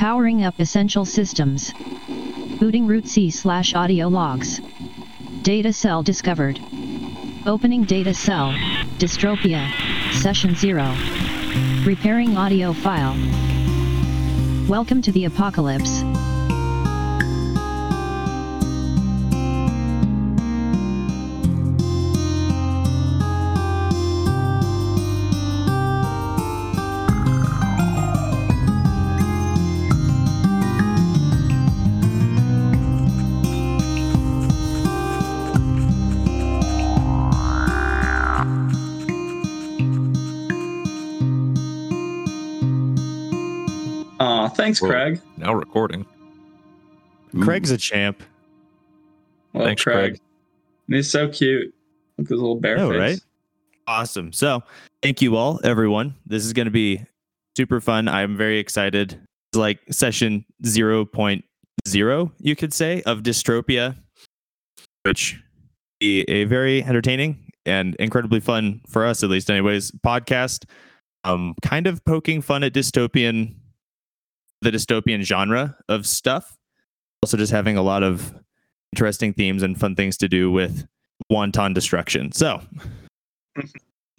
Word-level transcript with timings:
Powering 0.00 0.44
up 0.44 0.58
essential 0.58 1.04
systems. 1.04 1.74
Booting 2.58 2.86
root 2.86 3.06
C 3.06 3.28
slash 3.28 3.74
audio 3.74 4.08
logs. 4.08 4.58
Data 5.42 5.74
cell 5.74 6.02
discovered. 6.02 6.58
Opening 7.44 7.84
data 7.84 8.14
cell. 8.14 8.50
Dystropia. 8.96 9.70
Session 10.14 10.54
0. 10.54 10.96
Repairing 11.84 12.34
audio 12.34 12.72
file. 12.72 13.14
Welcome 14.70 15.02
to 15.02 15.12
the 15.12 15.26
apocalypse. 15.26 16.02
Thanks, 44.70 44.82
Whoa. 44.82 44.88
Craig. 44.88 45.20
Now 45.36 45.54
recording. 45.54 46.06
Ooh, 47.34 47.42
Craig's 47.42 47.70
a 47.70 47.76
champ. 47.76 48.22
Well, 49.52 49.64
Thanks, 49.64 49.82
Craig. 49.82 50.20
And 50.86 50.96
he's 50.96 51.10
so 51.10 51.28
cute. 51.28 51.74
Look 52.18 52.26
at 52.26 52.30
his 52.30 52.40
little 52.40 52.60
bear 52.60 52.76
know, 52.76 52.90
face. 52.90 52.98
right? 52.98 53.20
Awesome. 53.88 54.32
So, 54.32 54.62
thank 55.02 55.20
you 55.20 55.36
all, 55.36 55.60
everyone. 55.64 56.14
This 56.26 56.44
is 56.44 56.52
going 56.52 56.66
to 56.66 56.70
be 56.70 57.04
super 57.56 57.80
fun. 57.80 58.06
I'm 58.06 58.36
very 58.36 58.58
excited. 58.58 59.12
It's 59.52 59.58
like 59.58 59.80
session 59.90 60.44
0.0, 60.64 62.32
you 62.38 62.56
could 62.56 62.72
say, 62.72 63.02
of 63.02 63.22
Dystropia, 63.22 63.96
which 65.04 65.42
be 65.98 66.22
a 66.28 66.44
very 66.44 66.84
entertaining 66.84 67.50
and 67.66 67.96
incredibly 67.96 68.38
fun 68.38 68.82
for 68.88 69.04
us, 69.04 69.24
at 69.24 69.30
least, 69.30 69.50
anyways, 69.50 69.90
podcast. 70.06 70.64
Um, 71.24 71.54
kind 71.60 71.86
of 71.86 72.02
poking 72.04 72.40
fun 72.40 72.62
at 72.64 72.72
dystopian, 72.72 73.54
the 74.62 74.70
dystopian 74.70 75.22
genre 75.22 75.76
of 75.88 76.06
stuff. 76.06 76.56
Also, 77.22 77.36
just 77.36 77.52
having 77.52 77.76
a 77.76 77.82
lot 77.82 78.02
of 78.02 78.34
interesting 78.92 79.32
themes 79.32 79.62
and 79.62 79.78
fun 79.78 79.94
things 79.94 80.16
to 80.18 80.28
do 80.28 80.50
with 80.50 80.86
wanton 81.28 81.72
destruction. 81.72 82.32
So, 82.32 82.62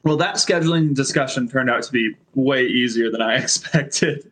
Well, 0.03 0.17
that 0.17 0.35
scheduling 0.35 0.95
discussion 0.95 1.47
turned 1.47 1.69
out 1.69 1.83
to 1.83 1.91
be 1.91 2.15
way 2.33 2.63
easier 2.63 3.11
than 3.11 3.21
I 3.21 3.35
expected. 3.37 4.31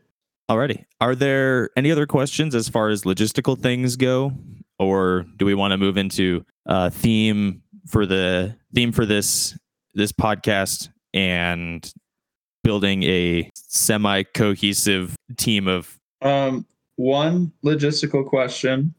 Alrighty. 0.50 0.86
Are 1.00 1.14
there 1.14 1.70
any 1.76 1.92
other 1.92 2.08
questions 2.08 2.56
as 2.56 2.68
far 2.68 2.90
as 2.90 3.04
logistical 3.04 3.60
things 3.60 3.96
go, 3.96 4.34
or 4.80 5.26
do 5.38 5.46
we 5.46 5.54
want 5.54 5.72
to 5.72 5.78
move 5.78 5.98
into 5.98 6.44
uh, 6.66 6.90
theme 6.90 7.62
for 7.88 8.06
the 8.06 8.56
theme 8.74 8.92
for 8.92 9.06
this 9.06 9.58
this 9.94 10.12
podcast 10.12 10.90
and 11.14 11.92
building 12.64 13.04
a 13.04 13.50
semi 13.56 14.24
cohesive 14.24 15.16
team 15.38 15.68
of? 15.68 15.99
Um, 16.22 16.66
one 16.96 17.52
logistical 17.64 18.26
question. 18.26 18.94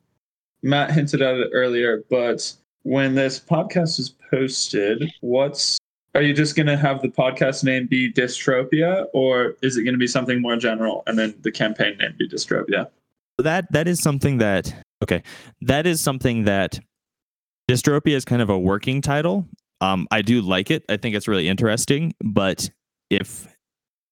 Matt 0.63 0.93
hinted 0.93 1.23
at 1.23 1.37
it 1.37 1.51
earlier, 1.53 2.05
but 2.11 2.53
when 2.83 3.15
this 3.15 3.39
podcast 3.39 3.99
is 3.99 4.15
posted, 4.31 5.11
what's 5.21 5.79
are 6.15 6.23
you 6.23 6.35
just 6.35 6.57
going 6.57 6.67
to 6.67 6.77
have 6.77 7.03
the 7.03 7.09
podcast 7.09 7.62
name 7.62 7.87
be 7.87 8.12
Dystropia, 8.12 9.07
or 9.15 9.55
is 9.62 9.77
it 9.77 9.85
going 9.85 9.95
to 9.95 9.99
be 9.99 10.09
something 10.09 10.43
more 10.43 10.57
general 10.57 11.05
and 11.07 11.19
then 11.19 11.35
the 11.43 11.53
campaign 11.53 11.97
name 11.99 12.15
be 12.19 12.29
Dystropia? 12.29 12.89
That 13.39 13.71
that 13.73 13.87
is 13.87 14.03
something 14.03 14.39
that 14.39 14.75
okay. 15.03 15.23
That 15.62 15.87
is 15.87 16.01
something 16.01 16.45
that 16.45 16.81
dystropia 17.71 18.15
is 18.15 18.25
kind 18.25 18.43
of 18.43 18.51
a 18.51 18.59
working 18.59 19.01
title. 19.01 19.47
Um, 19.81 20.06
I 20.11 20.23
do 20.23 20.43
like 20.43 20.71
it. 20.71 20.84
I 20.89 20.97
think 20.97 21.15
it's 21.15 21.28
really 21.28 21.49
interesting. 21.49 22.12
But 22.23 22.69
if 23.09 23.47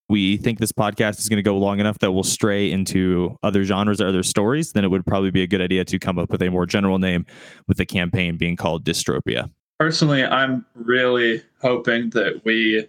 we 0.09 0.37
think 0.37 0.59
this 0.59 0.71
podcast 0.71 1.19
is 1.19 1.29
going 1.29 1.37
to 1.37 1.43
go 1.43 1.57
long 1.57 1.79
enough 1.79 1.99
that 1.99 2.11
we'll 2.11 2.23
stray 2.23 2.71
into 2.71 3.37
other 3.43 3.63
genres 3.63 4.01
or 4.01 4.07
other 4.07 4.23
stories, 4.23 4.73
then 4.73 4.83
it 4.83 4.89
would 4.89 5.05
probably 5.05 5.31
be 5.31 5.43
a 5.43 5.47
good 5.47 5.61
idea 5.61 5.85
to 5.85 5.99
come 5.99 6.17
up 6.17 6.31
with 6.31 6.41
a 6.41 6.49
more 6.49 6.65
general 6.65 6.97
name 6.97 7.25
with 7.67 7.77
the 7.77 7.85
campaign 7.85 8.35
being 8.35 8.55
called 8.55 8.83
Dystropia. 8.83 9.49
Personally, 9.79 10.25
I'm 10.25 10.65
really 10.73 11.43
hoping 11.61 12.09
that 12.09 12.41
we 12.43 12.87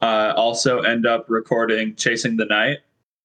uh, 0.00 0.32
also 0.36 0.80
end 0.80 1.04
up 1.04 1.26
recording 1.28 1.94
Chasing 1.96 2.36
the 2.36 2.46
Night 2.46 2.78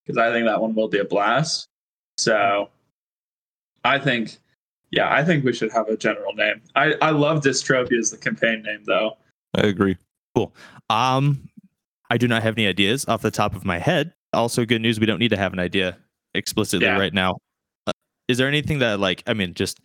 because 0.04 0.18
I 0.18 0.32
think 0.32 0.48
that 0.48 0.60
one 0.60 0.74
will 0.74 0.90
be 0.90 0.98
a 0.98 1.06
blast. 1.06 1.70
So 2.18 2.70
I 3.84 4.00
think, 4.00 4.40
yeah, 4.90 5.14
I 5.14 5.24
think 5.24 5.46
we 5.46 5.54
should 5.54 5.72
have 5.72 5.88
a 5.90 5.96
general 5.96 6.34
name. 6.34 6.62
I, 6.76 6.96
I 7.02 7.12
love 7.12 7.42
Dystropia 7.42 8.00
as 8.00 8.12
the 8.12 8.18
campaign 8.18 8.64
name, 8.64 8.84
though. 8.86 9.18
I 9.56 9.62
agree. 9.62 9.98
Cool. 10.36 10.54
Um, 10.90 11.50
I 12.12 12.18
do 12.18 12.28
not 12.28 12.44
have 12.44 12.58
any 12.58 12.68
ideas 12.68 13.06
off 13.08 13.22
the 13.22 13.32
top 13.32 13.56
of 13.56 13.64
my 13.64 13.80
head. 13.80 14.14
Also, 14.34 14.66
good 14.66 14.82
news: 14.82 15.00
we 15.00 15.06
don't 15.06 15.20
need 15.20 15.30
to 15.30 15.38
have 15.38 15.54
an 15.54 15.60
idea 15.60 15.98
explicitly 16.36 16.86
Yeah. 16.86 16.98
right 17.00 17.14
now. 17.14 17.38
Uh, 17.88 17.94
is 18.28 18.38
there 18.38 18.48
anything 18.50 18.80
that, 18.80 19.00
like, 19.00 19.24
I 19.28 19.34
mean, 19.34 19.54
just 19.54 19.80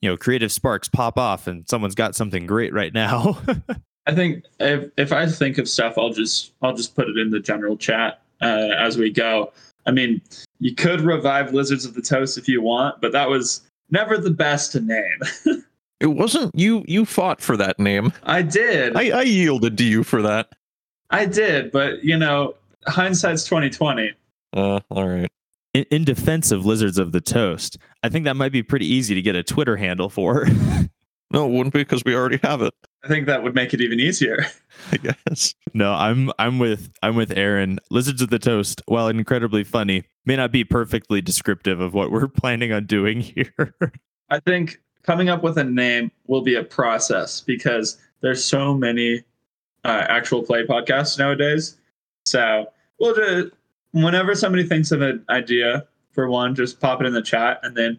you 0.00 0.08
know, 0.08 0.16
creative 0.16 0.50
sparks 0.52 0.88
pop 0.88 1.18
off, 1.18 1.46
and 1.48 1.68
someone's 1.68 1.94
got 1.96 2.14
something 2.14 2.46
great 2.46 2.72
right 2.72 2.94
now? 2.94 3.36
I 4.06 4.14
think 4.14 4.44
if 4.60 4.90
if 4.96 5.12
I 5.12 5.26
think 5.26 5.58
of 5.58 5.68
stuff, 5.68 5.98
I'll 5.98 6.12
just 6.12 6.52
I'll 6.62 6.74
just 6.74 6.94
put 6.94 7.08
it 7.08 7.18
in 7.18 7.30
the 7.30 7.40
general 7.40 7.76
chat 7.76 8.22
uh, 8.40 8.70
as 8.78 8.96
we 8.96 9.10
go. 9.10 9.52
I 9.84 9.90
mean, 9.90 10.22
you 10.60 10.74
could 10.76 11.00
revive 11.00 11.52
Lizards 11.52 11.84
of 11.84 11.94
the 11.94 12.02
Toast 12.02 12.38
if 12.38 12.46
you 12.48 12.62
want, 12.62 13.00
but 13.00 13.10
that 13.10 13.28
was 13.28 13.62
never 13.90 14.16
the 14.18 14.30
best 14.30 14.70
to 14.72 14.80
name. 14.80 15.18
It 16.00 16.16
wasn't 16.16 16.50
you. 16.52 16.84
You 16.88 17.04
fought 17.04 17.40
for 17.40 17.56
that 17.58 17.78
name. 17.78 18.12
I 18.24 18.42
did. 18.42 18.96
I, 18.96 19.20
I 19.20 19.22
yielded 19.22 19.78
to 19.78 19.84
you 19.84 20.02
for 20.02 20.20
that. 20.22 20.48
I 21.12 21.26
did, 21.26 21.70
but 21.70 22.02
you 22.04 22.16
know, 22.18 22.54
hindsight's 22.86 23.44
twenty 23.44 23.70
twenty. 23.70 24.12
Uh, 24.54 24.80
all 24.90 25.08
right. 25.08 25.30
in, 25.74 25.84
in 25.90 26.04
defense 26.04 26.50
of 26.50 26.66
Lizards 26.66 26.98
of 26.98 27.12
the 27.12 27.20
Toast, 27.20 27.78
I 28.02 28.08
think 28.08 28.24
that 28.24 28.36
might 28.36 28.52
be 28.52 28.62
pretty 28.62 28.86
easy 28.86 29.14
to 29.14 29.22
get 29.22 29.34
a 29.36 29.42
Twitter 29.42 29.76
handle 29.76 30.08
for. 30.10 30.46
No, 31.34 31.46
it 31.46 31.52
wouldn't 31.52 31.72
be 31.72 31.78
because 31.80 32.02
we 32.04 32.14
already 32.14 32.38
have 32.42 32.60
it. 32.60 32.74
I 33.02 33.08
think 33.08 33.24
that 33.26 33.42
would 33.42 33.54
make 33.54 33.72
it 33.72 33.80
even 33.80 33.98
easier. 33.98 34.44
I 34.92 34.98
guess. 34.98 35.54
no, 35.72 35.94
I'm 35.94 36.30
I'm 36.38 36.58
with 36.58 36.90
I'm 37.02 37.16
with 37.16 37.32
Aaron. 37.34 37.78
Lizards 37.90 38.20
of 38.20 38.28
the 38.28 38.38
Toast, 38.38 38.82
while 38.84 39.08
incredibly 39.08 39.64
funny, 39.64 40.04
may 40.26 40.36
not 40.36 40.52
be 40.52 40.62
perfectly 40.62 41.22
descriptive 41.22 41.80
of 41.80 41.94
what 41.94 42.10
we're 42.12 42.28
planning 42.42 42.70
on 42.70 42.84
doing 42.84 43.22
here. 43.22 43.74
I 44.28 44.40
think 44.40 44.82
coming 45.04 45.30
up 45.30 45.42
with 45.42 45.56
a 45.56 45.64
name 45.64 46.10
will 46.26 46.42
be 46.42 46.54
a 46.54 46.64
process 46.64 47.40
because 47.40 47.96
there's 48.20 48.44
so 48.44 48.74
many 48.74 49.22
uh, 49.84 50.04
actual 50.08 50.42
play 50.42 50.64
podcasts 50.64 51.18
nowadays. 51.18 51.76
So 52.24 52.66
we'll 52.98 53.14
just 53.14 53.54
whenever 53.92 54.34
somebody 54.34 54.66
thinks 54.66 54.90
of 54.90 55.02
an 55.02 55.24
idea 55.28 55.86
for 56.12 56.28
one, 56.28 56.54
just 56.54 56.80
pop 56.80 57.00
it 57.00 57.06
in 57.06 57.12
the 57.12 57.22
chat, 57.22 57.60
and 57.62 57.76
then 57.76 57.98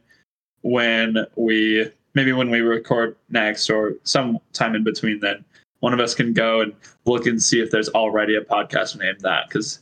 when 0.61 1.25
we 1.35 1.89
maybe 2.13 2.31
when 2.31 2.49
we 2.49 2.61
record 2.61 3.15
next 3.29 3.69
or 3.69 3.93
some 4.03 4.39
time 4.53 4.75
in 4.75 4.83
between, 4.83 5.19
then 5.19 5.43
one 5.79 5.93
of 5.93 5.99
us 5.99 6.15
can 6.15 6.33
go 6.33 6.61
and 6.61 6.73
look 7.05 7.25
and 7.25 7.41
see 7.41 7.59
if 7.59 7.71
there's 7.71 7.89
already 7.89 8.35
a 8.35 8.41
podcast 8.41 8.97
named 8.97 9.19
that 9.21 9.47
because 9.47 9.79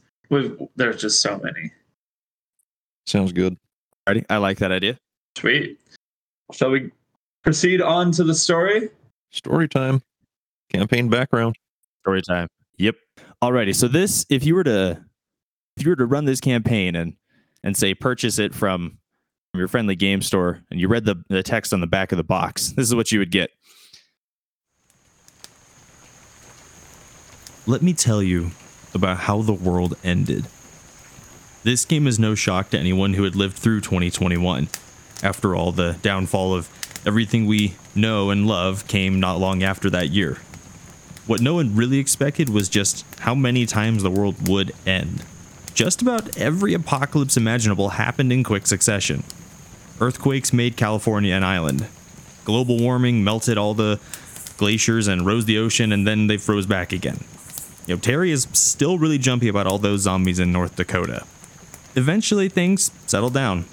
there's 0.76 1.02
just 1.02 1.22
so 1.22 1.40
many. 1.44 1.72
Sounds 3.06 3.32
good. 3.32 3.58
Alrighty, 4.08 4.26
I 4.30 4.38
like 4.38 4.58
that 4.60 4.72
idea. 4.72 4.98
Sweet. 5.38 5.80
Shall 6.54 6.72
we 6.72 6.92
proceed 7.44 7.82
on 7.82 8.12
to 8.14 8.24
the 8.24 8.34
story? 8.34 8.90
Story 9.32 9.68
time. 9.68 10.02
Campaign 10.72 11.10
background. 11.10 11.56
Story 12.02 12.22
time. 12.22 12.48
Yep. 12.78 12.96
Alrighty. 13.44 13.76
So 13.76 13.88
this, 13.88 14.26
if 14.30 14.44
you 14.44 14.56
were 14.56 14.64
to, 14.64 15.04
if 15.78 15.84
you 15.84 15.92
were 15.92 15.96
to 15.96 16.06
run 16.06 16.26
this 16.26 16.40
campaign 16.40 16.96
and 16.96 17.14
and 17.64 17.78
say 17.78 17.94
purchase 17.94 18.40
it 18.40 18.56
from 18.56 18.98
your 19.54 19.68
friendly 19.68 19.96
game 19.96 20.22
store, 20.22 20.62
and 20.72 20.80
you 20.80 20.88
read 20.88 21.06
the 21.06 21.24
the 21.30 21.44
text 21.44 21.74
on 21.74 21.82
the 21.82 21.88
back 21.88 22.12
of 22.12 22.18
the 22.18 22.24
box, 22.24 22.70
this 22.76 22.88
is 22.88 22.96
what 22.96 23.12
you 23.12 23.20
would 23.20 23.32
get. 23.32 23.52
Let 27.68 27.84
me 27.84 27.94
tell 27.94 28.24
you 28.24 28.52
about 28.96 29.18
how 29.18 29.44
the 29.44 29.54
world 29.54 29.96
ended. 30.04 30.48
This 31.64 31.86
game 31.86 32.08
is 32.08 32.18
no 32.18 32.34
shock 32.34 32.72
to 32.72 32.80
anyone 32.80 33.14
who 33.14 33.24
had 33.24 33.36
lived 33.36 33.56
through 33.56 33.82
2021. 33.82 34.68
After 35.22 35.56
all, 35.56 35.72
the 35.72 35.98
downfall 36.02 36.56
of 36.56 36.68
everything 37.06 37.46
we 37.46 37.76
know 37.94 38.32
and 38.32 38.48
love 38.48 38.88
came 38.88 39.20
not 39.20 39.40
long 39.40 39.62
after 39.62 39.88
that 39.92 40.10
year. 40.10 40.40
What 41.32 41.40
no 41.40 41.54
one 41.54 41.78
really 41.78 41.98
expected 41.98 42.50
was 42.50 42.68
just 42.68 43.06
how 43.20 43.34
many 43.34 43.66
times 43.66 44.04
the 44.04 44.12
world 44.12 44.50
would 44.50 44.74
end. 44.86 45.24
Just 45.74 46.02
about 46.02 46.38
every 46.38 46.74
apocalypse 46.74 47.38
imaginable 47.38 47.92
happened 47.92 48.34
in 48.34 48.44
quick 48.44 48.68
succession. 48.68 49.24
Earthquakes 50.02 50.52
made 50.52 50.76
California 50.76 51.34
an 51.34 51.46
island. 51.46 51.88
Global 52.44 52.78
warming 52.78 53.24
melted 53.24 53.58
all 53.58 53.74
the 53.74 53.98
glaciers 54.58 55.08
and 55.08 55.26
rose 55.26 55.46
the 55.46 55.58
ocean, 55.58 55.94
and 55.94 56.06
then 56.06 56.28
they 56.28 56.36
froze 56.36 56.66
back 56.66 56.92
again. 56.92 57.24
You 57.88 57.96
know, 57.96 58.02
Terry 58.02 58.32
is 58.32 58.46
still 58.52 58.98
really 58.98 59.18
jumpy 59.18 59.48
about 59.48 59.68
all 59.68 59.78
those 59.78 60.02
zombies 60.02 60.38
in 60.38 60.52
North 60.52 60.76
Dakota. 60.76 61.26
eventually 61.96 62.50
things 62.50 62.92
settled 63.08 63.34
down. 63.34 63.64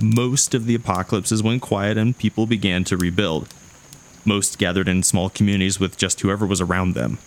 Most 0.00 0.54
of 0.54 0.66
the 0.66 0.76
apocalypses 0.76 1.42
went 1.42 1.62
quiet 1.62 1.98
and 1.98 2.16
people 2.16 2.46
began 2.46 2.84
to 2.84 2.96
rebuild. 2.96 3.48
Most 4.24 4.58
gathered 4.58 4.88
in 4.88 5.02
small 5.02 5.30
communities 5.30 5.80
with 5.80 5.96
just 5.96 6.20
whoever 6.20 6.46
was 6.46 6.60
around 6.60 6.94
them. 6.94 7.18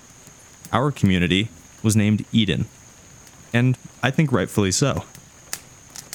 Our 0.71 0.91
community 0.91 1.49
was 1.83 1.95
named 1.95 2.25
Eden, 2.31 2.65
and 3.53 3.77
I 4.01 4.11
think 4.11 4.31
rightfully 4.31 4.71
so. 4.71 5.03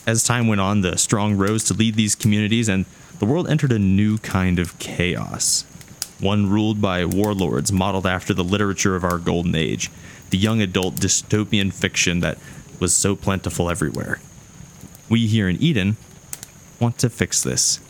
As 0.07 0.25
time 0.25 0.49
went 0.49 0.61
on, 0.61 0.81
the 0.81 0.97
strong 0.97 1.37
rose 1.37 1.65
to 1.65 1.75
lead 1.75 1.95
these 1.95 2.15
communities, 2.15 2.69
and 2.69 2.87
the 3.19 3.27
world 3.27 3.49
entered 3.49 3.73
a 3.73 3.79
new 3.79 4.19
kind 4.19 4.59
of 4.59 4.79
chaos. 4.79 5.65
One 6.19 6.51
ruled 6.51 6.81
by 6.81 7.05
warlords 7.05 7.71
modeled 7.71 8.07
after 8.07 8.35
the 8.35 8.45
literature 8.45 8.97
of 8.97 9.05
our 9.05 9.19
golden 9.19 9.55
age, 9.55 9.91
the 10.31 10.39
young 10.39 10.61
adult 10.61 10.97
dystopian 10.97 11.73
fiction 11.73 12.21
that 12.21 12.39
was 12.79 12.95
so 12.95 13.15
plentiful 13.15 13.71
everywhere. 13.71 14.21
We 15.09 15.27
here 15.27 15.49
in 15.49 15.63
Eden 15.63 15.97
want 16.79 16.99
to 16.99 17.11
fix 17.11 17.43
this. 17.43 17.81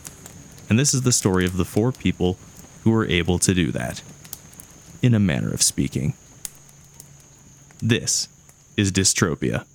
And 0.69 0.77
this 0.77 0.93
is 0.93 1.01
the 1.01 1.11
story 1.11 1.45
of 1.45 1.57
the 1.57 1.65
four 1.65 1.91
people 1.91 2.37
who 2.83 2.91
were 2.91 3.05
able 3.05 3.39
to 3.39 3.53
do 3.53 3.71
that, 3.71 4.01
in 5.01 5.13
a 5.13 5.19
manner 5.19 5.51
of 5.51 5.61
speaking. 5.61 6.13
This 7.81 8.27
is 8.77 8.91
dystropia. 8.91 9.65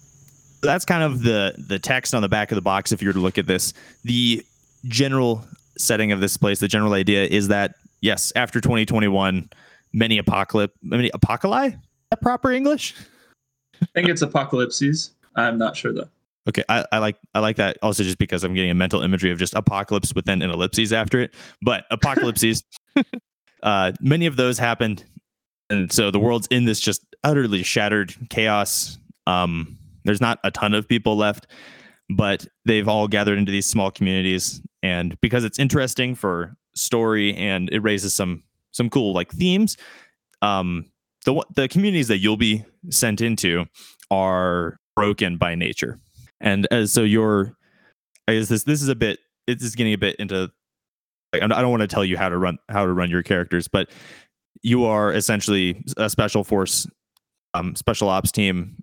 That's 0.62 0.84
kind 0.84 1.02
of 1.02 1.22
the 1.22 1.54
the 1.58 1.78
text 1.78 2.14
on 2.14 2.22
the 2.22 2.28
back 2.28 2.50
of 2.50 2.56
the 2.56 2.62
box. 2.62 2.92
If 2.92 3.02
you 3.02 3.08
were 3.08 3.14
to 3.14 3.20
look 3.20 3.38
at 3.38 3.46
this, 3.46 3.72
the 4.04 4.44
general 4.86 5.44
setting 5.76 6.12
of 6.12 6.20
this 6.20 6.36
place, 6.36 6.58
the 6.58 6.68
general 6.68 6.94
idea 6.94 7.24
is 7.24 7.48
that 7.48 7.74
yes, 8.00 8.32
after 8.36 8.60
2021, 8.60 9.48
many 9.92 10.18
apocalypse, 10.18 10.74
many 10.82 11.10
apocalypse, 11.12 11.74
is 11.74 11.80
that 12.10 12.20
proper 12.20 12.52
English? 12.52 12.94
I 13.82 13.86
think 13.94 14.08
it's 14.08 14.22
apocalypses. 14.22 15.10
I'm 15.34 15.58
not 15.58 15.76
sure 15.76 15.92
though. 15.92 16.08
Okay, 16.48 16.62
I, 16.68 16.84
I 16.92 16.98
like 16.98 17.16
I 17.34 17.40
like 17.40 17.56
that 17.56 17.76
also 17.82 18.04
just 18.04 18.18
because 18.18 18.44
I'm 18.44 18.54
getting 18.54 18.70
a 18.70 18.74
mental 18.74 19.02
imagery 19.02 19.32
of 19.32 19.38
just 19.38 19.54
apocalypse 19.54 20.14
within 20.14 20.42
an 20.42 20.50
ellipses 20.50 20.92
after 20.92 21.20
it. 21.20 21.34
But 21.60 21.84
apocalypses, 21.90 22.62
uh, 23.62 23.92
many 24.00 24.26
of 24.26 24.36
those 24.36 24.58
happened, 24.58 25.04
and 25.70 25.92
so 25.92 26.10
the 26.10 26.20
world's 26.20 26.46
in 26.48 26.64
this 26.64 26.78
just 26.78 27.04
utterly 27.24 27.62
shattered 27.62 28.14
chaos. 28.30 28.98
Um, 29.26 29.76
there's 30.04 30.20
not 30.20 30.38
a 30.44 30.52
ton 30.52 30.72
of 30.72 30.86
people 30.86 31.16
left, 31.16 31.48
but 32.08 32.46
they've 32.64 32.86
all 32.86 33.08
gathered 33.08 33.38
into 33.38 33.50
these 33.50 33.66
small 33.66 33.90
communities, 33.90 34.60
and 34.84 35.20
because 35.20 35.42
it's 35.42 35.58
interesting 35.58 36.14
for 36.14 36.56
story 36.76 37.34
and 37.34 37.70
it 37.72 37.80
raises 37.80 38.14
some 38.14 38.44
some 38.70 38.88
cool 38.88 39.12
like 39.12 39.32
themes. 39.32 39.76
Um, 40.42 40.92
the 41.24 41.44
the 41.56 41.66
communities 41.66 42.06
that 42.06 42.18
you'll 42.18 42.36
be 42.36 42.64
sent 42.90 43.20
into 43.20 43.66
are 44.12 44.78
broken 44.94 45.38
by 45.38 45.56
nature 45.56 45.98
and 46.40 46.66
as 46.70 46.92
so 46.92 47.02
you're 47.02 47.56
i 48.28 48.34
guess 48.34 48.48
this 48.48 48.64
this 48.64 48.82
is 48.82 48.88
a 48.88 48.94
bit 48.94 49.18
this 49.46 49.62
is 49.62 49.74
getting 49.74 49.92
a 49.92 49.98
bit 49.98 50.16
into 50.16 50.50
like, 51.32 51.42
i 51.42 51.46
don't 51.46 51.70
want 51.70 51.80
to 51.80 51.86
tell 51.86 52.04
you 52.04 52.16
how 52.16 52.28
to 52.28 52.36
run 52.36 52.58
how 52.68 52.84
to 52.84 52.92
run 52.92 53.10
your 53.10 53.22
characters 53.22 53.68
but 53.68 53.88
you 54.62 54.84
are 54.84 55.12
essentially 55.12 55.82
a 55.96 56.10
special 56.10 56.44
force 56.44 56.86
um, 57.54 57.74
special 57.74 58.08
ops 58.08 58.32
team 58.32 58.82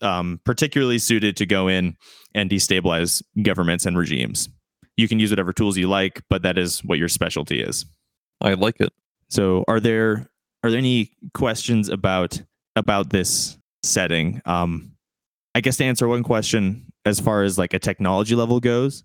um, 0.00 0.40
particularly 0.44 0.98
suited 0.98 1.36
to 1.36 1.46
go 1.46 1.68
in 1.68 1.96
and 2.34 2.50
destabilize 2.50 3.22
governments 3.42 3.86
and 3.86 3.96
regimes. 3.96 4.48
You 4.96 5.08
can 5.08 5.20
use 5.20 5.30
whatever 5.30 5.52
tools 5.52 5.76
you 5.76 5.88
like 5.88 6.22
but 6.28 6.42
that 6.42 6.58
is 6.58 6.80
what 6.84 6.98
your 6.98 7.08
specialty 7.08 7.60
is. 7.62 7.86
I 8.40 8.54
like 8.54 8.80
it. 8.80 8.92
so 9.28 9.64
are 9.68 9.80
there 9.80 10.28
are 10.62 10.70
there 10.70 10.78
any 10.78 11.12
questions 11.34 11.88
about 11.88 12.40
about 12.76 13.10
this 13.10 13.58
setting? 13.82 14.40
Um 14.44 14.92
i 15.54 15.60
guess 15.60 15.76
to 15.76 15.84
answer 15.84 16.06
one 16.08 16.22
question 16.22 16.84
as 17.04 17.20
far 17.20 17.42
as 17.42 17.58
like 17.58 17.74
a 17.74 17.78
technology 17.78 18.34
level 18.34 18.60
goes 18.60 19.02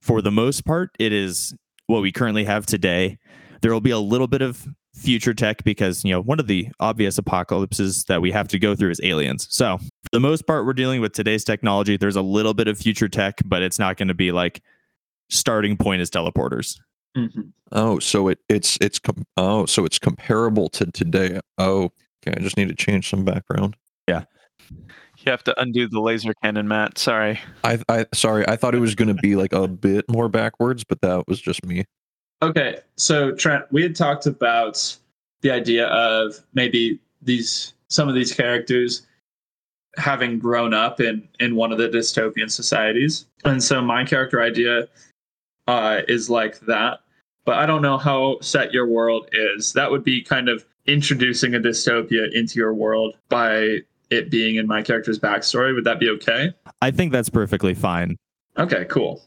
for 0.00 0.22
the 0.22 0.30
most 0.30 0.64
part 0.64 0.90
it 0.98 1.12
is 1.12 1.54
what 1.86 2.02
we 2.02 2.12
currently 2.12 2.44
have 2.44 2.66
today 2.66 3.18
there 3.62 3.72
will 3.72 3.80
be 3.80 3.90
a 3.90 3.98
little 3.98 4.26
bit 4.26 4.42
of 4.42 4.66
future 4.94 5.34
tech 5.34 5.62
because 5.64 6.04
you 6.04 6.10
know 6.10 6.20
one 6.20 6.40
of 6.40 6.46
the 6.46 6.68
obvious 6.80 7.16
apocalypses 7.18 8.04
that 8.04 8.20
we 8.20 8.32
have 8.32 8.48
to 8.48 8.58
go 8.58 8.74
through 8.74 8.90
is 8.90 9.00
aliens 9.04 9.46
so 9.50 9.78
for 9.78 10.08
the 10.12 10.20
most 10.20 10.46
part 10.46 10.66
we're 10.66 10.72
dealing 10.72 11.00
with 11.00 11.12
today's 11.12 11.44
technology 11.44 11.96
there's 11.96 12.16
a 12.16 12.22
little 12.22 12.54
bit 12.54 12.66
of 12.66 12.76
future 12.76 13.08
tech 13.08 13.36
but 13.44 13.62
it's 13.62 13.78
not 13.78 13.96
going 13.96 14.08
to 14.08 14.14
be 14.14 14.32
like 14.32 14.60
starting 15.28 15.76
point 15.76 16.02
is 16.02 16.10
teleporters 16.10 16.76
Mhm. 17.16 17.52
Oh, 17.72 17.98
so 17.98 18.28
it 18.28 18.38
it's 18.48 18.78
it's 18.80 19.00
com- 19.00 19.26
oh, 19.36 19.66
so 19.66 19.84
it's 19.84 19.98
comparable 19.98 20.68
to 20.68 20.86
today. 20.92 21.40
Oh, 21.58 21.90
okay. 22.24 22.36
I 22.36 22.40
just 22.40 22.56
need 22.56 22.68
to 22.68 22.74
change 22.76 23.10
some 23.10 23.24
background. 23.24 23.76
You 25.20 25.30
have 25.30 25.44
to 25.44 25.60
undo 25.60 25.86
the 25.86 26.00
laser 26.00 26.32
cannon, 26.42 26.66
Matt. 26.66 26.96
Sorry. 26.96 27.38
I 27.62 27.78
I 27.88 28.06
sorry, 28.14 28.46
I 28.48 28.56
thought 28.56 28.74
it 28.74 28.80
was 28.80 28.94
going 28.94 29.14
to 29.14 29.20
be 29.22 29.36
like 29.36 29.52
a 29.52 29.68
bit 29.68 30.06
more 30.08 30.28
backwards, 30.28 30.82
but 30.82 31.00
that 31.02 31.28
was 31.28 31.40
just 31.40 31.64
me. 31.64 31.84
Okay, 32.42 32.78
so 32.96 33.32
Trent, 33.32 33.66
we 33.70 33.82
had 33.82 33.94
talked 33.94 34.24
about 34.24 34.96
the 35.42 35.50
idea 35.50 35.88
of 35.88 36.40
maybe 36.54 36.98
these 37.20 37.74
some 37.88 38.08
of 38.08 38.14
these 38.14 38.32
characters 38.32 39.06
having 39.96 40.38
grown 40.38 40.72
up 40.72 41.00
in 41.00 41.28
in 41.38 41.54
one 41.54 41.70
of 41.70 41.78
the 41.78 41.88
dystopian 41.88 42.50
societies, 42.50 43.26
and 43.44 43.62
so 43.62 43.82
my 43.82 44.04
character 44.04 44.40
idea 44.40 44.88
uh, 45.66 46.00
is 46.08 46.30
like 46.30 46.60
that. 46.60 47.00
But 47.44 47.58
I 47.58 47.66
don't 47.66 47.82
know 47.82 47.98
how 47.98 48.38
set 48.40 48.72
your 48.72 48.86
world 48.86 49.28
is. 49.32 49.74
That 49.74 49.90
would 49.90 50.04
be 50.04 50.22
kind 50.22 50.48
of 50.48 50.64
introducing 50.86 51.54
a 51.54 51.58
dystopia 51.58 52.32
into 52.32 52.58
your 52.58 52.72
world 52.72 53.16
by 53.28 53.80
it 54.10 54.30
being 54.30 54.56
in 54.56 54.66
my 54.66 54.82
character's 54.82 55.18
backstory. 55.18 55.74
Would 55.74 55.84
that 55.84 55.98
be 56.00 56.08
okay? 56.10 56.52
i 56.82 56.90
think 56.90 57.12
that's 57.12 57.28
perfectly 57.28 57.74
fine 57.74 58.16
Okay, 58.58 58.84
cool. 58.86 59.22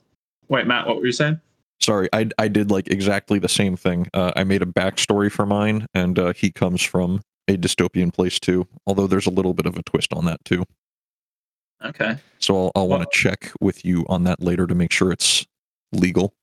Wait, 0.50 0.68
Matt, 0.68 0.86
what 0.86 0.98
were 0.98 1.06
you 1.06 1.12
saying? 1.14 1.40
Sorry, 1.80 2.08
I 2.14 2.30
I 2.38 2.48
did 2.50 2.70
like 2.70 2.88
exactly 2.90 3.40
the 3.40 3.48
same 3.50 3.76
thing. 3.78 4.08
Uh, 4.14 4.32
I 4.36 4.44
made 4.44 4.62
a 4.62 4.66
backstory 4.66 5.32
for 5.32 5.46
mine, 5.46 5.88
and 5.94 6.20
uh, 6.20 6.34
he 6.34 6.52
comes 6.52 6.82
from 6.84 7.22
a 7.48 7.56
dystopian 7.58 8.14
place 8.14 8.40
too. 8.40 8.68
Although 8.86 9.08
there's 9.08 9.26
a 9.26 9.32
little 9.32 9.54
bit 9.54 9.66
of 9.66 9.76
a 9.78 9.84
twist 9.84 10.14
on 10.14 10.26
that 10.26 10.44
too. 10.46 10.66
Okay. 11.84 12.18
So 12.40 12.56
I'll 12.56 12.72
I'll 12.76 12.88
want 12.88 13.00
Well- 13.02 13.10
to 13.12 13.18
check 13.20 13.52
with 13.62 13.84
you 13.86 14.06
on 14.10 14.24
that 14.26 14.42
later 14.42 14.68
to 14.68 14.76
make 14.76 14.92
sure 14.92 15.12
it's 15.12 15.46
legal. 15.94 16.34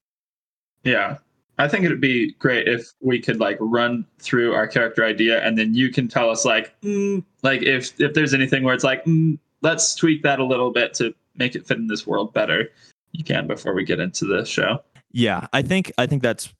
Yeah. 0.82 1.18
I 1.60 1.68
think 1.68 1.84
it'd 1.84 2.00
be 2.00 2.32
great 2.38 2.66
if 2.66 2.92
we 3.00 3.20
could 3.20 3.38
like 3.38 3.58
run 3.60 4.06
through 4.18 4.54
our 4.54 4.66
character 4.66 5.04
idea 5.04 5.44
and 5.44 5.58
then 5.58 5.74
you 5.74 5.90
can 5.90 6.08
tell 6.08 6.30
us 6.30 6.44
like 6.44 6.74
mm, 6.80 7.22
like 7.42 7.62
if 7.62 8.00
if 8.00 8.14
there's 8.14 8.32
anything 8.32 8.64
where 8.64 8.74
it's 8.74 8.84
like 8.84 9.04
mm, 9.04 9.38
let's 9.62 9.94
tweak 9.94 10.22
that 10.22 10.38
a 10.38 10.44
little 10.44 10.72
bit 10.72 10.94
to 10.94 11.14
make 11.36 11.54
it 11.54 11.66
fit 11.66 11.78
in 11.78 11.86
this 11.86 12.06
world 12.06 12.32
better. 12.32 12.68
You 13.12 13.24
can 13.24 13.46
before 13.46 13.74
we 13.74 13.84
get 13.84 14.00
into 14.00 14.24
the 14.24 14.44
show. 14.44 14.82
Yeah, 15.12 15.48
I 15.52 15.62
think 15.62 15.92
I 15.98 16.06
think 16.06 16.22
that's 16.22 16.52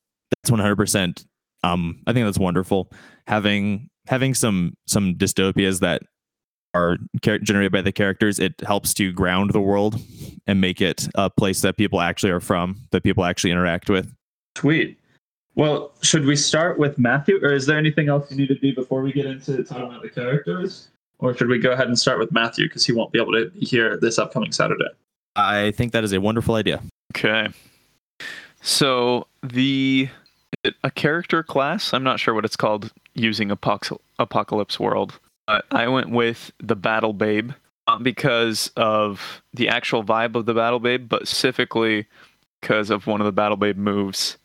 that's 0.43 0.51
one 0.51 0.61
hundred 0.61 0.77
percent. 0.77 1.25
Um, 1.63 2.03
I 2.07 2.13
think 2.13 2.27
that's 2.27 2.39
wonderful 2.39 2.93
having 3.27 3.89
having 4.07 4.35
some 4.35 4.77
some 4.87 5.15
dystopias 5.15 5.81
that 5.81 6.03
are 6.75 6.99
generated 7.23 7.73
by 7.73 7.83
the 7.83 7.93
characters. 7.93 8.39
It 8.39 8.55
helps 8.67 8.95
to 8.95 9.13
ground 9.13 9.53
the 9.53 9.61
world 9.61 10.01
and 10.47 10.61
make 10.61 10.81
it 10.81 11.09
a 11.15 11.31
place 11.31 11.63
that 11.63 11.77
people 11.77 12.01
actually 12.01 12.31
are 12.31 12.41
from, 12.41 12.77
that 12.91 13.03
people 13.03 13.25
actually 13.25 13.51
interact 13.51 13.91
with. 13.91 14.13
Sweet. 14.57 14.99
Well, 15.55 15.93
should 16.03 16.25
we 16.25 16.37
start 16.37 16.79
with 16.79 16.99
Matthew 16.99 17.39
or 17.43 17.53
is 17.53 17.67
there 17.67 17.77
anything 17.77 18.09
else 18.09 18.31
you 18.31 18.37
need 18.37 18.49
to 18.49 18.55
do 18.55 18.75
before 18.75 19.03
we 19.03 19.13
get 19.13 19.27
into 19.27 19.63
talking 19.65 19.85
about 19.85 20.03
the 20.03 20.09
characters? 20.09 20.89
Or 21.19 21.37
should 21.37 21.49
we 21.49 21.59
go 21.59 21.73
ahead 21.73 21.89
and 21.89 21.99
start 21.99 22.19
with 22.19 22.33
Matthew 22.33 22.67
because 22.67 22.87
he 22.87 22.93
won't 22.93 23.13
be 23.13 23.21
able 23.21 23.33
to 23.33 23.51
be 23.51 23.61
here 23.61 23.99
this 23.99 24.19
upcoming 24.19 24.53
Saturday? 24.53 24.89
I 25.37 25.73
think 25.73 25.93
that 25.93 26.05
is 26.05 26.13
a 26.13 26.21
wonderful 26.21 26.55
idea. 26.55 26.83
Okay. 27.15 27.49
So 28.63 29.27
the 29.43 30.09
a 30.83 30.91
character 30.91 31.43
class. 31.43 31.93
I'm 31.93 32.03
not 32.03 32.21
sure 32.21 32.35
what 32.35 32.45
it's 32.45 32.57
called 32.57 32.93
using 33.15 33.49
Apox- 33.51 33.99
Apocalypse 34.19 34.79
World. 34.79 35.19
But 35.47 35.65
I 35.71 35.89
went 35.89 36.11
with 36.11 36.53
the 36.59 36.77
Battle 36.77 37.13
Babe 37.13 37.53
not 37.91 38.03
because 38.05 38.71
of 38.77 39.43
the 39.53 39.69
actual 39.69 40.05
vibe 40.05 40.37
of 40.37 40.47
the 40.47 40.55
Battle 40.55 40.79
Babe, 40.79 41.09
but 41.09 41.27
specifically 41.27 42.07
because 42.61 42.89
of 42.89 43.09
one 43.09 43.21
of 43.21 43.25
the 43.25 43.33
Battle 43.33 43.57
Babe 43.57 43.77
moves, 43.77 44.37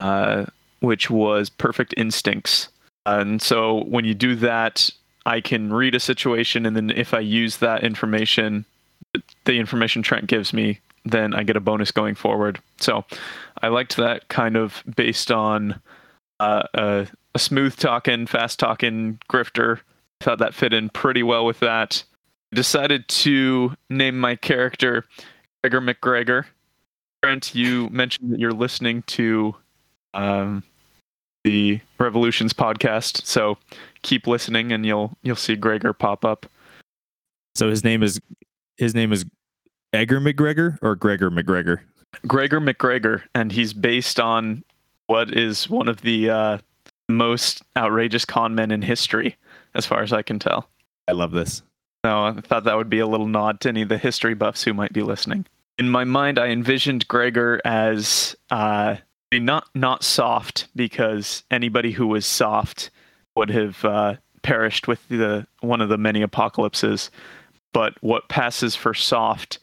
uh, 0.00 0.46
which 0.80 1.10
was 1.10 1.48
Perfect 1.48 1.94
Instincts. 1.96 2.68
And 3.04 3.40
so 3.40 3.84
when 3.84 4.04
you 4.04 4.14
do 4.14 4.34
that, 4.36 4.90
I 5.24 5.40
can 5.40 5.72
read 5.72 5.94
a 5.94 6.00
situation, 6.00 6.66
and 6.66 6.76
then 6.76 6.90
if 6.90 7.12
I 7.12 7.20
use 7.20 7.56
that 7.58 7.82
information, 7.82 8.64
the 9.44 9.54
information 9.54 10.02
Trent 10.02 10.26
gives 10.26 10.52
me, 10.52 10.80
then 11.04 11.34
I 11.34 11.42
get 11.42 11.56
a 11.56 11.60
bonus 11.60 11.90
going 11.90 12.14
forward. 12.14 12.60
So 12.78 13.04
I 13.62 13.68
liked 13.68 13.96
that 13.96 14.28
kind 14.28 14.56
of 14.56 14.82
based 14.96 15.32
on 15.32 15.80
uh, 16.40 16.64
a, 16.74 17.06
a 17.34 17.38
smooth 17.38 17.76
talking, 17.76 18.26
fast 18.26 18.58
talking 18.58 19.18
grifter. 19.30 19.78
I 20.20 20.24
Thought 20.24 20.38
that 20.38 20.54
fit 20.54 20.72
in 20.72 20.90
pretty 20.90 21.22
well 21.22 21.44
with 21.44 21.60
that. 21.60 22.02
Decided 22.54 23.06
to 23.08 23.74
name 23.90 24.18
my 24.18 24.36
character 24.36 25.04
Gregor 25.62 25.80
McGregor. 25.80 26.44
Trent, 27.22 27.54
you 27.54 27.88
mentioned 27.90 28.32
that 28.32 28.38
you're 28.38 28.52
listening 28.52 29.02
to 29.02 29.56
um, 30.16 30.62
the 31.44 31.80
Revolutions 31.98 32.52
podcast, 32.52 33.24
so 33.24 33.58
keep 34.02 34.26
listening 34.26 34.72
and 34.72 34.84
you'll 34.84 35.16
you'll 35.22 35.36
see 35.36 35.54
Gregor 35.54 35.92
pop 35.92 36.24
up. 36.24 36.46
So 37.54 37.70
his 37.70 37.84
name 37.84 38.02
is 38.02 38.20
his 38.76 38.94
name 38.94 39.12
is 39.12 39.24
Egger 39.92 40.20
McGregor 40.20 40.78
or 40.82 40.96
Gregor 40.96 41.30
McGregor. 41.30 41.80
Gregor 42.26 42.60
McGregor, 42.60 43.22
and 43.34 43.52
he's 43.52 43.72
based 43.72 44.18
on 44.18 44.64
what 45.06 45.36
is 45.36 45.68
one 45.68 45.88
of 45.88 46.00
the 46.00 46.30
uh, 46.30 46.58
most 47.08 47.62
outrageous 47.76 48.24
con 48.24 48.54
men 48.54 48.70
in 48.70 48.82
history, 48.82 49.36
as 49.74 49.86
far 49.86 50.02
as 50.02 50.12
I 50.12 50.22
can 50.22 50.38
tell. 50.38 50.68
I 51.08 51.12
love 51.12 51.30
this. 51.30 51.62
So 52.04 52.24
I 52.24 52.32
thought 52.40 52.64
that 52.64 52.76
would 52.76 52.90
be 52.90 52.98
a 52.98 53.06
little 53.06 53.26
nod 53.26 53.60
to 53.60 53.68
any 53.68 53.82
of 53.82 53.88
the 53.88 53.98
history 53.98 54.34
buffs 54.34 54.62
who 54.62 54.74
might 54.74 54.92
be 54.92 55.02
listening. 55.02 55.46
In 55.78 55.88
my 55.90 56.04
mind, 56.04 56.38
I 56.38 56.48
envisioned 56.48 57.06
Gregor 57.08 57.60
as 57.64 58.34
uh, 58.50 58.96
not 59.38 59.68
not 59.74 60.04
soft 60.04 60.68
because 60.76 61.44
anybody 61.50 61.92
who 61.92 62.06
was 62.06 62.26
soft 62.26 62.90
would 63.34 63.50
have 63.50 63.84
uh, 63.84 64.14
perished 64.42 64.88
with 64.88 65.06
the 65.08 65.46
one 65.60 65.80
of 65.80 65.88
the 65.88 65.98
many 65.98 66.22
apocalypses. 66.22 67.10
But 67.72 67.94
what 68.00 68.28
passes 68.28 68.74
for 68.74 68.94
soft 68.94 69.58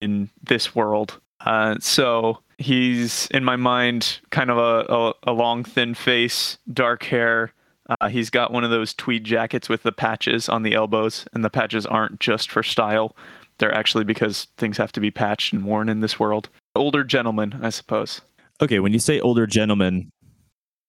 in 0.00 0.30
this 0.42 0.74
world? 0.74 1.20
Uh, 1.40 1.76
so 1.80 2.38
he's 2.56 3.28
in 3.28 3.44
my 3.44 3.56
mind 3.56 4.20
kind 4.30 4.50
of 4.50 4.58
a, 4.58 4.92
a, 4.92 5.30
a 5.30 5.32
long, 5.32 5.64
thin 5.64 5.94
face, 5.94 6.58
dark 6.72 7.04
hair. 7.04 7.52
Uh, 8.00 8.08
he's 8.08 8.30
got 8.30 8.52
one 8.52 8.64
of 8.64 8.70
those 8.70 8.92
tweed 8.94 9.24
jackets 9.24 9.68
with 9.68 9.82
the 9.82 9.92
patches 9.92 10.48
on 10.48 10.62
the 10.62 10.74
elbows, 10.74 11.26
and 11.32 11.44
the 11.44 11.50
patches 11.50 11.86
aren't 11.86 12.20
just 12.20 12.50
for 12.50 12.62
style. 12.62 13.16
They're 13.58 13.74
actually 13.74 14.04
because 14.04 14.46
things 14.56 14.76
have 14.76 14.92
to 14.92 15.00
be 15.00 15.10
patched 15.10 15.52
and 15.52 15.64
worn 15.64 15.88
in 15.88 16.00
this 16.00 16.18
world. 16.20 16.48
Older 16.74 17.02
gentleman, 17.02 17.58
I 17.62 17.70
suppose. 17.70 18.20
Okay, 18.60 18.80
when 18.80 18.92
you 18.92 18.98
say 18.98 19.20
older 19.20 19.46
gentleman, 19.46 20.10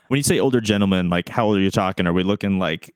when 0.07 0.17
you 0.17 0.23
say 0.23 0.39
older 0.39 0.61
gentleman, 0.61 1.09
like 1.09 1.29
how 1.29 1.45
old 1.45 1.57
are 1.57 1.61
you 1.61 1.71
talking? 1.71 2.07
Are 2.07 2.13
we 2.13 2.23
looking 2.23 2.59
like 2.59 2.93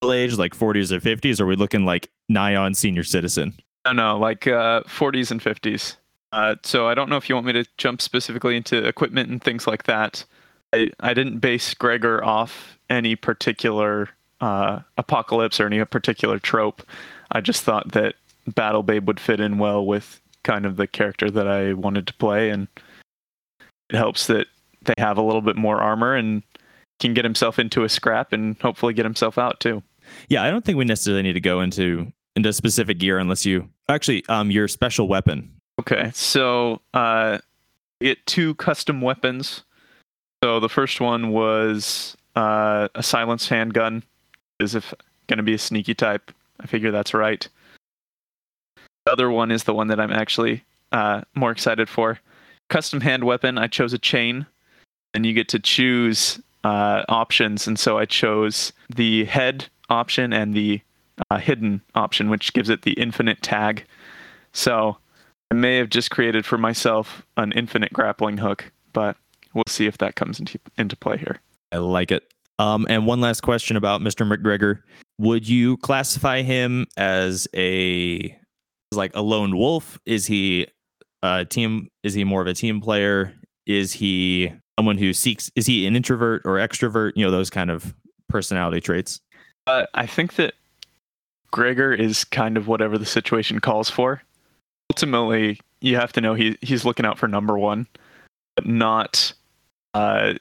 middle 0.00 0.12
age, 0.12 0.36
like 0.36 0.56
40s 0.56 0.90
or 0.90 1.00
50s? 1.00 1.40
Or 1.40 1.44
are 1.44 1.46
we 1.46 1.56
looking 1.56 1.84
like 1.84 2.10
nigh 2.28 2.56
on 2.56 2.74
senior 2.74 3.04
citizen? 3.04 3.54
No, 3.84 3.92
no, 3.92 4.18
like 4.18 4.46
uh, 4.46 4.82
40s 4.82 5.30
and 5.30 5.40
50s. 5.40 5.96
Uh, 6.32 6.56
so 6.62 6.88
I 6.88 6.94
don't 6.94 7.10
know 7.10 7.16
if 7.16 7.28
you 7.28 7.34
want 7.34 7.46
me 7.46 7.52
to 7.52 7.64
jump 7.76 8.00
specifically 8.00 8.56
into 8.56 8.86
equipment 8.86 9.28
and 9.30 9.42
things 9.42 9.66
like 9.66 9.84
that. 9.84 10.24
I, 10.72 10.90
I 11.00 11.14
didn't 11.14 11.38
base 11.40 11.74
Gregor 11.74 12.24
off 12.24 12.78
any 12.88 13.16
particular 13.16 14.08
uh, 14.40 14.80
apocalypse 14.96 15.60
or 15.60 15.66
any 15.66 15.84
particular 15.84 16.38
trope. 16.38 16.82
I 17.30 17.40
just 17.40 17.62
thought 17.62 17.92
that 17.92 18.14
Battle 18.46 18.82
Babe 18.82 19.06
would 19.06 19.20
fit 19.20 19.40
in 19.40 19.58
well 19.58 19.84
with 19.84 20.20
kind 20.42 20.66
of 20.66 20.76
the 20.76 20.86
character 20.86 21.30
that 21.30 21.46
I 21.46 21.74
wanted 21.74 22.06
to 22.08 22.14
play, 22.14 22.50
and 22.50 22.66
it 23.92 23.96
helps 23.96 24.26
that 24.26 24.46
they 24.82 24.94
have 24.98 25.18
a 25.18 25.22
little 25.22 25.42
bit 25.42 25.56
more 25.56 25.80
armor 25.80 26.14
and 26.14 26.42
can 26.98 27.14
get 27.14 27.24
himself 27.24 27.58
into 27.58 27.84
a 27.84 27.88
scrap 27.88 28.32
and 28.32 28.56
hopefully 28.60 28.94
get 28.94 29.04
himself 29.04 29.38
out 29.38 29.60
too. 29.60 29.82
Yeah, 30.28 30.42
I 30.42 30.50
don't 30.50 30.64
think 30.64 30.78
we 30.78 30.84
necessarily 30.84 31.22
need 31.22 31.34
to 31.34 31.40
go 31.40 31.60
into 31.60 32.12
into 32.34 32.52
specific 32.52 32.98
gear 32.98 33.18
unless 33.18 33.44
you 33.44 33.68
actually 33.88 34.24
um 34.28 34.50
your 34.50 34.68
special 34.68 35.08
weapon. 35.08 35.50
Okay, 35.80 36.10
so 36.14 36.80
uh, 36.94 37.38
get 38.00 38.24
two 38.26 38.54
custom 38.56 39.00
weapons. 39.00 39.62
So 40.42 40.60
the 40.60 40.68
first 40.68 41.00
one 41.00 41.30
was 41.30 42.16
uh, 42.36 42.88
a 42.94 43.02
silenced 43.02 43.48
handgun. 43.48 44.02
Is 44.60 44.74
if 44.74 44.94
going 45.26 45.38
to 45.38 45.42
be 45.42 45.54
a 45.54 45.58
sneaky 45.58 45.94
type. 45.94 46.30
I 46.60 46.66
figure 46.66 46.90
that's 46.90 47.14
right. 47.14 47.48
The 49.06 49.12
other 49.12 49.30
one 49.30 49.50
is 49.50 49.64
the 49.64 49.74
one 49.74 49.88
that 49.88 49.98
I'm 49.98 50.12
actually 50.12 50.62
uh, 50.92 51.22
more 51.34 51.50
excited 51.50 51.88
for. 51.88 52.20
Custom 52.72 53.02
hand 53.02 53.24
weapon. 53.24 53.58
I 53.58 53.66
chose 53.66 53.92
a 53.92 53.98
chain, 53.98 54.46
and 55.12 55.26
you 55.26 55.34
get 55.34 55.46
to 55.50 55.58
choose 55.58 56.40
uh, 56.64 57.02
options. 57.10 57.66
And 57.66 57.78
so 57.78 57.98
I 57.98 58.06
chose 58.06 58.72
the 58.88 59.26
head 59.26 59.66
option 59.90 60.32
and 60.32 60.54
the 60.54 60.80
uh, 61.30 61.36
hidden 61.36 61.82
option, 61.94 62.30
which 62.30 62.54
gives 62.54 62.70
it 62.70 62.80
the 62.80 62.92
infinite 62.92 63.42
tag. 63.42 63.84
So 64.54 64.96
I 65.50 65.54
may 65.54 65.76
have 65.76 65.90
just 65.90 66.10
created 66.10 66.46
for 66.46 66.56
myself 66.56 67.22
an 67.36 67.52
infinite 67.52 67.92
grappling 67.92 68.38
hook, 68.38 68.72
but 68.94 69.18
we'll 69.52 69.64
see 69.68 69.84
if 69.84 69.98
that 69.98 70.16
comes 70.16 70.40
into 70.40 70.58
into 70.78 70.96
play 70.96 71.18
here. 71.18 71.42
I 71.72 71.76
like 71.76 72.10
it. 72.10 72.32
Um, 72.58 72.86
and 72.88 73.06
one 73.06 73.20
last 73.20 73.42
question 73.42 73.76
about 73.76 74.00
Mr. 74.00 74.26
McGregor: 74.26 74.80
Would 75.18 75.46
you 75.46 75.76
classify 75.76 76.40
him 76.40 76.86
as 76.96 77.46
a 77.54 78.34
like 78.92 79.14
a 79.14 79.20
lone 79.20 79.58
wolf? 79.58 80.00
Is 80.06 80.24
he 80.24 80.68
a 81.22 81.44
team? 81.44 81.88
Is 82.02 82.14
he 82.14 82.24
more 82.24 82.40
of 82.40 82.46
a 82.46 82.54
team 82.54 82.80
player? 82.80 83.34
Is 83.66 83.92
he 83.92 84.52
someone 84.78 84.98
who 84.98 85.12
seeks? 85.12 85.50
Is 85.54 85.66
he 85.66 85.86
an 85.86 85.96
introvert 85.96 86.42
or 86.44 86.56
extrovert? 86.56 87.12
You 87.16 87.24
know 87.24 87.30
those 87.30 87.50
kind 87.50 87.70
of 87.70 87.94
personality 88.28 88.80
traits. 88.80 89.20
Uh, 89.66 89.86
I 89.94 90.06
think 90.06 90.34
that 90.34 90.54
Gregor 91.50 91.92
is 91.92 92.24
kind 92.24 92.56
of 92.56 92.66
whatever 92.66 92.98
the 92.98 93.06
situation 93.06 93.60
calls 93.60 93.88
for. 93.88 94.22
Ultimately, 94.90 95.60
you 95.80 95.96
have 95.96 96.12
to 96.14 96.20
know 96.20 96.34
he 96.34 96.56
he's 96.60 96.84
looking 96.84 97.06
out 97.06 97.18
for 97.18 97.28
number 97.28 97.58
one, 97.58 97.86
but 98.56 98.66
not 98.66 99.32
uh, 99.94 100.34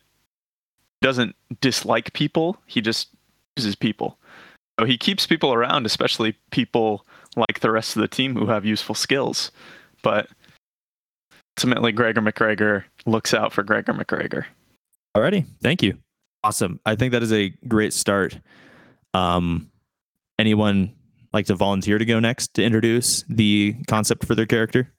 doesn't 1.01 1.35
dislike 1.59 2.13
people. 2.13 2.57
He 2.65 2.81
just 2.81 3.09
uses 3.57 3.75
people. 3.75 4.17
So 4.79 4.85
he 4.85 4.97
keeps 4.97 5.27
people 5.27 5.53
around, 5.53 5.85
especially 5.85 6.35
people 6.51 7.05
like 7.35 7.59
the 7.59 7.71
rest 7.71 7.95
of 7.95 8.01
the 8.01 8.07
team 8.07 8.35
who 8.35 8.47
have 8.47 8.65
useful 8.65 8.95
skills. 8.95 9.51
But 10.01 10.27
ultimately, 11.61 11.91
Gregor 11.91 12.21
McGregor 12.21 12.83
looks 13.05 13.35
out 13.35 13.53
for 13.53 13.61
Gregor 13.61 13.93
McGregor. 13.93 14.45
Alrighty, 15.15 15.45
thank 15.61 15.83
you. 15.83 15.95
Awesome. 16.43 16.79
I 16.87 16.95
think 16.95 17.11
that 17.11 17.21
is 17.21 17.31
a 17.31 17.49
great 17.67 17.93
start. 17.93 18.39
Um, 19.13 19.69
anyone 20.39 20.95
like 21.33 21.45
to 21.45 21.55
volunteer 21.55 21.99
to 21.99 22.05
go 22.05 22.19
next 22.19 22.55
to 22.55 22.63
introduce 22.63 23.23
the 23.29 23.75
concept 23.85 24.25
for 24.25 24.33
their 24.33 24.47
character? 24.47 24.91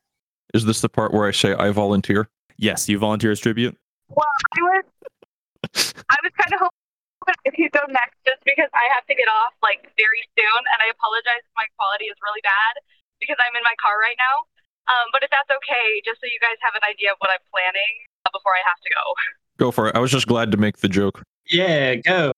Is 0.55 0.65
this 0.65 0.83
the 0.83 0.89
part 0.89 1.13
where 1.13 1.27
I 1.27 1.33
say 1.33 1.53
I 1.53 1.71
volunteer? 1.71 2.29
Yes, 2.59 2.89
you 2.89 2.97
volunteer 2.97 3.33
as 3.33 3.41
tribute. 3.41 3.77
Well, 4.07 4.23
I 4.55 4.63
was, 4.63 4.85
I 6.15 6.17
was 6.23 6.33
kind 6.39 6.55
of 6.55 6.61
hoping 6.63 7.43
if 7.43 7.59
you 7.59 7.71
go 7.75 7.83
next, 7.91 8.23
just 8.23 8.39
because 8.47 8.71
I 8.71 8.87
have 8.95 9.03
to 9.11 9.19
get 9.19 9.27
off 9.27 9.51
like 9.67 9.91
very 9.99 10.23
soon, 10.39 10.63
and 10.63 10.79
I 10.79 10.95
apologize 10.95 11.43
if 11.43 11.55
my 11.59 11.67
quality 11.75 12.07
is 12.07 12.15
really 12.23 12.45
bad 12.47 12.87
because 13.19 13.35
I'm 13.43 13.57
in 13.59 13.67
my 13.67 13.75
car 13.83 13.99
right 13.99 14.15
now. 14.15 14.47
Um, 14.91 15.07
but 15.15 15.23
if 15.23 15.31
that's 15.31 15.49
okay, 15.49 15.87
just 16.03 16.19
so 16.19 16.27
you 16.27 16.43
guys 16.43 16.59
have 16.63 16.75
an 16.75 16.83
idea 16.87 17.15
of 17.15 17.19
what 17.23 17.31
I'm 17.31 17.43
planning 17.55 17.95
uh, 18.27 18.35
before 18.35 18.53
I 18.59 18.63
have 18.67 18.81
to 18.83 18.91
go. 18.91 19.05
Go 19.63 19.69
for 19.71 19.87
it. 19.89 19.95
I 19.95 20.01
was 20.03 20.11
just 20.11 20.27
glad 20.27 20.51
to 20.53 20.59
make 20.59 20.83
the 20.83 20.91
joke. 20.91 21.23
Yeah, 21.47 21.95
go. 22.03 22.35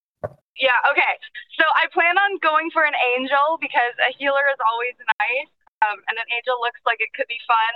Yeah, 0.61 0.77
okay. 0.93 1.15
So 1.57 1.65
I 1.75 1.89
plan 1.91 2.15
on 2.21 2.37
going 2.45 2.69
for 2.71 2.85
an 2.85 2.95
angel 3.17 3.59
because 3.59 3.95
a 4.05 4.13
healer 4.15 4.45
is 4.53 4.61
always 4.61 4.95
nice, 5.19 5.51
um, 5.83 5.99
and 6.07 6.15
an 6.21 6.29
angel 6.37 6.61
looks 6.61 6.83
like 6.85 7.01
it 7.01 7.11
could 7.17 7.27
be 7.33 7.41
fun. 7.49 7.73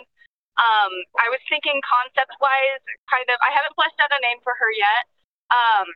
Um, 0.58 0.92
I 1.22 1.30
was 1.30 1.38
thinking 1.46 1.78
concept 1.86 2.34
wise, 2.42 2.82
kind 3.06 3.26
of, 3.30 3.38
I 3.38 3.54
haven't 3.54 3.72
fleshed 3.78 3.98
out 4.02 4.10
a 4.10 4.18
name 4.20 4.42
for 4.42 4.52
her 4.58 4.70
yet. 4.74 5.02
Um, 5.54 5.86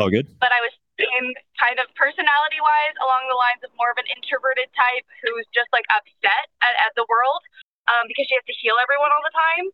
Oh, 0.00 0.08
good. 0.12 0.28
but 0.40 0.52
I 0.52 0.60
was 0.64 0.72
thinking 0.96 1.36
kind 1.60 1.76
of 1.80 1.88
personality 1.96 2.60
wise 2.60 2.96
along 3.00 3.28
the 3.28 3.36
lines 3.36 3.60
of 3.64 3.72
more 3.76 3.92
of 3.92 4.00
an 4.00 4.08
introverted 4.08 4.68
type 4.76 5.04
who's 5.24 5.44
just 5.52 5.68
like 5.72 5.84
upset 5.92 6.48
at, 6.64 6.74
at 6.84 6.92
the 6.96 7.04
world 7.08 7.44
um, 7.90 8.04
because 8.06 8.26
she 8.28 8.34
has 8.34 8.46
to 8.46 8.56
heal 8.56 8.78
everyone 8.78 9.10
all 9.10 9.24
the 9.24 9.34
time. 9.34 9.66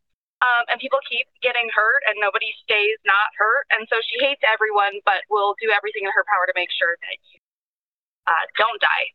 Um, 0.43 0.75
and 0.75 0.77
people 0.83 0.99
keep 1.07 1.31
getting 1.39 1.71
hurt 1.71 2.03
and 2.03 2.19
nobody 2.19 2.51
stays 2.67 2.99
not 3.07 3.31
hurt. 3.39 3.63
And 3.71 3.87
so 3.87 4.03
she 4.03 4.19
hates 4.19 4.43
everyone, 4.43 4.99
but 5.07 5.23
will 5.31 5.55
do 5.63 5.71
everything 5.71 6.03
in 6.03 6.11
her 6.11 6.27
power 6.27 6.51
to 6.51 6.55
make 6.59 6.67
sure 6.75 6.99
that 6.99 7.17
you 7.31 7.39
uh, 8.27 8.45
don't 8.59 8.83
die 8.83 9.15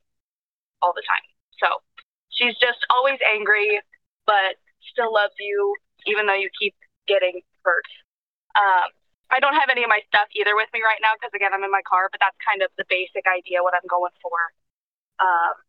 all 0.80 0.96
the 0.96 1.04
time. 1.04 1.28
So 1.60 1.84
she's 2.32 2.56
just 2.64 2.80
always 2.88 3.20
angry, 3.28 3.84
but 4.24 4.56
still 4.88 5.12
loves 5.12 5.36
you, 5.36 5.76
even 6.08 6.32
though 6.32 6.38
you 6.38 6.48
keep 6.56 6.76
getting 7.12 7.44
hurt. 7.68 7.88
Um, 8.56 8.88
I 9.28 9.44
don't 9.44 9.60
have 9.60 9.68
any 9.68 9.84
of 9.84 9.92
my 9.92 10.00
stuff 10.08 10.32
either 10.32 10.56
with 10.56 10.72
me 10.72 10.80
right 10.80 11.00
now 11.04 11.12
because 11.20 11.36
again 11.36 11.52
I'm 11.52 11.64
in 11.64 11.72
my 11.72 11.84
car, 11.84 12.08
but 12.08 12.24
that's 12.24 12.38
kind 12.40 12.64
of 12.64 12.72
the 12.80 12.88
basic 12.88 13.28
idea 13.28 13.60
what 13.60 13.76
I'm 13.76 13.88
going 13.92 14.16
for. 14.24 14.40
Um, 15.20 15.67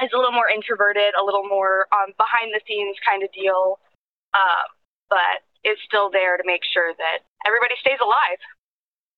it's 0.00 0.14
a 0.14 0.16
little 0.16 0.32
more 0.32 0.48
introverted, 0.48 1.14
a 1.20 1.24
little 1.24 1.44
more 1.44 1.86
um, 1.92 2.14
behind 2.16 2.52
the 2.54 2.60
scenes 2.66 2.96
kind 3.06 3.22
of 3.22 3.32
deal, 3.32 3.78
um, 4.34 4.66
but 5.10 5.44
is 5.64 5.78
still 5.86 6.10
there 6.10 6.36
to 6.36 6.42
make 6.46 6.62
sure 6.72 6.92
that 6.96 7.18
everybody 7.46 7.74
stays 7.80 7.98
alive 8.00 8.40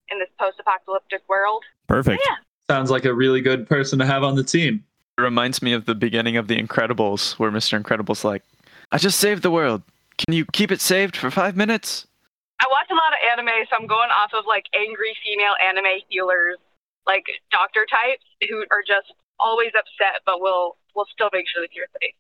in 0.09 0.19
this 0.19 0.29
post-apocalyptic 0.39 1.23
world. 1.29 1.65
Perfect. 1.89 2.23
Yeah. 2.25 2.37
Sounds 2.69 2.91
like 2.91 3.05
a 3.05 3.15
really 3.15 3.41
good 3.41 3.69
person 3.69 3.99
to 3.99 4.07
have 4.07 4.23
on 4.25 4.35
the 4.35 4.45
team. 4.45 4.85
It 5.17 5.23
reminds 5.23 5.63
me 5.63 5.73
of 5.73 5.87
the 5.87 5.95
beginning 5.95 6.37
of 6.37 6.49
The 6.49 6.61
Incredibles, 6.61 7.39
where 7.39 7.51
Mr. 7.51 7.77
Incredible's 7.77 8.25
like, 8.25 8.43
I 8.91 8.99
just 8.99 9.19
saved 9.19 9.43
the 9.43 9.51
world. 9.51 9.83
Can 10.19 10.35
you 10.35 10.45
keep 10.53 10.71
it 10.71 10.81
saved 10.81 11.17
for 11.17 11.31
five 11.31 11.57
minutes? 11.57 12.07
I 12.61 12.67
watch 12.69 12.89
a 12.91 12.95
lot 12.95 13.13
of 13.13 13.19
anime, 13.33 13.67
so 13.69 13.77
I'm 13.77 13.87
going 13.87 14.11
off 14.11 14.31
of 14.33 14.45
like 14.47 14.67
angry 14.75 15.17
female 15.25 15.55
anime 15.63 16.01
healers, 16.09 16.59
like 17.07 17.25
doctor 17.51 17.87
types 17.91 18.25
who 18.49 18.65
are 18.71 18.83
just 18.87 19.13
always 19.39 19.71
upset, 19.79 20.21
but 20.27 20.41
we'll 20.41 20.77
we'll 20.95 21.07
still 21.13 21.31
make 21.33 21.47
sure 21.49 21.63
that 21.63 21.71
you're 21.75 21.87
safe, 22.01 22.15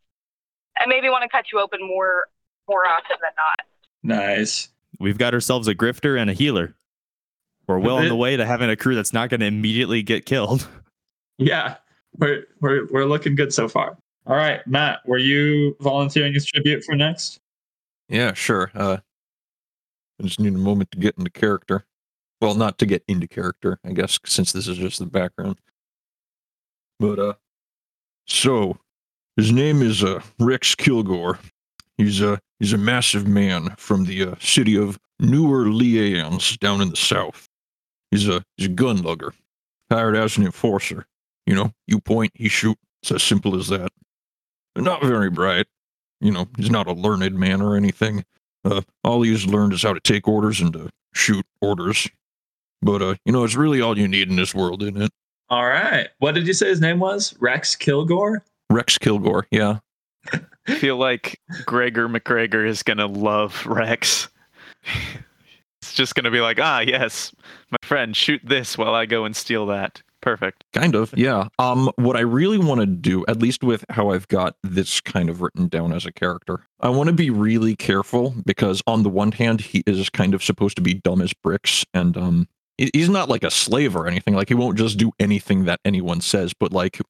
and 0.78 0.88
maybe 0.88 1.08
want 1.08 1.22
to 1.22 1.28
cut 1.28 1.46
you 1.52 1.60
open 1.60 1.80
more 1.86 2.24
more 2.68 2.86
often 2.86 3.16
than 3.20 3.32
not. 3.36 3.66
Nice. 4.02 4.68
We've 5.00 5.18
got 5.18 5.34
ourselves 5.34 5.66
a 5.68 5.74
grifter 5.74 6.20
and 6.20 6.30
a 6.30 6.32
healer. 6.32 6.74
We're 7.66 7.78
well 7.78 7.96
on 7.96 8.08
the 8.08 8.16
way 8.16 8.36
to 8.36 8.44
having 8.44 8.68
a 8.68 8.76
crew 8.76 8.94
that's 8.94 9.12
not 9.12 9.30
going 9.30 9.40
to 9.40 9.46
immediately 9.46 10.02
get 10.02 10.26
killed. 10.26 10.68
Yeah, 11.36 11.78
we're 12.18 12.44
we're 12.60 12.86
we're 12.92 13.06
looking 13.06 13.34
good 13.34 13.52
so 13.52 13.68
far. 13.68 13.98
All 14.24 14.36
right, 14.36 14.64
Matt, 14.68 15.00
were 15.04 15.18
you 15.18 15.76
volunteering 15.80 16.32
as 16.36 16.46
tribute 16.46 16.84
for 16.84 16.94
next? 16.94 17.40
Yeah, 18.08 18.34
sure. 18.34 18.70
Uh, 18.72 18.98
I 20.20 20.22
just 20.22 20.38
need 20.38 20.54
a 20.54 20.58
moment 20.58 20.92
to 20.92 20.98
get 20.98 21.18
into 21.18 21.32
character. 21.32 21.86
Well, 22.40 22.54
not 22.54 22.78
to 22.78 22.86
get 22.86 23.02
into 23.08 23.26
character, 23.26 23.80
I 23.84 23.94
guess, 23.94 24.20
since 24.24 24.52
this 24.52 24.68
is 24.68 24.78
just 24.78 25.00
the 25.00 25.06
background. 25.06 25.58
But 27.00 27.18
uh, 27.18 27.34
so 28.26 28.78
his 29.36 29.52
name 29.52 29.82
is 29.82 30.02
uh 30.04 30.20
Rex 30.38 30.74
Kilgore. 30.74 31.38
He's 31.98 32.20
a 32.20 32.40
he's 32.58 32.72
a 32.72 32.78
massive 32.78 33.26
man 33.26 33.74
from 33.76 34.04
the 34.04 34.22
uh, 34.30 34.34
city 34.40 34.76
of 34.76 34.98
New 35.20 35.50
Orleans 35.50 36.56
down 36.58 36.80
in 36.80 36.90
the 36.90 36.96
south. 36.96 37.48
He's 38.10 38.28
a 38.28 38.44
he's 38.56 38.66
a 38.66 38.70
gun 38.70 39.02
lugger, 39.02 39.32
hired 39.90 40.16
as 40.16 40.36
an 40.36 40.44
enforcer. 40.44 41.06
You 41.46 41.54
know, 41.54 41.72
you 41.86 42.00
point, 42.00 42.32
he 42.34 42.48
shoot. 42.48 42.78
It's 43.02 43.12
as 43.12 43.22
simple 43.22 43.56
as 43.56 43.68
that. 43.68 43.90
Not 44.76 45.02
very 45.02 45.30
bright. 45.30 45.66
You 46.20 46.32
know, 46.32 46.48
he's 46.56 46.70
not 46.70 46.86
a 46.86 46.92
learned 46.92 47.34
man 47.34 47.60
or 47.60 47.76
anything. 47.76 48.24
Uh, 48.64 48.80
all 49.02 49.22
he's 49.22 49.46
learned 49.46 49.74
is 49.74 49.82
how 49.82 49.92
to 49.92 50.00
take 50.00 50.26
orders 50.26 50.60
and 50.60 50.72
to 50.72 50.90
shoot 51.12 51.44
orders. 51.60 52.08
But 52.80 53.02
uh, 53.02 53.14
you 53.24 53.32
know, 53.32 53.44
it's 53.44 53.56
really 53.56 53.80
all 53.80 53.98
you 53.98 54.08
need 54.08 54.30
in 54.30 54.36
this 54.36 54.54
world, 54.54 54.82
isn't 54.82 55.00
it? 55.00 55.12
All 55.50 55.66
right. 55.66 56.08
What 56.18 56.34
did 56.34 56.46
you 56.46 56.52
say 56.52 56.68
his 56.68 56.80
name 56.80 56.98
was? 57.00 57.34
Rex 57.38 57.76
Kilgore? 57.76 58.42
Rex 58.70 58.98
Kilgore, 58.98 59.46
yeah. 59.50 59.78
I 60.66 60.74
feel 60.76 60.96
like 60.96 61.38
Gregor 61.66 62.08
McGregor 62.08 62.66
is 62.66 62.82
gonna 62.82 63.06
love 63.06 63.64
Rex. 63.66 64.28
it's 65.82 65.92
just 65.94 66.14
gonna 66.14 66.30
be 66.30 66.40
like, 66.40 66.58
ah, 66.60 66.80
yes, 66.80 67.34
my 67.70 67.76
friend, 67.82 68.16
shoot 68.16 68.40
this 68.44 68.78
while 68.78 68.94
I 68.94 69.06
go 69.06 69.24
and 69.24 69.36
steal 69.36 69.66
that. 69.66 70.02
Perfect. 70.22 70.64
Kind 70.72 70.94
of, 70.94 71.12
yeah. 71.18 71.48
Um, 71.58 71.90
what 71.96 72.16
I 72.16 72.20
really 72.20 72.56
want 72.56 72.80
to 72.80 72.86
do, 72.86 73.26
at 73.28 73.42
least 73.42 73.62
with 73.62 73.84
how 73.90 74.08
I've 74.08 74.26
got 74.28 74.56
this 74.62 74.98
kind 75.02 75.28
of 75.28 75.42
written 75.42 75.68
down 75.68 75.92
as 75.92 76.06
a 76.06 76.12
character, 76.12 76.60
I 76.80 76.88
want 76.88 77.08
to 77.08 77.12
be 77.12 77.28
really 77.28 77.76
careful 77.76 78.34
because 78.46 78.82
on 78.86 79.02
the 79.02 79.10
one 79.10 79.32
hand, 79.32 79.60
he 79.60 79.82
is 79.86 80.08
kind 80.08 80.32
of 80.32 80.42
supposed 80.42 80.76
to 80.76 80.82
be 80.82 80.94
dumb 80.94 81.20
as 81.20 81.34
bricks, 81.34 81.84
and 81.92 82.16
um, 82.16 82.48
he- 82.48 82.53
he's 82.76 83.08
not 83.08 83.28
like 83.28 83.44
a 83.44 83.50
slave 83.50 83.96
or 83.96 84.06
anything. 84.06 84.34
Like 84.34 84.48
he 84.48 84.54
won't 84.54 84.78
just 84.78 84.98
do 84.98 85.12
anything 85.18 85.64
that 85.64 85.80
anyone 85.84 86.20
says, 86.20 86.52
but 86.58 86.72
like 86.72 87.00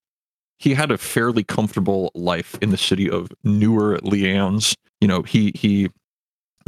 he 0.59 0.75
had 0.75 0.91
a 0.91 0.99
fairly 0.99 1.45
comfortable 1.45 2.11
life 2.15 2.57
in 2.61 2.71
the 2.71 2.77
city 2.77 3.11
of 3.11 3.31
Newer 3.43 3.99
Orleans. 4.03 4.75
You 5.01 5.09
know, 5.09 5.23
he 5.23 5.53
he 5.55 5.91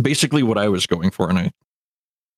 basically 0.03 0.43
what 0.43 0.59
I 0.59 0.69
was 0.69 0.87
going 0.87 1.11
for, 1.11 1.29
and 1.29 1.39
I 1.39 1.51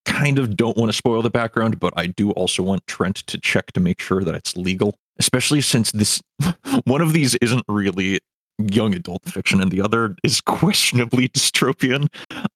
kind 0.04 0.38
of 0.38 0.56
don't 0.56 0.76
want 0.76 0.90
to 0.90 0.96
spoil 0.96 1.22
the 1.22 1.30
background, 1.30 1.78
but 1.80 1.92
I 1.96 2.06
do 2.06 2.30
also 2.32 2.62
want 2.62 2.86
Trent 2.86 3.16
to 3.26 3.38
check 3.38 3.72
to 3.72 3.80
make 3.80 4.00
sure 4.00 4.24
that 4.24 4.34
it's 4.34 4.56
legal, 4.56 4.94
especially 5.18 5.60
since 5.60 5.92
this 5.92 6.20
one 6.84 7.00
of 7.00 7.12
these 7.12 7.34
isn't 7.36 7.64
really 7.68 8.20
young 8.58 8.92
adult 8.94 9.22
fiction 9.24 9.60
and 9.60 9.70
the 9.70 9.80
other 9.80 10.16
is 10.24 10.40
questionably 10.46 11.28
dystopian. 11.28 12.08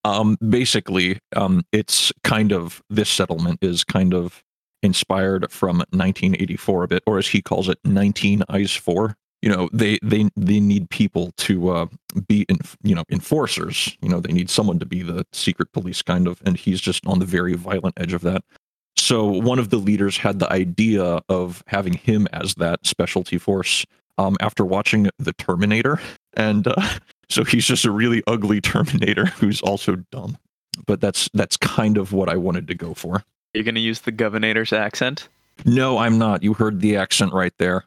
Um, 0.04 0.36
basically, 0.48 1.18
um, 1.36 1.64
it's 1.72 2.12
kind 2.24 2.52
of 2.52 2.82
this 2.90 3.08
settlement 3.08 3.58
is 3.62 3.84
kind 3.84 4.14
of 4.14 4.42
inspired 4.82 5.50
from 5.50 5.78
1984 5.90 6.84
a 6.84 6.88
bit, 6.88 7.02
or 7.06 7.18
as 7.18 7.28
he 7.28 7.40
calls 7.40 7.68
it, 7.68 7.78
19 7.84 8.42
Eyes 8.48 8.72
4. 8.72 9.14
You 9.42 9.50
know, 9.50 9.68
they 9.72 9.98
they 10.02 10.28
they 10.36 10.60
need 10.60 10.88
people 10.90 11.32
to 11.38 11.70
uh, 11.70 11.86
be 12.28 12.46
in, 12.48 12.58
you 12.84 12.94
know 12.94 13.02
enforcers. 13.10 13.96
You 14.00 14.08
know, 14.08 14.20
they 14.20 14.32
need 14.32 14.48
someone 14.48 14.78
to 14.78 14.86
be 14.86 15.02
the 15.02 15.26
secret 15.32 15.72
police 15.72 16.00
kind 16.00 16.28
of, 16.28 16.40
and 16.46 16.56
he's 16.56 16.80
just 16.80 17.04
on 17.06 17.18
the 17.18 17.24
very 17.24 17.54
violent 17.54 17.94
edge 17.98 18.12
of 18.12 18.22
that. 18.22 18.44
So 18.96 19.24
one 19.24 19.58
of 19.58 19.70
the 19.70 19.78
leaders 19.78 20.16
had 20.18 20.38
the 20.38 20.52
idea 20.52 21.20
of 21.28 21.64
having 21.66 21.94
him 21.94 22.28
as 22.32 22.54
that 22.56 22.86
specialty 22.86 23.36
force 23.38 23.84
um, 24.16 24.36
after 24.40 24.64
watching 24.64 25.10
The 25.18 25.32
Terminator, 25.32 26.00
and 26.34 26.68
uh, 26.68 26.74
so 27.32 27.44
he's 27.44 27.64
just 27.64 27.84
a 27.84 27.90
really 27.90 28.22
ugly 28.26 28.60
Terminator 28.60 29.26
who's 29.38 29.60
also 29.62 29.96
dumb. 30.10 30.36
But 30.86 31.00
that's 31.00 31.28
that's 31.34 31.56
kind 31.56 31.98
of 31.98 32.12
what 32.12 32.28
I 32.28 32.36
wanted 32.36 32.66
to 32.68 32.74
go 32.74 32.94
for. 32.94 33.24
You're 33.54 33.64
gonna 33.64 33.80
use 33.80 34.00
the 34.00 34.12
governor's 34.12 34.72
accent. 34.72 35.28
No, 35.64 35.98
I'm 35.98 36.18
not. 36.18 36.42
You 36.42 36.54
heard 36.54 36.80
the 36.80 36.96
accent 36.96 37.32
right 37.32 37.52
there. 37.58 37.84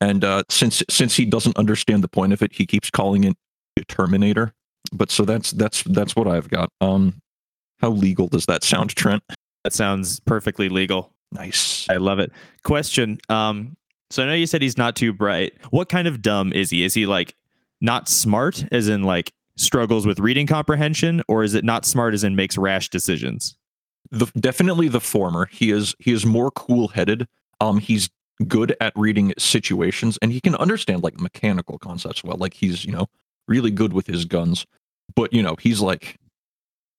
And 0.00 0.24
uh, 0.24 0.44
since 0.50 0.82
since 0.90 1.16
he 1.16 1.24
doesn't 1.24 1.56
understand 1.56 2.04
the 2.04 2.08
point 2.08 2.32
of 2.32 2.42
it, 2.42 2.52
he 2.52 2.66
keeps 2.66 2.90
calling 2.90 3.24
it 3.24 3.36
a 3.78 3.84
Terminator. 3.84 4.52
But 4.92 5.10
so 5.10 5.24
that's 5.24 5.52
that's 5.52 5.82
that's 5.84 6.14
what 6.14 6.28
I've 6.28 6.48
got. 6.50 6.70
Um, 6.80 7.20
how 7.80 7.90
legal 7.90 8.28
does 8.28 8.46
that 8.46 8.62
sound, 8.62 8.90
Trent? 8.90 9.22
That 9.64 9.72
sounds 9.72 10.20
perfectly 10.20 10.68
legal. 10.68 11.12
Nice. 11.32 11.86
I 11.90 11.96
love 11.96 12.18
it. 12.18 12.32
Question. 12.62 13.18
Um, 13.28 13.76
so 14.10 14.22
I 14.22 14.26
know 14.26 14.34
you 14.34 14.46
said 14.46 14.62
he's 14.62 14.78
not 14.78 14.94
too 14.94 15.12
bright. 15.12 15.54
What 15.70 15.88
kind 15.88 16.06
of 16.06 16.22
dumb 16.22 16.52
is 16.52 16.70
he? 16.70 16.84
Is 16.84 16.94
he 16.94 17.06
like 17.06 17.34
not 17.80 18.08
smart, 18.08 18.64
as 18.72 18.88
in 18.88 19.02
like 19.02 19.32
struggles 19.56 20.06
with 20.06 20.18
reading 20.18 20.46
comprehension, 20.46 21.22
or 21.28 21.42
is 21.42 21.54
it 21.54 21.64
not 21.64 21.84
smart 21.84 22.14
as 22.14 22.24
in 22.24 22.36
makes 22.36 22.56
rash 22.56 22.88
decisions? 22.88 23.56
The, 24.10 24.26
definitely 24.38 24.88
the 24.88 25.00
former. 25.00 25.46
He 25.46 25.70
is 25.70 25.94
he 25.98 26.12
is 26.12 26.24
more 26.24 26.50
cool 26.50 26.88
headed. 26.88 27.26
Um, 27.60 27.78
he's 27.78 28.08
good 28.46 28.76
at 28.80 28.92
reading 28.96 29.34
situations, 29.38 30.18
and 30.22 30.32
he 30.32 30.40
can 30.40 30.54
understand 30.56 31.02
like 31.02 31.20
mechanical 31.20 31.78
concepts 31.78 32.22
well. 32.22 32.36
Like 32.36 32.54
he's 32.54 32.84
you 32.84 32.92
know 32.92 33.06
really 33.48 33.70
good 33.70 33.92
with 33.92 34.06
his 34.06 34.24
guns, 34.24 34.66
but 35.14 35.32
you 35.32 35.42
know 35.42 35.56
he's 35.60 35.80
like 35.80 36.16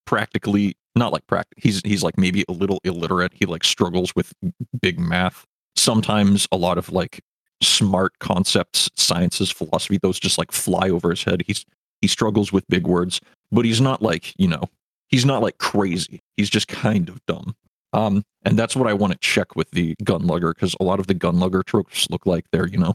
practically 0.05 0.75
not 0.95 1.13
like 1.13 1.25
practic. 1.27 1.59
He's 1.61 1.81
he's 1.85 2.03
like 2.03 2.17
maybe 2.17 2.43
a 2.49 2.53
little 2.53 2.79
illiterate. 2.83 3.33
He 3.33 3.45
like 3.45 3.63
struggles 3.63 4.13
with 4.15 4.33
big 4.81 4.99
math. 4.99 5.45
Sometimes 5.75 6.47
a 6.51 6.57
lot 6.57 6.77
of 6.77 6.91
like 6.91 7.21
smart 7.61 8.17
concepts, 8.19 8.89
sciences, 8.95 9.51
philosophy, 9.51 9.97
those 10.01 10.19
just 10.19 10.37
like 10.37 10.51
fly 10.51 10.89
over 10.89 11.09
his 11.09 11.23
head. 11.23 11.43
He's 11.47 11.65
he 12.01 12.07
struggles 12.07 12.51
with 12.51 12.67
big 12.67 12.85
words, 12.85 13.19
but 13.51 13.65
he's 13.65 13.81
not 13.81 14.01
like 14.01 14.33
you 14.37 14.47
know 14.47 14.63
he's 15.07 15.25
not 15.25 15.41
like 15.41 15.57
crazy. 15.57 16.21
He's 16.35 16.49
just 16.49 16.67
kind 16.67 17.09
of 17.09 17.25
dumb. 17.25 17.55
Um, 17.93 18.23
and 18.43 18.59
that's 18.59 18.75
what 18.75 18.87
I 18.87 18.93
want 18.93 19.13
to 19.13 19.19
check 19.19 19.55
with 19.55 19.71
the 19.71 19.95
gun 20.03 20.27
lugger 20.27 20.53
because 20.53 20.75
a 20.79 20.83
lot 20.83 20.99
of 20.99 21.07
the 21.07 21.13
gun 21.13 21.39
lugger 21.39 21.63
tropes 21.63 22.09
look 22.09 22.25
like 22.25 22.45
they're 22.51 22.67
you 22.67 22.77
know 22.77 22.93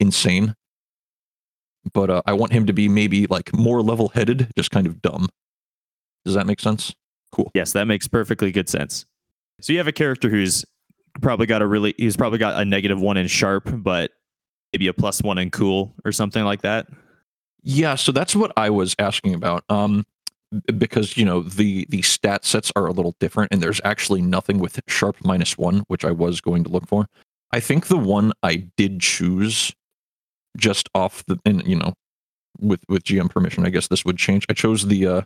insane. 0.00 0.54
But 1.92 2.10
uh, 2.10 2.22
I 2.26 2.34
want 2.34 2.52
him 2.52 2.66
to 2.66 2.72
be 2.72 2.88
maybe 2.88 3.26
like 3.26 3.54
more 3.54 3.82
level 3.82 4.08
headed, 4.08 4.50
just 4.56 4.70
kind 4.70 4.86
of 4.86 5.00
dumb. 5.00 5.28
Does 6.24 6.34
that 6.34 6.46
make 6.46 6.60
sense? 6.60 6.94
Cool. 7.32 7.50
Yes, 7.54 7.72
that 7.72 7.86
makes 7.86 8.08
perfectly 8.08 8.52
good 8.52 8.68
sense. 8.68 9.06
So 9.60 9.72
you 9.72 9.78
have 9.78 9.88
a 9.88 9.92
character 9.92 10.28
who's 10.28 10.64
probably 11.20 11.46
got 11.46 11.62
a 11.62 11.66
really 11.66 11.94
he's 11.98 12.16
probably 12.16 12.38
got 12.38 12.60
a 12.60 12.64
negative 12.64 13.00
one 13.00 13.16
in 13.16 13.26
sharp, 13.26 13.64
but 13.66 14.12
maybe 14.72 14.88
a 14.88 14.92
plus 14.92 15.22
one 15.22 15.38
in 15.38 15.50
cool 15.50 15.94
or 16.04 16.12
something 16.12 16.44
like 16.44 16.62
that. 16.62 16.88
Yeah, 17.62 17.96
so 17.96 18.12
that's 18.12 18.36
what 18.36 18.52
I 18.56 18.70
was 18.70 18.94
asking 18.98 19.34
about. 19.34 19.64
Um, 19.68 20.06
because 20.76 21.16
you 21.16 21.24
know 21.24 21.42
the 21.42 21.86
the 21.90 22.02
stat 22.02 22.44
sets 22.44 22.72
are 22.76 22.86
a 22.86 22.92
little 22.92 23.14
different, 23.20 23.52
and 23.52 23.62
there's 23.62 23.80
actually 23.84 24.22
nothing 24.22 24.58
with 24.58 24.80
sharp 24.88 25.16
minus 25.24 25.58
one, 25.58 25.84
which 25.88 26.04
I 26.04 26.10
was 26.10 26.40
going 26.40 26.64
to 26.64 26.70
look 26.70 26.86
for. 26.86 27.06
I 27.52 27.60
think 27.60 27.86
the 27.86 27.98
one 27.98 28.32
I 28.42 28.56
did 28.76 29.00
choose, 29.00 29.72
just 30.56 30.88
off 30.94 31.24
the 31.26 31.38
and 31.44 31.66
you 31.66 31.76
know, 31.76 31.94
with 32.60 32.80
with 32.88 33.04
GM 33.04 33.30
permission, 33.30 33.66
I 33.66 33.70
guess 33.70 33.88
this 33.88 34.04
would 34.04 34.18
change. 34.18 34.46
I 34.48 34.54
chose 34.54 34.86
the 34.86 35.06
uh, 35.06 35.22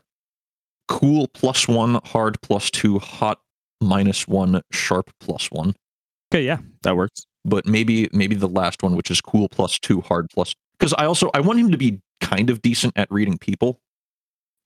cool 0.88 1.28
plus 1.28 1.68
one, 1.68 2.00
hard 2.04 2.40
plus 2.42 2.70
two, 2.70 2.98
hot 2.98 3.40
minus 3.80 4.26
one, 4.26 4.62
sharp 4.72 5.10
plus 5.20 5.50
one. 5.50 5.74
Okay, 6.32 6.44
yeah, 6.44 6.58
that 6.82 6.96
works. 6.96 7.26
But 7.44 7.66
maybe 7.66 8.08
maybe 8.12 8.34
the 8.34 8.48
last 8.48 8.82
one, 8.82 8.96
which 8.96 9.10
is 9.10 9.20
cool 9.20 9.48
plus 9.48 9.78
two, 9.78 10.00
hard 10.00 10.28
plus. 10.32 10.54
Because 10.78 10.94
I 10.94 11.04
also 11.04 11.30
I 11.34 11.40
want 11.40 11.58
him 11.58 11.70
to 11.70 11.76
be 11.76 12.00
kind 12.20 12.48
of 12.48 12.62
decent 12.62 12.94
at 12.96 13.06
reading 13.10 13.36
people, 13.36 13.80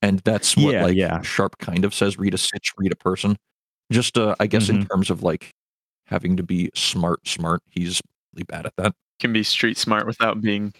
and 0.01 0.19
that's 0.19 0.55
what 0.55 0.73
Yeah, 0.73 0.83
like 0.83 0.95
yeah. 0.95 1.21
sharp 1.21 1.57
kind 1.57 1.83
of 1.83 1.93
says: 1.93 2.17
read 2.17 2.33
a 2.33 2.37
sitch, 2.37 2.71
read 2.77 2.91
a 2.93 2.95
person. 2.95 3.35
Just 3.91 4.17
uh, 4.17 4.35
I 4.39 4.47
guess 4.47 4.69
in 4.69 4.77
Mm-hmm. 4.77 4.85
terms 4.87 5.09
of 5.09 5.23
like 5.23 5.51
having 6.05 6.37
to 6.37 6.43
be 6.43 6.69
smart, 6.73 7.27
smart. 7.27 7.61
He's 7.69 8.01
really 8.33 8.45
bad 8.45 8.65
at 8.65 8.73
that. 8.77 8.93
Can 9.19 9.33
be 9.33 9.43
street 9.43 9.77
smart 9.77 10.05
without 10.07 10.39
being. 10.41 10.73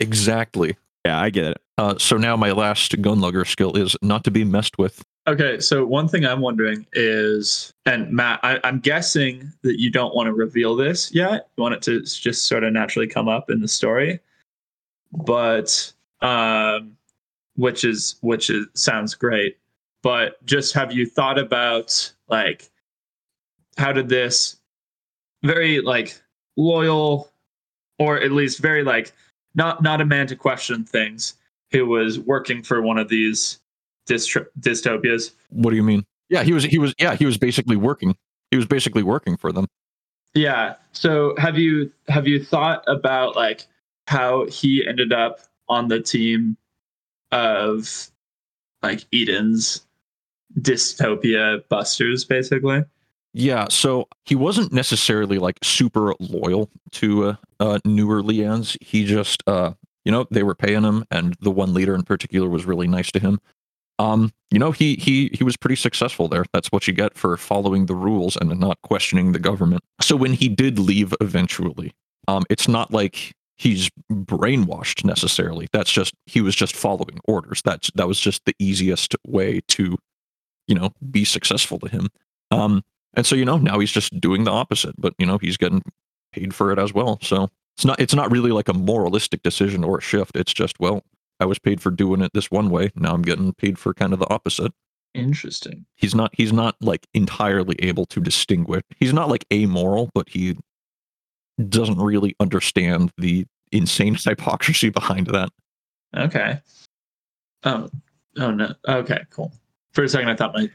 Exactly. 0.00 0.76
Yeah, 1.04 1.20
I 1.20 1.30
get 1.30 1.44
it. 1.46 1.60
Uh, 1.76 1.96
so 1.98 2.16
now 2.16 2.36
my 2.36 2.52
last 2.52 3.00
gun 3.02 3.20
lugger 3.20 3.44
skill 3.44 3.76
is 3.76 3.96
not 4.00 4.24
to 4.24 4.30
be 4.30 4.44
messed 4.44 4.78
with. 4.78 5.02
Okay, 5.26 5.58
so 5.58 5.86
one 5.86 6.06
thing 6.06 6.26
I'm 6.26 6.42
wondering 6.42 6.86
is, 6.92 7.72
and 7.86 8.10
Matt, 8.12 8.40
I, 8.42 8.60
I'm 8.62 8.78
guessing 8.78 9.50
that 9.62 9.80
you 9.80 9.90
don't 9.90 10.14
want 10.14 10.26
to 10.26 10.34
reveal 10.34 10.76
this 10.76 11.14
yet. 11.14 11.48
You 11.56 11.62
want 11.62 11.74
it 11.74 11.82
to 11.82 12.02
just 12.02 12.46
sort 12.46 12.62
of 12.62 12.74
naturally 12.74 13.06
come 13.06 13.26
up 13.26 13.48
in 13.48 13.60
the 13.60 13.68
story, 13.68 14.20
but 15.12 15.92
um, 16.20 16.94
which 17.56 17.84
is 17.84 18.16
which 18.20 18.50
is 18.50 18.66
sounds 18.74 19.14
great. 19.14 19.56
But 20.02 20.44
just 20.44 20.74
have 20.74 20.92
you 20.92 21.06
thought 21.06 21.38
about 21.38 22.12
like 22.28 22.70
how 23.78 23.92
did 23.92 24.10
this 24.10 24.56
very 25.42 25.80
like 25.80 26.20
loyal, 26.58 27.32
or 27.98 28.20
at 28.20 28.32
least 28.32 28.58
very 28.58 28.84
like 28.84 29.14
not 29.54 29.82
not 29.82 30.02
a 30.02 30.04
man 30.04 30.26
to 30.26 30.36
question 30.36 30.84
things, 30.84 31.36
who 31.70 31.86
was 31.86 32.18
working 32.18 32.62
for 32.62 32.82
one 32.82 32.98
of 32.98 33.08
these 33.08 33.60
dystro- 34.08 34.46
dystopias. 34.60 35.32
What 35.50 35.70
do 35.70 35.76
you 35.76 35.82
mean? 35.82 36.04
Yeah, 36.28 36.42
he 36.42 36.52
was. 36.52 36.64
He 36.64 36.78
was. 36.78 36.94
Yeah, 36.98 37.14
he 37.14 37.26
was 37.26 37.38
basically 37.38 37.76
working. 37.76 38.16
He 38.50 38.56
was 38.56 38.66
basically 38.66 39.02
working 39.02 39.36
for 39.36 39.52
them. 39.52 39.66
Yeah. 40.34 40.74
So 40.92 41.34
have 41.38 41.58
you 41.58 41.92
have 42.08 42.26
you 42.26 42.42
thought 42.44 42.82
about 42.86 43.36
like 43.36 43.66
how 44.06 44.46
he 44.46 44.86
ended 44.86 45.12
up 45.12 45.40
on 45.68 45.88
the 45.88 46.00
team 46.00 46.56
of 47.32 48.10
like 48.82 49.04
Eden's 49.12 49.86
dystopia 50.60 51.62
busters, 51.68 52.24
basically. 52.24 52.84
Yeah, 53.32 53.66
so 53.68 54.06
he 54.24 54.36
wasn't 54.36 54.72
necessarily 54.72 55.38
like 55.38 55.58
super 55.64 56.14
loyal 56.20 56.70
to 56.92 57.30
uh, 57.30 57.36
uh, 57.58 57.78
New 57.84 58.08
Orleans. 58.08 58.76
He 58.80 59.04
just, 59.04 59.42
uh, 59.48 59.72
you 60.04 60.12
know, 60.12 60.26
they 60.30 60.44
were 60.44 60.54
paying 60.54 60.84
him, 60.84 61.04
and 61.10 61.34
the 61.40 61.50
one 61.50 61.74
leader 61.74 61.96
in 61.96 62.04
particular 62.04 62.48
was 62.48 62.64
really 62.64 62.86
nice 62.86 63.10
to 63.10 63.18
him. 63.18 63.40
Um, 63.98 64.32
you 64.50 64.58
know, 64.58 64.72
he 64.72 64.96
he 64.96 65.30
he 65.32 65.44
was 65.44 65.56
pretty 65.56 65.76
successful 65.76 66.28
there. 66.28 66.44
That's 66.52 66.68
what 66.68 66.86
you 66.86 66.94
get 66.94 67.16
for 67.16 67.36
following 67.36 67.86
the 67.86 67.94
rules 67.94 68.36
and 68.36 68.58
not 68.58 68.80
questioning 68.82 69.32
the 69.32 69.38
government. 69.38 69.82
So 70.00 70.16
when 70.16 70.32
he 70.32 70.48
did 70.48 70.78
leave 70.78 71.14
eventually, 71.20 71.92
um, 72.28 72.44
it's 72.50 72.68
not 72.68 72.92
like 72.92 73.34
he's 73.56 73.90
brainwashed 74.10 75.04
necessarily. 75.04 75.68
That's 75.72 75.92
just 75.92 76.14
he 76.26 76.40
was 76.40 76.54
just 76.54 76.74
following 76.74 77.20
orders. 77.26 77.62
That's 77.64 77.90
that 77.94 78.08
was 78.08 78.20
just 78.20 78.44
the 78.46 78.54
easiest 78.58 79.14
way 79.26 79.60
to, 79.68 79.96
you 80.66 80.74
know, 80.74 80.90
be 81.10 81.24
successful 81.24 81.78
to 81.80 81.88
him. 81.88 82.08
Um, 82.50 82.82
and 83.14 83.24
so 83.24 83.36
you 83.36 83.44
know 83.44 83.58
now 83.58 83.78
he's 83.78 83.92
just 83.92 84.20
doing 84.20 84.44
the 84.44 84.50
opposite, 84.50 84.94
but 84.98 85.14
you 85.18 85.26
know 85.26 85.38
he's 85.38 85.56
getting 85.56 85.82
paid 86.32 86.54
for 86.54 86.72
it 86.72 86.78
as 86.78 86.92
well. 86.92 87.18
So 87.22 87.48
it's 87.76 87.84
not 87.84 88.00
it's 88.00 88.14
not 88.14 88.30
really 88.30 88.50
like 88.50 88.68
a 88.68 88.74
moralistic 88.74 89.42
decision 89.42 89.84
or 89.84 89.98
a 89.98 90.02
shift. 90.02 90.36
It's 90.36 90.52
just 90.52 90.78
well, 90.80 91.02
I 91.40 91.46
was 91.46 91.58
paid 91.58 91.80
for 91.80 91.90
doing 91.90 92.20
it 92.22 92.32
this 92.34 92.50
one 92.50 92.70
way. 92.70 92.90
Now 92.94 93.12
I'm 93.12 93.22
getting 93.22 93.52
paid 93.52 93.78
for 93.78 93.94
kind 93.94 94.12
of 94.12 94.18
the 94.18 94.32
opposite. 94.32 94.72
Interesting. 95.14 95.86
He's 95.96 96.14
not 96.14 96.32
he's 96.34 96.52
not 96.52 96.76
like 96.80 97.06
entirely 97.14 97.76
able 97.80 98.06
to 98.06 98.20
distinguish. 98.20 98.82
He's 98.98 99.12
not 99.12 99.28
like 99.28 99.44
amoral, 99.52 100.10
but 100.14 100.28
he 100.28 100.56
doesn't 101.68 101.98
really 101.98 102.34
understand 102.40 103.12
the 103.18 103.46
insane 103.70 104.14
hypocrisy 104.24 104.90
behind 104.90 105.28
that. 105.28 105.50
Okay. 106.16 106.60
Oh, 107.64 107.88
oh 108.38 108.50
no. 108.50 108.74
Okay, 108.88 109.20
cool. 109.30 109.52
For 109.92 110.04
a 110.04 110.08
second, 110.08 110.28
I 110.28 110.36
thought 110.36 110.54
my 110.54 110.68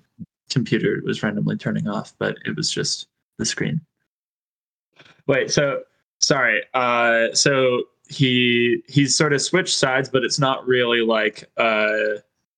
computer 0.50 1.02
was 1.06 1.22
randomly 1.22 1.58
turning 1.58 1.88
off, 1.88 2.14
but 2.18 2.38
it 2.46 2.56
was 2.56 2.72
just 2.72 3.08
the 3.38 3.46
screen. 3.46 3.82
Wait, 5.28 5.52
so 5.52 5.84
sorry. 6.20 6.64
Uh, 6.74 7.28
so 7.34 7.84
he 8.10 8.84
he's 8.88 9.16
sort 9.16 9.34
of 9.34 9.42
switched 9.42 9.76
sides, 9.76 10.10
but 10.10 10.24
it's 10.24 10.40
not 10.40 10.68
really 10.68 11.02
like 11.02 11.50
uh, 11.58 12.16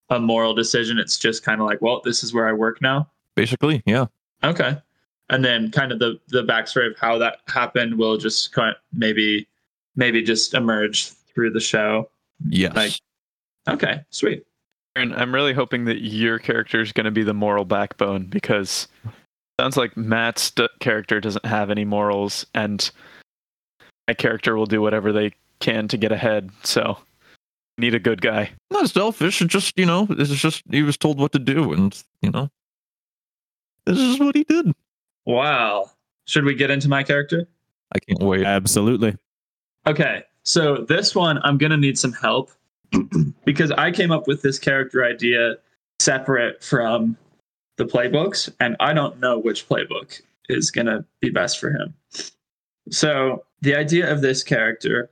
a 0.10 0.20
moral 0.20 0.54
decision. 0.54 0.98
It's 0.98 1.18
just 1.20 1.44
kind 1.44 1.62
of 1.62 1.68
like, 1.68 1.82
well, 1.82 2.02
this 2.04 2.24
is 2.24 2.34
where 2.34 2.48
I 2.48 2.54
work 2.54 2.82
now. 2.82 3.10
Basically, 3.36 3.84
yeah. 3.86 4.06
Okay. 4.44 4.78
And 5.30 5.46
then 5.46 5.70
kind 5.72 5.92
of 5.92 6.00
the 6.00 6.20
the 6.30 6.44
backstory 6.44 6.90
of 6.90 6.98
how 6.98 7.18
that 7.20 7.40
happened 7.48 7.98
will 7.98 8.18
just 8.18 8.52
kind 8.54 8.72
of 8.72 8.78
maybe 8.94 9.48
maybe 9.96 10.22
just 10.24 10.54
emerge 10.54 11.10
through 11.10 11.52
the 11.52 11.60
show. 11.60 12.10
Yes. 12.50 12.76
Like- 12.76 12.94
Okay, 13.70 14.02
sweet. 14.10 14.44
And 14.96 15.14
I'm 15.14 15.34
really 15.36 15.54
hoping 15.54 15.86
that 15.86 16.02
your 16.02 16.40
character 16.40 16.82
is 16.82 16.92
going 16.92 17.06
to 17.06 17.12
be 17.12 17.22
the 17.22 17.34
moral 17.34 17.64
backbone 17.64 18.26
because 18.26 18.88
it 19.06 19.12
sounds 19.60 19.78
like 19.78 19.96
Matt's 19.96 20.50
d- 20.50 20.68
character 20.80 21.22
doesn't 21.22 21.46
have 21.46 21.70
any 21.70 21.86
morals, 21.86 22.44
and 22.56 22.90
my 24.08 24.16
character 24.16 24.58
will 24.58 24.66
do 24.66 24.82
whatever 24.82 25.12
they 25.14 25.32
can 25.62 25.88
to 25.88 25.98
get 25.98 26.12
ahead. 26.12 26.50
So, 26.64 26.98
need 27.78 27.96
a 27.96 28.00
good 28.00 28.22
guy. 28.22 28.52
not 28.70 28.90
selfish. 28.90 29.42
It's 29.42 29.52
just 29.52 29.78
you 29.78 29.86
know, 29.86 30.08
it's 30.10 30.32
just 30.32 30.64
he 30.70 30.84
was 30.84 30.98
told 30.98 31.20
what 31.20 31.32
to 31.34 31.40
do, 31.40 31.74
and 31.74 32.04
you 32.22 32.32
know, 32.32 32.50
this 33.86 33.98
is 33.98 34.20
what 34.20 34.36
he 34.36 34.44
did. 34.44 34.74
Wow. 35.26 35.92
Should 36.26 36.46
we 36.46 36.56
get 36.56 36.70
into 36.70 36.88
my 36.88 37.04
character? 37.04 37.48
I 37.94 38.00
can't 38.00 38.22
wait. 38.22 38.46
Absolutely. 38.46 39.18
Okay, 39.88 40.24
so 40.44 40.86
this 40.88 41.16
one 41.16 41.40
I'm 41.44 41.58
gonna 41.58 41.78
need 41.78 41.98
some 41.98 42.14
help 42.14 42.52
because 43.46 43.72
I 43.72 43.92
came 43.92 44.12
up 44.12 44.28
with 44.28 44.42
this 44.42 44.60
character 44.60 45.04
idea 45.04 45.56
separate 46.00 46.64
from 46.64 47.18
the 47.78 47.86
playbooks, 47.86 48.52
and 48.60 48.76
I 48.80 48.94
don't 48.94 49.20
know 49.20 49.40
which 49.40 49.68
playbook 49.68 50.22
is 50.50 50.72
gonna 50.72 51.06
be 51.20 51.30
best 51.30 51.60
for 51.60 51.72
him. 51.72 51.94
So 52.90 53.44
the 53.62 53.76
idea 53.76 54.12
of 54.12 54.22
this 54.22 54.44
character 54.44 55.10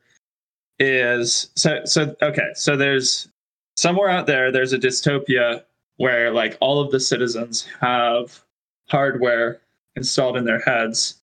is 0.79 1.49
so 1.55 1.81
so 1.85 2.15
okay, 2.21 2.49
so 2.53 2.75
there's 2.75 3.27
somewhere 3.75 4.09
out 4.09 4.27
there 4.27 4.51
there's 4.51 4.73
a 4.73 4.79
dystopia 4.79 5.63
where 5.97 6.31
like 6.31 6.57
all 6.61 6.79
of 6.81 6.91
the 6.91 6.99
citizens 6.99 7.67
have 7.81 8.43
hardware 8.87 9.61
installed 9.95 10.37
in 10.37 10.45
their 10.45 10.59
heads. 10.59 11.21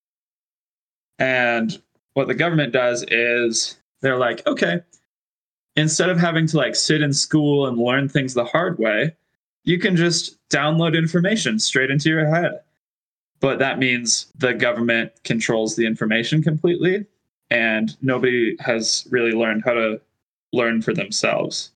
And 1.18 1.80
what 2.14 2.28
the 2.28 2.34
government 2.34 2.72
does 2.72 3.04
is 3.08 3.78
they're 4.02 4.18
like, 4.18 4.46
okay, 4.46 4.80
instead 5.76 6.10
of 6.10 6.18
having 6.18 6.46
to 6.48 6.56
like 6.56 6.74
sit 6.74 7.02
in 7.02 7.12
school 7.12 7.66
and 7.66 7.78
learn 7.78 8.08
things 8.08 8.34
the 8.34 8.44
hard 8.44 8.78
way, 8.78 9.14
you 9.64 9.78
can 9.78 9.96
just 9.96 10.36
download 10.48 10.96
information 10.96 11.58
straight 11.58 11.90
into 11.90 12.08
your 12.08 12.26
head. 12.26 12.60
But 13.40 13.58
that 13.58 13.78
means 13.78 14.26
the 14.36 14.54
government 14.54 15.12
controls 15.24 15.76
the 15.76 15.86
information 15.86 16.42
completely, 16.42 17.06
and 17.50 17.96
nobody 18.02 18.56
has 18.60 19.06
really 19.10 19.32
learned 19.32 19.62
how 19.64 19.74
to 19.74 20.00
learn 20.52 20.82
for 20.82 20.92
themselves. 20.92 21.70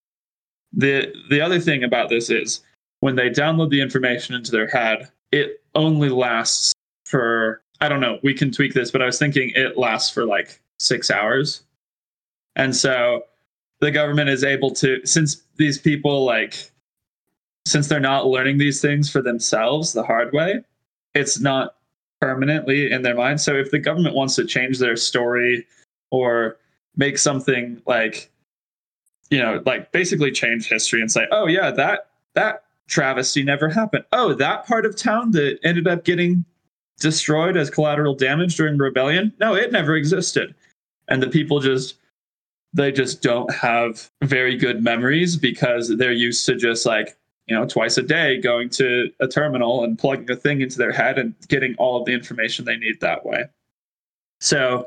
The 0.72 1.12
the 1.28 1.40
other 1.40 1.61
thing 1.61 1.85
about 1.85 2.09
this 2.09 2.30
is 2.30 2.62
when 3.00 3.16
they 3.16 3.30
download 3.30 3.70
the 3.70 3.80
information 3.80 4.35
into 4.35 4.50
their 4.50 4.68
head, 4.68 5.11
it 5.33 5.62
only 5.74 6.09
lasts 6.09 6.72
for 7.04 7.62
I 7.80 7.88
don't 7.88 8.00
know, 8.00 8.18
we 8.22 8.35
can 8.35 8.50
tweak 8.50 8.74
this, 8.74 8.90
but 8.90 9.02
I 9.02 9.06
was 9.06 9.18
thinking 9.18 9.52
it 9.54 9.78
lasts 9.78 10.11
for 10.11 10.26
like 10.26 10.61
6 10.80 11.11
hours. 11.11 11.62
And 12.56 12.76
so 12.76 13.22
the 13.80 13.90
government 13.90 14.28
is 14.28 14.44
able 14.44 14.70
to 14.74 15.04
since 15.04 15.42
these 15.56 15.78
people 15.78 16.24
like 16.24 16.70
since 17.66 17.88
they're 17.88 18.00
not 18.00 18.26
learning 18.26 18.59
these 18.59 18.80
things 18.80 19.11
for 19.11 19.22
themselves 19.22 19.92
the 19.92 20.02
hard 20.02 20.33
way, 20.33 20.62
it's 21.14 21.40
not 21.40 21.76
permanently 22.20 22.90
in 22.90 23.02
their 23.02 23.14
mind. 23.14 23.40
So 23.40 23.54
if 23.54 23.70
the 23.70 23.78
government 23.78 24.14
wants 24.14 24.37
to 24.37 24.44
change 24.44 24.78
their 24.78 24.96
story 24.96 25.66
or 26.11 26.59
make 26.96 27.18
something 27.18 27.80
like 27.87 28.30
you 29.30 29.38
know, 29.38 29.62
like 29.64 29.92
basically 29.92 30.33
change 30.33 30.68
history 30.68 31.00
and 31.00 31.11
say, 31.11 31.26
"Oh 31.30 31.46
yeah, 31.46 31.70
that 31.70 32.09
that 32.35 32.64
travesty 32.88 33.44
never 33.44 33.68
happened. 33.68 34.04
Oh, 34.12 34.35
that 34.35 34.66
part 34.66 34.85
of 34.85 34.96
town 34.96 35.30
that 35.33 35.59
ended 35.62 35.87
up 35.87 36.04
getting 36.04 36.44
destroyed 36.98 37.56
as 37.56 37.70
collateral 37.70 38.14
damage 38.14 38.56
during 38.56 38.76
the 38.76 38.83
rebellion? 38.83 39.33
No, 39.38 39.54
it 39.54 39.72
never 39.72 39.94
existed." 39.94 40.54
And 41.09 41.22
the 41.22 41.28
people 41.28 41.61
just 41.61 41.96
they 42.72 42.92
just 42.92 43.22
don't 43.22 43.52
have 43.52 44.11
very 44.22 44.56
good 44.56 44.83
memories 44.83 45.37
because 45.37 45.96
they're 45.96 46.12
used 46.12 46.46
to 46.46 46.56
just 46.56 46.87
like 46.87 47.16
you 47.51 47.57
know 47.57 47.67
twice 47.67 47.99
a 47.99 48.03
day 48.03 48.41
going 48.41 48.71
to 48.71 49.11
a 49.21 49.27
terminal 49.27 49.85
and 49.85 49.99
plugging 49.99 50.31
a 50.31 50.37
thing 50.37 50.61
into 50.61 50.79
their 50.79 50.93
head 50.93 51.19
and 51.19 51.35
getting 51.49 51.75
all 51.77 51.99
of 51.99 52.07
the 52.07 52.13
information 52.13 52.65
they 52.65 52.77
need 52.77 53.01
that 53.01 53.27
way. 53.27 53.45
So 54.41 54.87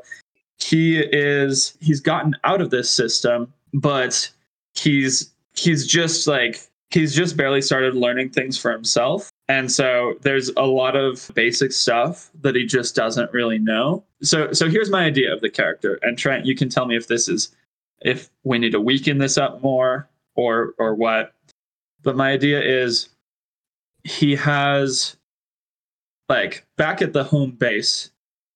he 0.58 0.98
is 0.98 1.76
he's 1.80 2.00
gotten 2.00 2.34
out 2.42 2.60
of 2.60 2.70
this 2.70 2.90
system 2.90 3.52
but 3.74 4.30
he's 4.74 5.32
he's 5.54 5.86
just 5.86 6.26
like 6.26 6.68
he's 6.90 7.14
just 7.14 7.36
barely 7.36 7.60
started 7.60 7.94
learning 7.94 8.30
things 8.30 8.56
for 8.56 8.70
himself. 8.70 9.30
And 9.48 9.70
so 9.70 10.14
there's 10.22 10.48
a 10.56 10.62
lot 10.62 10.96
of 10.96 11.30
basic 11.34 11.72
stuff 11.72 12.30
that 12.40 12.54
he 12.54 12.64
just 12.64 12.94
doesn't 12.94 13.32
really 13.32 13.58
know. 13.58 14.04
So 14.22 14.52
so 14.52 14.70
here's 14.70 14.90
my 14.90 15.04
idea 15.04 15.34
of 15.34 15.40
the 15.40 15.50
character. 15.50 15.98
And 16.02 16.16
trent 16.16 16.46
you 16.46 16.54
can 16.54 16.68
tell 16.68 16.86
me 16.86 16.96
if 16.96 17.08
this 17.08 17.28
is 17.28 17.54
if 18.00 18.30
we 18.44 18.58
need 18.58 18.72
to 18.72 18.80
weaken 18.80 19.18
this 19.18 19.36
up 19.36 19.62
more 19.62 20.08
or 20.34 20.74
or 20.78 20.94
what 20.94 21.34
but 22.04 22.16
my 22.16 22.30
idea 22.30 22.62
is 22.62 23.08
he 24.04 24.36
has 24.36 25.16
like 26.28 26.66
back 26.76 27.02
at 27.02 27.12
the 27.12 27.24
home 27.24 27.50
base 27.52 28.10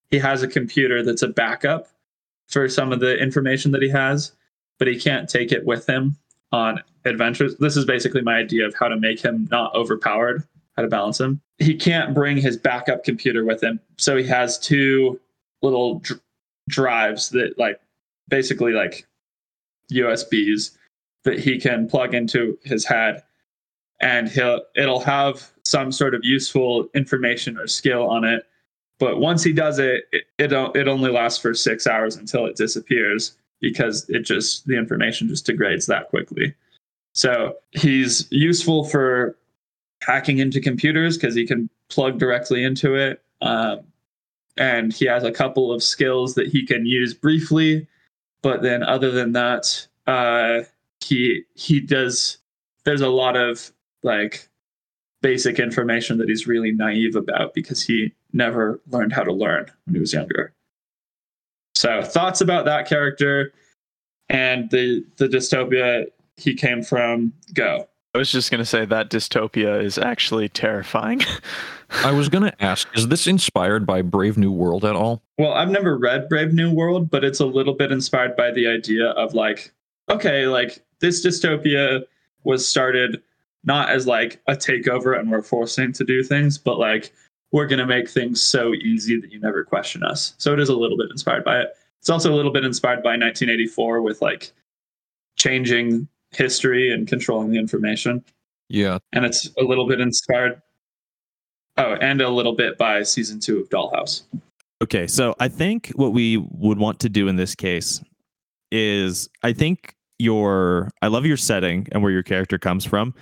he 0.09 0.17
has 0.17 0.41
a 0.41 0.47
computer 0.47 1.03
that's 1.03 1.21
a 1.21 1.27
backup 1.27 1.87
for 2.47 2.69
some 2.69 2.91
of 2.91 2.99
the 2.99 3.17
information 3.17 3.71
that 3.71 3.81
he 3.81 3.89
has 3.89 4.33
but 4.77 4.87
he 4.87 4.97
can't 4.97 5.29
take 5.29 5.51
it 5.51 5.65
with 5.65 5.87
him 5.87 6.15
on 6.51 6.81
adventures. 7.05 7.55
This 7.57 7.77
is 7.77 7.85
basically 7.85 8.21
my 8.21 8.37
idea 8.37 8.65
of 8.65 8.73
how 8.73 8.87
to 8.87 8.97
make 8.97 9.19
him 9.19 9.47
not 9.51 9.75
overpowered 9.75 10.43
how 10.75 10.83
to 10.83 10.87
balance 10.87 11.19
him. 11.19 11.41
He 11.57 11.75
can't 11.75 12.15
bring 12.15 12.37
his 12.37 12.55
backup 12.55 13.03
computer 13.03 13.43
with 13.43 13.61
him 13.61 13.79
so 13.97 14.15
he 14.15 14.25
has 14.25 14.57
two 14.57 15.19
little 15.61 15.99
dr- 15.99 16.21
drives 16.69 17.29
that 17.29 17.57
like 17.57 17.81
basically 18.29 18.71
like 18.71 19.05
USBs 19.91 20.71
that 21.23 21.39
he 21.39 21.59
can 21.59 21.89
plug 21.89 22.13
into 22.13 22.57
his 22.63 22.85
head 22.85 23.23
and 24.01 24.29
he'll 24.29 24.61
it'll 24.75 24.99
have 24.99 25.51
some 25.63 25.91
sort 25.91 26.15
of 26.15 26.21
useful 26.23 26.87
information 26.95 27.57
or 27.57 27.67
skill 27.67 28.07
on 28.09 28.23
it 28.23 28.43
but 28.99 29.19
once 29.19 29.43
he 29.43 29.53
does 29.53 29.79
it 29.79 30.03
it 30.11 30.23
it, 30.37 30.51
it 30.51 30.87
only 30.87 31.11
lasts 31.11 31.39
for 31.39 31.53
6 31.53 31.87
hours 31.87 32.15
until 32.15 32.45
it 32.45 32.55
disappears 32.55 33.37
because 33.61 34.09
it 34.09 34.21
just 34.21 34.65
the 34.67 34.77
information 34.77 35.27
just 35.27 35.45
degrades 35.45 35.85
that 35.85 36.09
quickly 36.09 36.53
so 37.13 37.55
he's 37.71 38.27
useful 38.31 38.83
for 38.83 39.37
hacking 40.01 40.37
into 40.37 40.61
computers 40.61 41.17
because 41.17 41.35
he 41.35 41.45
can 41.45 41.69
plug 41.89 42.17
directly 42.17 42.63
into 42.63 42.95
it 42.95 43.21
um, 43.41 43.81
and 44.57 44.93
he 44.93 45.05
has 45.05 45.23
a 45.23 45.31
couple 45.31 45.71
of 45.71 45.83
skills 45.83 46.35
that 46.35 46.47
he 46.47 46.65
can 46.65 46.85
use 46.85 47.13
briefly 47.13 47.87
but 48.41 48.61
then 48.61 48.83
other 48.83 49.11
than 49.11 49.33
that, 49.33 49.87
uh, 50.07 50.61
he 51.01 51.43
he 51.55 51.79
does. 51.79 52.37
There's 52.85 53.01
a 53.01 53.09
lot 53.09 53.35
of 53.35 53.71
like 54.03 54.47
basic 55.21 55.59
information 55.59 56.17
that 56.17 56.29
he's 56.29 56.47
really 56.47 56.71
naive 56.71 57.15
about 57.15 57.53
because 57.53 57.81
he 57.83 58.13
never 58.33 58.79
learned 58.87 59.13
how 59.13 59.23
to 59.23 59.33
learn 59.33 59.65
when 59.85 59.95
he 59.95 59.99
was 59.99 60.13
younger. 60.13 60.53
So 61.75 62.01
thoughts 62.01 62.41
about 62.41 62.65
that 62.65 62.87
character 62.87 63.53
and 64.29 64.69
the 64.69 65.05
the 65.17 65.27
dystopia 65.27 66.05
he 66.37 66.53
came 66.53 66.83
from. 66.83 67.33
Go. 67.53 67.87
I 68.15 68.17
was 68.17 68.31
just 68.31 68.51
gonna 68.51 68.65
say 68.65 68.85
that 68.85 69.09
dystopia 69.09 69.83
is 69.83 69.97
actually 69.97 70.49
terrifying. 70.49 71.21
I 72.03 72.11
was 72.11 72.29
going 72.29 72.43
to 72.43 72.63
ask, 72.63 72.87
is 72.95 73.07
this 73.07 73.25
inspired 73.27 73.85
by 73.85 74.03
Brave 74.03 74.37
New 74.37 74.51
World 74.51 74.85
at 74.85 74.95
all? 74.95 75.23
Well, 75.37 75.53
I've 75.53 75.71
never 75.71 75.97
read 75.97 76.29
Brave 76.29 76.53
New 76.53 76.71
World, 76.71 77.09
but 77.09 77.23
it's 77.23 77.39
a 77.39 77.45
little 77.45 77.73
bit 77.73 77.91
inspired 77.91 78.35
by 78.35 78.51
the 78.51 78.67
idea 78.67 79.07
of 79.11 79.33
like, 79.33 79.73
okay, 80.07 80.45
like 80.45 80.83
this 80.99 81.25
dystopia 81.25 82.03
was 82.43 82.67
started 82.67 83.21
not 83.63 83.89
as 83.89 84.07
like 84.07 84.41
a 84.47 84.53
takeover 84.53 85.19
and 85.19 85.29
we're 85.29 85.41
forcing 85.41 85.91
to 85.93 86.03
do 86.03 86.23
things, 86.23 86.57
but 86.57 86.79
like 86.79 87.11
we're 87.51 87.67
going 87.67 87.79
to 87.79 87.85
make 87.85 88.09
things 88.09 88.41
so 88.41 88.73
easy 88.73 89.19
that 89.19 89.31
you 89.31 89.39
never 89.39 89.63
question 89.63 90.03
us. 90.03 90.33
So 90.37 90.53
it 90.53 90.59
is 90.59 90.69
a 90.69 90.75
little 90.75 90.97
bit 90.97 91.07
inspired 91.11 91.43
by 91.43 91.59
it. 91.61 91.69
It's 91.99 92.09
also 92.09 92.33
a 92.33 92.35
little 92.35 92.51
bit 92.51 92.63
inspired 92.63 93.03
by 93.03 93.11
1984 93.11 94.01
with 94.01 94.21
like 94.21 94.51
changing 95.35 96.07
history 96.31 96.93
and 96.93 97.07
controlling 97.07 97.51
the 97.51 97.57
information. 97.57 98.23
Yeah. 98.69 98.99
And 99.13 99.25
it's 99.25 99.49
a 99.57 99.63
little 99.63 99.87
bit 99.87 99.99
inspired. 99.99 100.61
Oh, 101.77 101.93
and 102.01 102.21
a 102.21 102.29
little 102.29 102.55
bit 102.55 102.77
by 102.77 103.03
season 103.03 103.39
two 103.39 103.59
of 103.59 103.69
Dollhouse. 103.69 104.23
Okay, 104.81 105.07
so 105.07 105.35
I 105.39 105.47
think 105.47 105.91
what 105.95 106.13
we 106.13 106.37
would 106.37 106.77
want 106.77 106.99
to 107.01 107.09
do 107.09 107.27
in 107.27 107.35
this 107.35 107.55
case 107.55 108.01
is 108.71 109.29
I 109.43 109.53
think 109.53 109.95
your 110.19 110.89
I 111.01 111.07
love 111.07 111.25
your 111.25 111.37
setting 111.37 111.87
and 111.91 112.03
where 112.03 112.11
your 112.11 112.23
character 112.23 112.57
comes 112.57 112.85
from. 112.85 113.13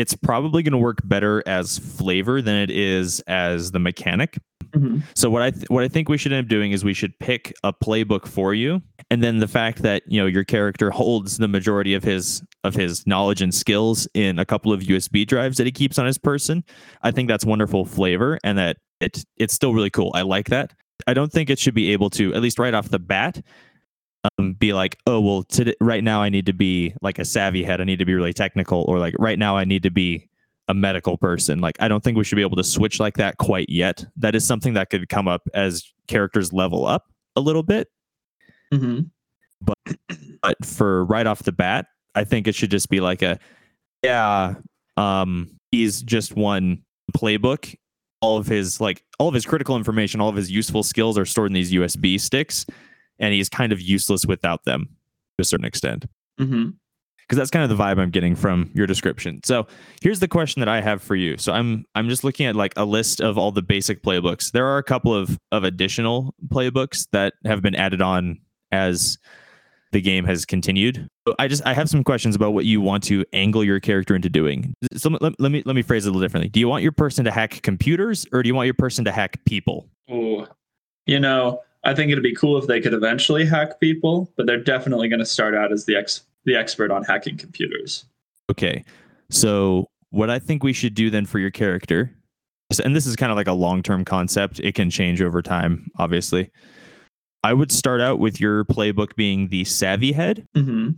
It's 0.00 0.14
probably 0.14 0.62
going 0.62 0.72
to 0.72 0.78
work 0.78 1.00
better 1.04 1.42
as 1.46 1.78
flavor 1.78 2.40
than 2.40 2.56
it 2.56 2.70
is 2.70 3.20
as 3.26 3.72
the 3.72 3.78
mechanic. 3.78 4.38
Mm-hmm. 4.72 5.00
So 5.14 5.28
what 5.28 5.42
I 5.42 5.50
th- 5.50 5.68
what 5.68 5.84
I 5.84 5.88
think 5.88 6.08
we 6.08 6.16
should 6.16 6.32
end 6.32 6.46
up 6.46 6.48
doing 6.48 6.72
is 6.72 6.84
we 6.84 6.94
should 6.94 7.18
pick 7.18 7.52
a 7.64 7.72
playbook 7.72 8.26
for 8.26 8.54
you, 8.54 8.80
and 9.10 9.22
then 9.22 9.38
the 9.38 9.48
fact 9.48 9.82
that 9.82 10.02
you 10.06 10.20
know 10.20 10.26
your 10.26 10.44
character 10.44 10.90
holds 10.90 11.38
the 11.38 11.48
majority 11.48 11.94
of 11.94 12.04
his 12.04 12.42
of 12.64 12.74
his 12.74 13.06
knowledge 13.06 13.42
and 13.42 13.54
skills 13.54 14.06
in 14.14 14.38
a 14.38 14.44
couple 14.44 14.72
of 14.72 14.80
USB 14.80 15.26
drives 15.26 15.56
that 15.56 15.66
he 15.66 15.72
keeps 15.72 15.98
on 15.98 16.06
his 16.06 16.18
person. 16.18 16.64
I 17.02 17.10
think 17.10 17.28
that's 17.28 17.44
wonderful 17.44 17.84
flavor, 17.84 18.38
and 18.44 18.56
that 18.58 18.76
it 19.00 19.24
it's 19.36 19.54
still 19.54 19.74
really 19.74 19.90
cool. 19.90 20.12
I 20.14 20.22
like 20.22 20.48
that. 20.48 20.72
I 21.06 21.14
don't 21.14 21.32
think 21.32 21.50
it 21.50 21.58
should 21.58 21.74
be 21.74 21.92
able 21.92 22.10
to 22.10 22.34
at 22.34 22.42
least 22.42 22.58
right 22.58 22.74
off 22.74 22.90
the 22.90 22.98
bat 22.98 23.42
um, 24.38 24.54
be 24.54 24.72
like, 24.72 24.98
oh 25.06 25.20
well, 25.20 25.42
today, 25.44 25.74
right 25.80 26.04
now 26.04 26.22
I 26.22 26.28
need 26.28 26.46
to 26.46 26.52
be 26.52 26.94
like 27.02 27.18
a 27.18 27.24
savvy 27.24 27.62
head. 27.62 27.80
I 27.80 27.84
need 27.84 27.98
to 27.98 28.04
be 28.04 28.14
really 28.14 28.32
technical, 28.32 28.84
or 28.88 28.98
like 28.98 29.14
right 29.18 29.38
now 29.38 29.56
I 29.56 29.64
need 29.64 29.82
to 29.84 29.90
be 29.90 30.28
a 30.68 30.74
medical 30.74 31.16
person. 31.16 31.60
Like 31.60 31.76
I 31.80 31.88
don't 31.88 32.02
think 32.02 32.16
we 32.16 32.24
should 32.24 32.36
be 32.36 32.42
able 32.42 32.56
to 32.56 32.64
switch 32.64 33.00
like 33.00 33.16
that 33.16 33.38
quite 33.38 33.68
yet. 33.68 34.04
That 34.16 34.34
is 34.34 34.46
something 34.46 34.74
that 34.74 34.90
could 34.90 35.08
come 35.08 35.28
up 35.28 35.42
as 35.54 35.84
characters 36.06 36.52
level 36.52 36.86
up 36.86 37.06
a 37.36 37.40
little 37.40 37.62
bit. 37.62 37.88
Mm-hmm. 38.72 39.00
But 39.62 40.64
for 40.64 41.04
right 41.04 41.26
off 41.26 41.42
the 41.42 41.52
bat, 41.52 41.86
I 42.14 42.24
think 42.24 42.46
it 42.46 42.54
should 42.54 42.70
just 42.70 42.88
be 42.88 43.00
like 43.00 43.22
a 43.22 43.38
yeah, 44.02 44.54
um, 44.96 45.50
he's 45.70 46.02
just 46.02 46.34
one 46.34 46.82
playbook. 47.12 47.74
All 48.22 48.36
of 48.36 48.46
his 48.46 48.80
like 48.80 49.02
all 49.18 49.28
of 49.28 49.34
his 49.34 49.46
critical 49.46 49.76
information, 49.76 50.20
all 50.20 50.28
of 50.28 50.36
his 50.36 50.50
useful 50.50 50.82
skills 50.82 51.16
are 51.16 51.24
stored 51.24 51.50
in 51.50 51.54
these 51.54 51.72
USB 51.72 52.20
sticks, 52.20 52.66
and 53.20 53.32
he's 53.32 53.48
kind 53.48 53.72
of 53.72 53.80
useless 53.80 54.26
without 54.26 54.64
them 54.64 54.88
to 55.38 55.42
a 55.42 55.44
certain 55.44 55.66
extent. 55.66 56.06
Mm-hmm. 56.40 56.70
because 57.18 57.36
that's 57.36 57.50
kind 57.50 57.70
of 57.70 57.76
the 57.76 57.80
vibe 57.80 58.00
I'm 58.00 58.10
getting 58.10 58.34
from 58.34 58.70
your 58.74 58.86
description. 58.86 59.40
So 59.44 59.66
here's 60.02 60.18
the 60.18 60.26
question 60.26 60.60
that 60.60 60.68
I 60.68 60.80
have 60.80 61.02
for 61.02 61.14
you. 61.14 61.36
So 61.36 61.52
I'm 61.52 61.84
I'm 61.94 62.08
just 62.08 62.24
looking 62.24 62.46
at 62.46 62.56
like 62.56 62.72
a 62.76 62.84
list 62.84 63.20
of 63.20 63.38
all 63.38 63.52
the 63.52 63.62
basic 63.62 64.02
playbooks. 64.02 64.50
There 64.50 64.66
are 64.66 64.78
a 64.78 64.82
couple 64.82 65.14
of 65.14 65.38
of 65.52 65.62
additional 65.62 66.34
playbooks 66.48 67.06
that 67.12 67.34
have 67.44 67.62
been 67.62 67.74
added 67.76 68.02
on 68.02 68.38
as 68.72 69.18
the 69.92 70.00
game 70.00 70.24
has 70.24 70.44
continued. 70.44 71.08
I 71.38 71.46
just 71.46 71.64
I 71.66 71.74
have 71.74 71.90
some 71.90 72.02
questions 72.04 72.34
about 72.34 72.54
what 72.54 72.64
you 72.64 72.80
want 72.80 73.04
to 73.04 73.24
angle 73.32 73.62
your 73.62 73.80
character 73.80 74.14
into 74.16 74.30
doing. 74.30 74.74
So 74.96 75.10
let, 75.10 75.38
let 75.38 75.52
me 75.52 75.62
let 75.66 75.76
me 75.76 75.82
phrase 75.82 76.06
it 76.06 76.08
a 76.08 76.12
little 76.12 76.22
differently. 76.26 76.48
Do 76.48 76.58
you 76.58 76.68
want 76.68 76.82
your 76.82 76.92
person 76.92 77.24
to 77.26 77.30
hack 77.30 77.60
computers 77.62 78.26
or 78.32 78.42
do 78.42 78.48
you 78.48 78.54
want 78.54 78.66
your 78.66 78.74
person 78.74 79.04
to 79.04 79.12
hack 79.12 79.44
people? 79.44 79.88
Ooh. 80.10 80.46
You 81.06 81.20
know, 81.20 81.60
I 81.84 81.94
think 81.94 82.12
it'd 82.12 82.22
be 82.22 82.34
cool 82.34 82.58
if 82.58 82.66
they 82.66 82.80
could 82.80 82.92
eventually 82.92 83.44
hack 83.46 83.80
people, 83.80 84.30
but 84.36 84.46
they're 84.46 84.62
definitely 84.62 85.08
going 85.08 85.20
to 85.20 85.26
start 85.26 85.54
out 85.54 85.72
as 85.72 85.86
the 85.86 85.96
ex 85.96 86.22
the 86.44 86.56
expert 86.56 86.90
on 86.90 87.04
hacking 87.04 87.36
computers. 87.36 88.04
Okay. 88.50 88.84
So 89.30 89.86
what 90.10 90.30
I 90.30 90.38
think 90.38 90.62
we 90.62 90.72
should 90.72 90.94
do 90.94 91.10
then 91.10 91.26
for 91.26 91.38
your 91.38 91.50
character, 91.50 92.14
and 92.82 92.96
this 92.96 93.06
is 93.06 93.16
kind 93.16 93.30
of 93.30 93.36
like 93.36 93.46
a 93.46 93.52
long-term 93.52 94.04
concept, 94.04 94.58
it 94.60 94.74
can 94.74 94.90
change 94.90 95.20
over 95.22 95.42
time, 95.42 95.90
obviously. 95.98 96.50
I 97.44 97.52
would 97.54 97.72
start 97.72 98.00
out 98.00 98.18
with 98.18 98.40
your 98.40 98.64
playbook 98.64 99.14
being 99.16 99.48
the 99.48 99.64
savvy 99.64 100.12
head. 100.12 100.46
Mm-hmm. 100.56 100.90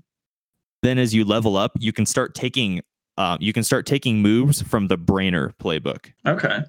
Then 0.83 0.99
as 0.99 1.15
you 1.15 1.25
level 1.25 1.57
up, 1.57 1.73
you 1.79 1.93
can 1.93 2.07
start 2.07 2.35
taking 2.35 2.81
uh, 3.19 3.37
you 3.41 3.53
can 3.53 3.63
start 3.63 3.85
taking 3.85 4.23
moves 4.23 4.63
from 4.63 4.89
the 4.89 4.97
brainer 4.97 5.53
playbook 5.57 6.11
Okay. 6.27 6.61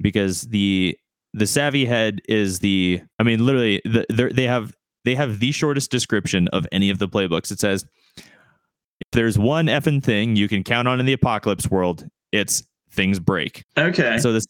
because 0.00 0.42
the 0.42 0.96
the 1.32 1.46
savvy 1.46 1.84
head 1.84 2.20
is 2.28 2.58
the 2.58 3.00
I 3.18 3.22
mean 3.22 3.44
literally 3.44 3.80
the, 3.84 4.04
they're- 4.08 4.32
have 4.48 4.74
they 5.04 5.14
have 5.14 5.40
the 5.40 5.50
shortest 5.52 5.90
description 5.90 6.48
of 6.48 6.66
any 6.72 6.90
of 6.90 6.98
the 6.98 7.08
playbooks. 7.08 7.50
It 7.50 7.58
says 7.60 7.84
if 8.16 9.10
there's 9.12 9.38
one 9.38 9.66
effing 9.66 10.02
thing 10.02 10.36
you 10.36 10.48
can 10.48 10.62
count 10.62 10.86
on 10.88 11.00
in 11.00 11.06
the 11.06 11.12
apocalypse 11.14 11.70
world, 11.70 12.06
it's 12.32 12.62
things 12.92 13.18
break. 13.18 13.64
Okay. 13.78 14.18
So 14.18 14.32
this 14.32 14.46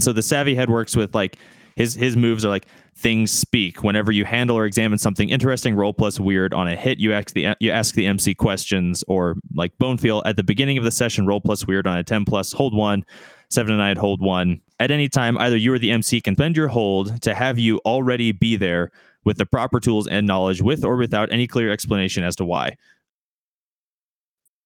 so 0.00 0.12
the 0.12 0.22
savvy 0.22 0.54
head 0.54 0.70
works 0.70 0.96
with 0.96 1.14
like 1.14 1.36
his 1.76 1.94
his 1.94 2.16
moves 2.16 2.44
are 2.44 2.48
like 2.48 2.66
things 2.96 3.30
speak. 3.30 3.84
Whenever 3.84 4.10
you 4.10 4.24
handle 4.24 4.56
or 4.58 4.64
examine 4.66 4.98
something 4.98 5.28
interesting, 5.28 5.76
roll 5.76 5.92
plus 5.92 6.18
weird 6.18 6.52
on 6.52 6.66
a 6.66 6.74
hit, 6.74 6.98
you 6.98 7.12
ask 7.12 7.32
the 7.34 7.54
you 7.60 7.70
ask 7.70 7.94
the 7.94 8.06
MC 8.06 8.34
questions 8.34 9.04
or 9.06 9.36
like 9.54 9.76
bone 9.78 9.96
feel 9.96 10.22
at 10.24 10.36
the 10.36 10.42
beginning 10.42 10.76
of 10.78 10.82
the 10.84 10.90
session, 10.90 11.24
roll 11.26 11.40
plus 11.40 11.66
weird 11.68 11.86
on 11.86 11.96
a 11.98 12.02
10 12.02 12.24
plus, 12.24 12.52
hold 12.52 12.74
one, 12.74 13.04
seven 13.50 13.72
and 13.72 13.78
nine, 13.78 13.96
hold 13.96 14.20
one. 14.20 14.60
At 14.80 14.90
any 14.90 15.08
time, 15.08 15.36
either 15.38 15.56
you 15.56 15.72
or 15.72 15.78
the 15.78 15.90
MC 15.90 16.20
can 16.20 16.34
bend 16.34 16.56
your 16.56 16.68
hold 16.68 17.20
to 17.22 17.34
have 17.34 17.58
you 17.58 17.78
already 17.84 18.30
be 18.32 18.56
there 18.56 18.90
with 19.24 19.36
the 19.36 19.46
proper 19.46 19.80
tools 19.80 20.06
and 20.06 20.26
knowledge, 20.26 20.62
with 20.62 20.84
or 20.84 20.96
without 20.96 21.32
any 21.32 21.46
clear 21.46 21.70
explanation 21.72 22.22
as 22.22 22.36
to 22.36 22.44
why. 22.44 22.76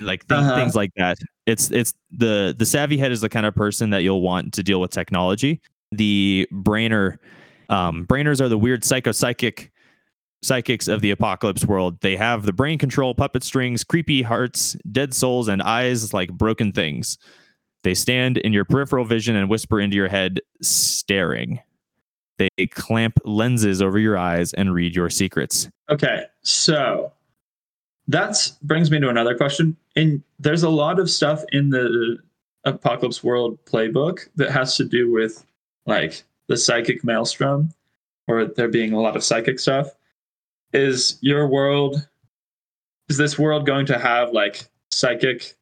Like 0.01 0.27
things, 0.27 0.41
Uh-huh. 0.43 0.57
things 0.57 0.75
like 0.75 0.91
that. 0.97 1.19
It's 1.47 1.71
it's 1.71 1.95
the 2.11 2.55
the 2.59 2.67
savvy 2.67 2.99
head 2.99 3.13
is 3.13 3.21
the 3.21 3.29
kind 3.29 3.47
of 3.47 3.55
person 3.55 3.91
that 3.91 4.03
you'll 4.03 4.21
want 4.21 4.53
to 4.55 4.63
deal 4.63 4.81
with 4.81 4.91
technology. 4.91 5.61
The 5.93 6.49
brainer, 6.53 7.17
um, 7.69 8.07
brainers 8.07 8.41
are 8.41 8.49
the 8.49 8.59
weird 8.59 8.85
psycho 8.85 9.13
psychic 9.13 9.71
psychics 10.43 10.89
of 10.89 11.01
the 11.03 11.13
apocalypse 11.13 11.65
world. 11.65 12.01
They 12.01 12.17
have 12.17 12.45
the 12.45 12.53
brain 12.53 12.79
control, 12.79 13.15
puppet 13.15 13.45
strings, 13.45 13.85
creepy 13.85 14.23
hearts, 14.23 14.77
dead 14.91 15.15
souls, 15.15 15.47
and 15.49 15.63
eyes 15.63 16.13
like 16.13 16.33
broken 16.33 16.73
things. 16.73 17.17
They 17.83 17.95
stand 17.95 18.39
in 18.39 18.53
your 18.53 18.65
peripheral 18.65 19.05
vision 19.05 19.37
and 19.37 19.49
whisper 19.49 19.81
into 19.81 19.97
your 19.97 20.09
head, 20.09 20.41
staring. 20.61 21.61
They 22.39 22.67
clamp 22.67 23.19
lenses 23.25 23.83
over 23.83 23.99
your 23.99 24.17
eyes 24.17 24.53
and 24.55 24.73
read 24.73 24.95
your 24.95 25.11
secrets. 25.11 25.69
Okay, 25.91 26.25
so 26.43 27.13
that 28.09 28.53
brings 28.63 28.91
me 28.91 29.01
to 29.01 29.09
another 29.09 29.37
question. 29.37 29.77
And 29.97 30.23
there's 30.39 30.63
a 30.63 30.71
lot 30.71 30.99
of 30.99 31.11
stuff 31.11 31.45
in 31.53 31.71
the 31.71 32.19
Apocalypse 32.65 33.23
World 33.23 33.59
playbook 33.65 34.29
that 34.37 34.51
has 34.51 34.77
to 34.77 34.85
do 34.85 35.11
with 35.11 35.45
like 35.87 36.23
the 36.49 36.57
psychic 36.57 37.05
maelstrom, 37.05 37.73
or 38.29 38.47
there 38.47 38.69
being 38.69 38.93
a 38.93 39.01
lot 39.01 39.17
of 39.17 39.25
psychic 39.25 39.59
stuff. 39.59 39.89
Is 40.73 41.19
your 41.21 41.47
world, 41.49 42.07
is 43.09 43.19
this 43.19 43.39
world 43.39 43.67
going 43.67 43.87
to 43.87 43.99
have 43.99 44.33
like 44.33 44.65
psychic 44.91 45.55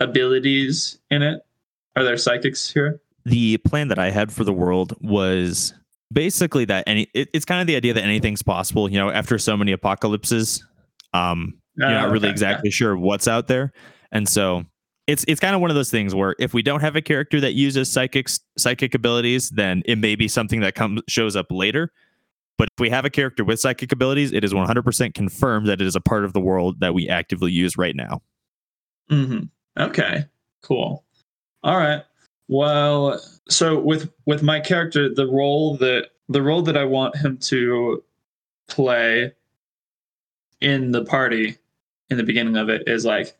abilities 0.00 0.98
in 1.10 1.22
it? 1.22 1.44
Are 1.96 2.04
there 2.04 2.16
psychics 2.16 2.70
here? 2.70 3.00
the 3.24 3.58
plan 3.58 3.88
that 3.88 3.98
I 3.98 4.10
had 4.10 4.32
for 4.32 4.42
the 4.42 4.54
world 4.54 4.94
was 5.02 5.74
basically 6.10 6.64
that 6.64 6.84
any 6.86 7.08
it, 7.12 7.28
it's 7.34 7.44
kind 7.44 7.60
of 7.60 7.66
the 7.66 7.76
idea 7.76 7.92
that 7.92 8.02
anything's 8.04 8.42
possible. 8.42 8.90
You 8.90 8.98
know, 8.98 9.10
after 9.10 9.36
so 9.38 9.54
many 9.54 9.72
apocalypses, 9.72 10.64
um, 11.12 11.58
you're 11.76 11.90
not 11.90 12.08
Ah, 12.08 12.12
really 12.12 12.28
okay, 12.28 12.30
exactly 12.30 12.70
sure 12.70 12.96
what's 12.96 13.28
out 13.28 13.46
there, 13.48 13.72
and 14.12 14.26
so 14.26 14.64
it's 15.06 15.24
it's 15.28 15.40
kind 15.40 15.54
of 15.54 15.60
one 15.60 15.70
of 15.70 15.74
those 15.74 15.90
things 15.90 16.14
where 16.14 16.36
if 16.38 16.54
we 16.54 16.62
don't 16.62 16.80
have 16.80 16.96
a 16.96 17.02
character 17.02 17.38
that 17.40 17.52
uses 17.52 17.92
psychics 17.92 18.40
psychic 18.56 18.94
abilities, 18.94 19.50
then 19.50 19.82
it 19.84 19.96
may 19.98 20.14
be 20.14 20.26
something 20.28 20.60
that 20.60 20.74
comes 20.74 21.02
shows 21.08 21.36
up 21.36 21.46
later. 21.50 21.92
But 22.56 22.70
if 22.76 22.80
we 22.80 22.88
have 22.88 23.04
a 23.04 23.10
character 23.10 23.44
with 23.44 23.60
psychic 23.60 23.92
abilities, 23.92 24.32
it 24.32 24.42
is 24.42 24.54
100% 24.54 25.14
confirmed 25.14 25.66
that 25.66 25.80
it 25.82 25.86
is 25.86 25.96
a 25.96 26.00
part 26.00 26.24
of 26.24 26.32
the 26.32 26.40
world 26.40 26.80
that 26.80 26.94
we 26.94 27.08
actively 27.08 27.52
use 27.52 27.76
right 27.76 27.94
now. 27.94 28.22
hmm 29.08 29.40
Okay, 29.78 30.24
cool. 30.62 31.04
All 31.62 31.76
right. 31.76 32.02
Well, 32.48 33.20
so 33.48 33.78
with 33.78 34.10
with 34.26 34.42
my 34.42 34.60
character, 34.60 35.12
the 35.12 35.26
role 35.26 35.76
that 35.78 36.10
the 36.28 36.42
role 36.42 36.62
that 36.62 36.76
I 36.76 36.84
want 36.84 37.16
him 37.16 37.38
to 37.38 38.02
play 38.68 39.32
in 40.60 40.90
the 40.90 41.04
party 41.04 41.56
in 42.10 42.16
the 42.16 42.22
beginning 42.22 42.56
of 42.56 42.68
it 42.68 42.82
is 42.86 43.04
like 43.04 43.36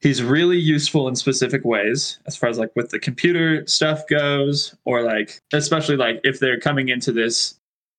he's 0.00 0.22
really 0.22 0.58
useful 0.58 1.08
in 1.08 1.14
specific 1.14 1.64
ways 1.64 2.18
as 2.26 2.36
far 2.36 2.48
as 2.48 2.58
like 2.58 2.74
with 2.74 2.90
the 2.90 2.98
computer 2.98 3.64
stuff 3.66 4.06
goes 4.08 4.74
or 4.84 5.02
like 5.02 5.40
especially 5.52 5.96
like 5.96 6.20
if 6.24 6.40
they're 6.40 6.58
coming 6.58 6.88
into 6.88 7.12
this 7.12 7.54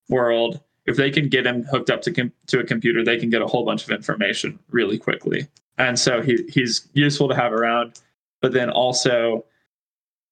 world 0.08 0.60
if 0.86 0.96
they 0.96 1.10
can 1.10 1.28
get 1.28 1.46
him 1.46 1.62
hooked 1.64 1.88
up 1.88 2.02
to 2.02 2.12
com- 2.12 2.32
to 2.46 2.60
a 2.60 2.64
computer 2.64 3.02
they 3.02 3.18
can 3.18 3.30
get 3.30 3.42
a 3.42 3.46
whole 3.46 3.64
bunch 3.64 3.84
of 3.84 3.90
information 3.90 4.58
really 4.70 4.98
quickly 4.98 5.48
and 5.78 5.98
so 5.98 6.22
he 6.22 6.44
he's 6.48 6.88
useful 6.92 7.28
to 7.28 7.34
have 7.34 7.52
around 7.52 8.00
but 8.40 8.52
then 8.52 8.70
also 8.70 9.44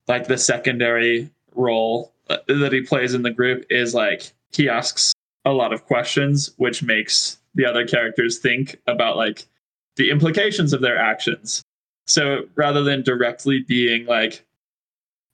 like 0.09 0.27
the 0.27 0.39
secondary 0.39 1.31
role 1.55 2.13
that 2.29 2.73
he 2.73 2.83
plays 2.83 3.15
in 3.15 3.23
the 3.23 3.31
group 3.31 3.65
is 3.71 3.95
like 3.95 4.33
he 4.53 4.69
asks 4.69 5.13
a 5.45 5.53
lot 5.53 5.73
of 5.73 5.85
questions 5.87 6.51
which 6.57 6.83
makes 6.83 7.39
the 7.55 7.65
other 7.65 7.87
characters 7.87 8.39
think 8.39 8.77
about 8.87 9.17
like 9.17 9.47
the 9.97 10.11
implications 10.11 10.73
of 10.73 10.81
their 10.81 10.97
actions. 10.97 11.63
So 12.07 12.47
rather 12.55 12.83
than 12.83 13.03
directly 13.03 13.61
being 13.61 14.07
like 14.07 14.45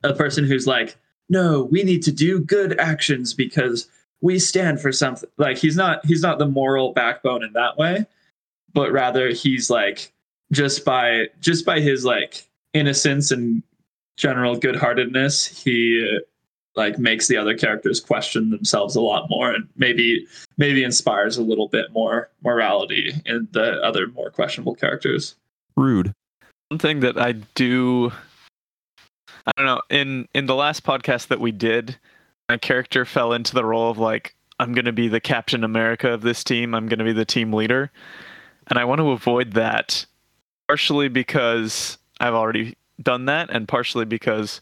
a 0.04 0.14
person 0.14 0.44
who's 0.44 0.66
like 0.66 0.96
no 1.28 1.64
we 1.64 1.82
need 1.82 2.02
to 2.04 2.12
do 2.12 2.38
good 2.38 2.78
actions 2.78 3.34
because 3.34 3.88
we 4.20 4.38
stand 4.38 4.80
for 4.80 4.92
something 4.92 5.28
like 5.38 5.58
he's 5.58 5.76
not 5.76 6.04
he's 6.06 6.22
not 6.22 6.38
the 6.38 6.46
moral 6.46 6.92
backbone 6.92 7.42
in 7.42 7.52
that 7.54 7.76
way 7.76 8.06
but 8.74 8.92
rather 8.92 9.30
he's 9.30 9.70
like 9.70 10.12
just 10.52 10.84
by 10.84 11.26
just 11.40 11.64
by 11.64 11.80
his 11.80 12.04
like 12.04 12.48
innocence 12.74 13.30
and 13.30 13.62
general 14.16 14.56
good-heartedness 14.56 15.46
he 15.46 16.16
uh, 16.16 16.20
like 16.74 16.98
makes 16.98 17.28
the 17.28 17.36
other 17.36 17.56
characters 17.56 18.00
question 18.00 18.50
themselves 18.50 18.94
a 18.94 19.00
lot 19.00 19.28
more 19.30 19.52
and 19.52 19.68
maybe 19.76 20.26
maybe 20.56 20.82
inspires 20.84 21.36
a 21.36 21.42
little 21.42 21.68
bit 21.68 21.92
more 21.92 22.30
morality 22.42 23.12
in 23.26 23.48
the 23.52 23.80
other 23.82 24.08
more 24.08 24.30
questionable 24.30 24.74
characters 24.74 25.36
Rude. 25.78 26.12
One 26.70 26.78
thing 26.78 27.00
that 27.00 27.16
I 27.16 27.32
do, 27.54 28.12
I 29.46 29.52
don't 29.56 29.66
know, 29.66 29.80
in 29.90 30.28
in 30.34 30.46
the 30.46 30.54
last 30.54 30.84
podcast 30.84 31.28
that 31.28 31.40
we 31.40 31.52
did, 31.52 31.96
my 32.48 32.58
character 32.58 33.04
fell 33.04 33.32
into 33.32 33.54
the 33.54 33.64
role 33.64 33.90
of 33.90 33.96
like 33.96 34.34
I'm 34.58 34.74
gonna 34.74 34.92
be 34.92 35.08
the 35.08 35.20
Captain 35.20 35.62
America 35.62 36.10
of 36.10 36.22
this 36.22 36.42
team. 36.42 36.74
I'm 36.74 36.88
gonna 36.88 37.04
be 37.04 37.12
the 37.12 37.24
team 37.24 37.52
leader, 37.52 37.92
and 38.68 38.78
I 38.78 38.84
want 38.84 39.00
to 39.00 39.10
avoid 39.10 39.52
that, 39.52 40.06
partially 40.68 41.08
because 41.08 41.98
I've 42.20 42.34
already 42.34 42.76
done 43.02 43.26
that, 43.26 43.50
and 43.50 43.66
partially 43.68 44.04
because 44.04 44.60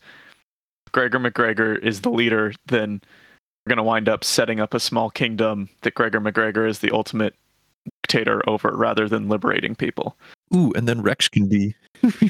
Gregor 0.92 1.18
McGregor 1.18 1.78
is 1.82 2.00
the 2.00 2.10
leader. 2.10 2.52
Then 2.66 3.00
we're 3.64 3.70
gonna 3.70 3.82
wind 3.82 4.08
up 4.08 4.24
setting 4.24 4.60
up 4.60 4.74
a 4.74 4.80
small 4.80 5.10
kingdom 5.10 5.68
that 5.82 5.94
Gregor 5.94 6.20
McGregor 6.20 6.68
is 6.68 6.78
the 6.78 6.90
ultimate 6.90 7.34
dictator 8.02 8.42
over, 8.48 8.76
rather 8.76 9.08
than 9.08 9.28
liberating 9.28 9.74
people. 9.74 10.16
Ooh, 10.54 10.72
and 10.76 10.88
then 10.88 11.02
Rex 11.02 11.28
can 11.28 11.48
be 11.48 11.74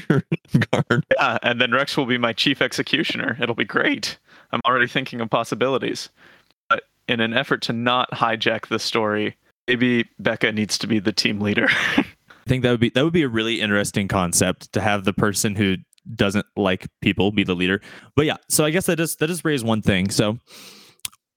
your 0.09 0.23
guard. 0.71 1.05
Yeah, 1.15 1.37
and 1.43 1.61
then 1.61 1.71
Rex 1.71 1.95
will 1.95 2.05
be 2.05 2.17
my 2.17 2.33
chief 2.33 2.61
executioner. 2.61 3.37
It'll 3.39 3.55
be 3.55 3.65
great. 3.65 4.17
I'm 4.51 4.61
already 4.65 4.87
thinking 4.87 5.21
of 5.21 5.29
possibilities. 5.29 6.09
But 6.69 6.83
in 7.07 7.19
an 7.19 7.33
effort 7.33 7.61
to 7.63 7.73
not 7.73 8.09
hijack 8.11 8.67
the 8.67 8.79
story, 8.79 9.35
maybe 9.67 10.07
Becca 10.19 10.51
needs 10.51 10.77
to 10.79 10.87
be 10.87 10.99
the 10.99 11.11
team 11.11 11.39
leader. 11.39 11.67
I 11.97 12.05
think 12.49 12.63
that 12.63 12.71
would 12.71 12.79
be 12.79 12.89
that 12.89 13.03
would 13.03 13.13
be 13.13 13.23
a 13.23 13.29
really 13.29 13.59
interesting 13.59 14.07
concept 14.07 14.71
to 14.73 14.81
have 14.81 15.03
the 15.03 15.13
person 15.13 15.55
who 15.55 15.77
doesn't 16.15 16.45
like 16.55 16.87
people 17.01 17.31
be 17.31 17.43
the 17.43 17.55
leader. 17.55 17.81
But 18.15 18.25
yeah, 18.25 18.37
so 18.49 18.63
I 18.63 18.69
guess 18.69 18.85
that 18.85 18.95
does 18.95 19.15
that 19.17 19.27
does 19.27 19.43
raise 19.43 19.63
one 19.63 19.81
thing. 19.81 20.09
So 20.09 20.39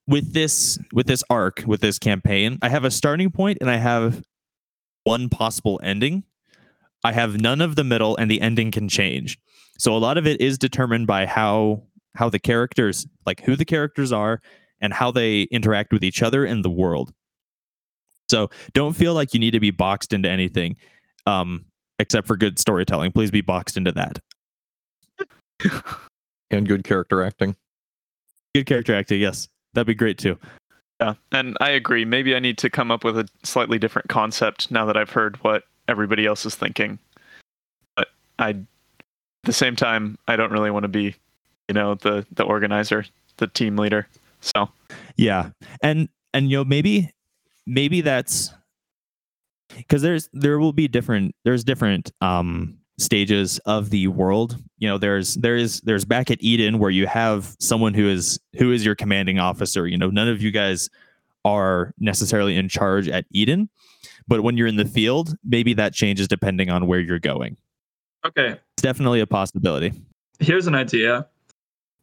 with 0.07 0.33
this 0.33 0.79
with 0.93 1.07
this 1.07 1.23
arc, 1.29 1.63
with 1.65 1.81
this 1.81 1.99
campaign, 1.99 2.57
I 2.61 2.69
have 2.69 2.85
a 2.85 2.91
starting 2.91 3.29
point 3.31 3.57
and 3.61 3.69
I 3.69 3.77
have 3.77 4.23
one 5.03 5.29
possible 5.29 5.79
ending. 5.83 6.23
I 7.03 7.11
have 7.11 7.41
none 7.41 7.61
of 7.61 7.75
the 7.75 7.83
middle 7.83 8.15
and 8.15 8.29
the 8.29 8.41
ending 8.41 8.71
can 8.71 8.87
change. 8.87 9.37
So 9.77 9.95
a 9.95 9.97
lot 9.97 10.17
of 10.17 10.27
it 10.27 10.39
is 10.39 10.57
determined 10.57 11.07
by 11.07 11.25
how 11.25 11.83
how 12.15 12.29
the 12.29 12.39
characters 12.39 13.05
like 13.25 13.41
who 13.41 13.55
the 13.55 13.65
characters 13.65 14.11
are 14.11 14.41
and 14.79 14.93
how 14.93 15.11
they 15.11 15.43
interact 15.43 15.91
with 15.91 16.03
each 16.03 16.21
other 16.21 16.45
and 16.45 16.63
the 16.63 16.69
world. 16.69 17.13
So 18.31 18.49
don't 18.73 18.93
feel 18.93 19.13
like 19.13 19.33
you 19.33 19.39
need 19.39 19.51
to 19.51 19.59
be 19.59 19.71
boxed 19.71 20.13
into 20.13 20.29
anything 20.29 20.77
um 21.27 21.65
except 21.99 22.25
for 22.25 22.35
good 22.35 22.57
storytelling. 22.57 23.11
Please 23.11 23.29
be 23.29 23.41
boxed 23.41 23.77
into 23.77 23.91
that. 23.91 24.19
and 26.49 26.67
good 26.67 26.83
character 26.83 27.21
acting. 27.21 27.55
Good 28.55 28.65
character 28.65 28.95
acting, 28.95 29.21
yes. 29.21 29.47
That'd 29.73 29.87
be 29.87 29.93
great 29.93 30.17
too. 30.17 30.39
yeah, 30.99 31.13
and 31.31 31.55
I 31.61 31.69
agree. 31.69 32.05
Maybe 32.05 32.35
I 32.35 32.39
need 32.39 32.57
to 32.59 32.69
come 32.69 32.89
up 32.89 33.03
with 33.03 33.17
a 33.19 33.27
slightly 33.43 33.77
different 33.77 34.09
concept 34.09 34.71
now 34.71 34.85
that 34.85 34.97
I've 34.97 35.11
heard 35.11 35.35
what 35.43 35.63
everybody 35.87 36.25
else 36.25 36.45
is 36.45 36.55
thinking. 36.55 36.97
But 37.95 38.07
I, 38.39 38.49
at 38.49 38.57
the 39.43 39.53
same 39.53 39.75
time, 39.75 40.17
I 40.27 40.35
don't 40.35 40.51
really 40.51 40.71
want 40.71 40.83
to 40.83 40.89
be, 40.89 41.15
you 41.67 41.73
know, 41.73 41.95
the 41.95 42.25
the 42.31 42.43
organizer, 42.43 43.05
the 43.37 43.47
team 43.47 43.77
leader. 43.77 44.07
So 44.41 44.69
Yeah. 45.17 45.51
And 45.81 46.09
and 46.33 46.49
you 46.49 46.57
know 46.57 46.65
maybe 46.65 47.11
maybe 47.65 48.01
that's 48.01 48.53
cuz 49.89 50.01
there's 50.01 50.29
there 50.33 50.59
will 50.59 50.73
be 50.73 50.87
different 50.87 51.35
there's 51.45 51.63
different 51.63 52.11
um 52.21 52.77
stages 52.97 53.57
of 53.65 53.89
the 53.89 54.07
world. 54.07 54.57
You 54.77 54.87
know, 54.87 54.97
there's 54.97 55.35
there 55.35 55.55
is 55.55 55.81
there's 55.81 56.05
back 56.05 56.29
at 56.29 56.37
Eden 56.41 56.77
where 56.77 56.91
you 56.91 57.07
have 57.07 57.55
someone 57.59 57.93
who 57.93 58.07
is 58.07 58.39
who 58.57 58.71
is 58.71 58.85
your 58.85 58.95
commanding 58.95 59.39
officer. 59.39 59.87
You 59.87 59.97
know, 59.97 60.09
none 60.09 60.27
of 60.27 60.41
you 60.41 60.51
guys 60.51 60.89
are 61.43 61.93
necessarily 61.99 62.55
in 62.55 62.69
charge 62.69 63.07
at 63.09 63.25
Eden, 63.31 63.69
but 64.27 64.41
when 64.43 64.57
you're 64.57 64.67
in 64.67 64.75
the 64.75 64.85
field, 64.85 65.35
maybe 65.43 65.73
that 65.73 65.93
changes 65.93 66.27
depending 66.27 66.69
on 66.69 66.85
where 66.85 66.99
you're 66.99 67.17
going. 67.19 67.57
okay 68.23 68.49
It's 68.75 68.83
definitely 68.83 69.21
a 69.21 69.25
possibility. 69.27 69.91
here's 70.39 70.67
an 70.67 70.75
idea 70.75 71.25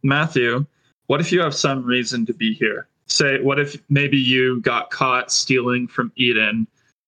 matthew 0.03 0.67
what 1.07 1.21
if 1.21 1.31
you 1.31 1.41
have 1.41 1.55
some 1.55 1.85
reason 1.85 2.27
to 2.27 2.35
be 2.35 2.53
here 2.53 2.89
say 3.09 3.41
what 3.41 3.59
if 3.59 3.77
maybe 3.89 4.19
you 4.19 4.61
got 4.61 4.91
caught 4.91 5.31
stealing 5.33 5.89
from 5.89 6.13
eden 6.17 6.67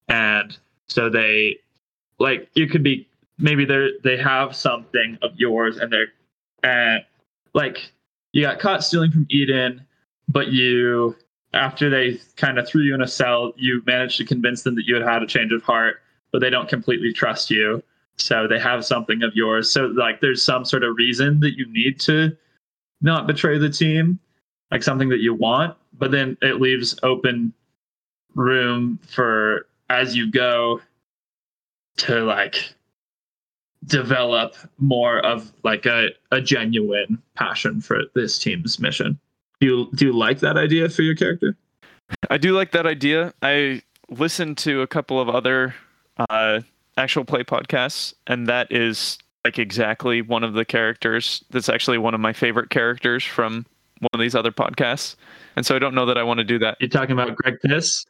and 0.09 0.59
so 0.89 1.09
they 1.09 1.57
like 2.19 2.49
you 2.55 2.67
could 2.67 2.83
be 2.83 3.07
maybe 3.39 3.65
they're 3.65 3.91
they 4.03 4.17
have 4.17 4.55
something 4.55 5.19
of 5.23 5.31
yours 5.37 5.77
and 5.77 5.93
they're 5.93 6.09
and 6.63 7.05
like 7.55 7.93
you 8.33 8.43
got 8.43 8.59
caught 8.59 8.83
stealing 8.83 9.11
from 9.11 9.27
eden 9.31 9.85
but 10.29 10.49
you 10.49 11.15
after 11.53 11.91
they 11.91 12.19
kind 12.37 12.59
of 12.59 12.67
threw 12.67 12.83
you 12.83 12.95
in 12.95 13.03
a 13.03 13.09
cell 13.09 13.53
you 13.57 13.83
managed 13.87 14.17
to 14.17 14.25
convince 14.25 14.63
them 14.63 14.75
that 14.75 14.87
you 14.87 14.95
had 14.95 15.05
had 15.05 15.23
a 15.23 15.27
change 15.27 15.53
of 15.53 15.63
heart 15.63 15.97
but 16.33 16.41
they 16.41 16.51
don't 16.51 16.69
completely 16.69 17.13
trust 17.13 17.51
you. 17.51 17.83
So 18.17 18.47
they 18.47 18.59
have 18.59 18.85
something 18.85 19.23
of 19.23 19.35
yours. 19.35 19.71
So 19.71 19.87
like 19.87 20.21
there's 20.21 20.45
some 20.45 20.65
sort 20.65 20.85
of 20.85 20.97
reason 20.97 21.41
that 21.41 21.57
you 21.57 21.67
need 21.73 21.99
to 22.01 22.37
not 23.01 23.27
betray 23.27 23.59
the 23.59 23.71
team 23.71 24.19
like 24.71 24.83
something 24.83 25.09
that 25.09 25.21
you 25.21 25.35
want 25.35 25.75
but 26.01 26.11
then 26.11 26.37
it 26.43 26.61
leaves 26.61 26.99
open 27.05 27.53
room 28.35 28.99
for 29.07 29.67
as 29.89 30.17
you 30.17 30.31
go 30.31 30.81
to 31.97 32.25
like 32.25 32.75
develop 33.87 34.57
more 34.79 35.21
of 35.21 35.53
like 35.63 35.87
a, 35.87 36.09
a 36.33 36.41
genuine 36.41 37.23
passion 37.37 37.81
for 37.81 38.03
this 38.15 38.39
team's 38.39 38.81
mission 38.81 39.19
do 39.61 39.67
you 39.67 39.89
do 39.95 40.07
you 40.07 40.13
like 40.13 40.41
that 40.41 40.57
idea 40.57 40.89
for 40.89 41.03
your 41.03 41.15
character 41.15 41.57
I 42.31 42.39
do 42.39 42.53
like 42.53 42.73
that 42.73 42.87
idea. 42.87 43.33
I 43.43 43.83
listened 44.09 44.59
to 44.59 44.83
a 44.83 44.87
couple 44.87 45.21
of 45.21 45.29
other 45.29 45.75
uh, 46.29 46.61
actual 46.97 47.25
play 47.25 47.45
podcasts, 47.45 48.15
and 48.27 48.47
that 48.49 48.71
is 48.71 49.19
like 49.45 49.59
exactly 49.59 50.23
one 50.23 50.45
of 50.45 50.55
the 50.55 50.65
characters. 50.65 51.45
That's 51.51 51.69
actually 51.69 51.99
one 51.99 52.15
of 52.15 52.21
my 52.21 52.33
favorite 52.33 52.71
characters 52.71 53.25
from 53.25 53.67
one 54.01 54.09
of 54.13 54.21
these 54.21 54.35
other 54.35 54.51
podcasts. 54.53 55.17
And 55.57 55.65
so 55.65 55.77
I 55.77 55.79
don't 55.79 55.95
know 55.95 56.07
that 56.07 56.19
I 56.19 56.23
want 56.23 56.39
to 56.39 56.45
do 56.45 56.59
that. 56.61 56.77
you're 56.81 56.89
talking 56.89 57.13
about 57.13 57.37
greg 57.37 57.57
piss 57.65 58.05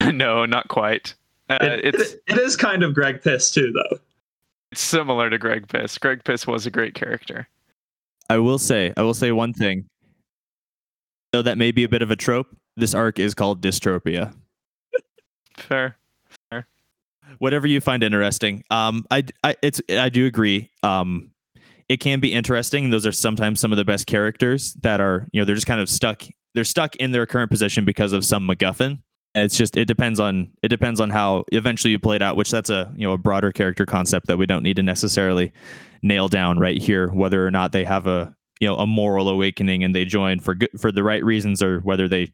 no, 0.02 0.44
not 0.46 0.68
quite. 0.68 1.14
Uh, 1.48 1.58
It- 1.60 1.94
it's 1.94 2.12
it- 2.12 2.22
it 2.28 2.38
is 2.38 2.56
kind 2.56 2.82
of 2.82 2.94
greg 2.94 3.22
piss 3.22 3.50
too 3.50 3.72
though 3.72 3.98
it's 4.72 4.80
similar 4.80 5.30
to 5.30 5.38
Greg 5.38 5.68
Piss. 5.68 5.96
Greg 5.96 6.24
Piss 6.24 6.44
was 6.44 6.66
a 6.66 6.70
great 6.72 6.94
character. 6.94 7.48
I 8.28 8.38
will 8.38 8.58
say, 8.58 8.92
I 8.96 9.02
will 9.02 9.14
say 9.14 9.30
one 9.30 9.52
thing. 9.52 9.88
Though 11.32 11.42
that 11.42 11.56
may 11.56 11.70
be 11.70 11.84
a 11.84 11.88
bit 11.88 12.02
of 12.02 12.10
a 12.10 12.16
trope, 12.16 12.48
this 12.76 12.92
arc 12.92 13.20
is 13.20 13.32
called 13.32 13.62
dystropia. 13.62 14.34
Fair. 15.56 15.96
Whatever 17.38 17.68
you 17.68 17.80
find 17.80 18.02
interesting. 18.02 18.64
Um, 18.70 19.06
I, 19.10 19.24
I, 19.44 19.54
it's, 19.62 19.80
I 19.88 20.08
do 20.08 20.26
agree. 20.26 20.70
Um, 20.82 21.30
it 21.88 21.98
can 22.00 22.20
be 22.20 22.32
interesting. 22.32 22.90
Those 22.90 23.06
are 23.06 23.12
sometimes 23.12 23.60
some 23.60 23.72
of 23.72 23.78
the 23.78 23.84
best 23.84 24.06
characters 24.06 24.74
that 24.82 25.00
are, 25.00 25.28
you 25.32 25.40
know, 25.40 25.44
they're 25.44 25.54
just 25.54 25.66
kind 25.66 25.80
of 25.80 25.88
stuck. 25.88 26.24
They're 26.54 26.64
stuck 26.64 26.96
in 26.96 27.12
their 27.12 27.26
current 27.26 27.50
position 27.50 27.84
because 27.84 28.12
of 28.12 28.24
some 28.24 28.48
MacGuffin. 28.48 29.00
And 29.34 29.44
it's 29.44 29.56
just, 29.56 29.76
it 29.76 29.84
depends 29.84 30.18
on, 30.18 30.50
it 30.62 30.68
depends 30.68 31.00
on 31.00 31.10
how 31.10 31.44
eventually 31.52 31.90
you 31.92 31.98
play 31.98 32.16
it 32.16 32.22
out. 32.22 32.36
Which 32.36 32.50
that's 32.50 32.70
a, 32.70 32.92
you 32.96 33.06
know, 33.06 33.12
a 33.12 33.18
broader 33.18 33.52
character 33.52 33.84
concept 33.84 34.26
that 34.28 34.38
we 34.38 34.46
don't 34.46 34.62
need 34.62 34.76
to 34.76 34.82
necessarily 34.82 35.52
nail 36.02 36.28
down 36.28 36.58
right 36.58 36.80
here. 36.80 37.08
Whether 37.08 37.46
or 37.46 37.50
not 37.50 37.72
they 37.72 37.84
have 37.84 38.06
a, 38.06 38.34
you 38.60 38.66
know, 38.66 38.76
a 38.76 38.86
moral 38.86 39.28
awakening 39.28 39.84
and 39.84 39.94
they 39.94 40.06
join 40.06 40.40
for 40.40 40.54
good 40.54 40.70
for 40.80 40.90
the 40.90 41.02
right 41.02 41.22
reasons, 41.22 41.62
or 41.62 41.80
whether 41.80 42.08
they 42.08 42.32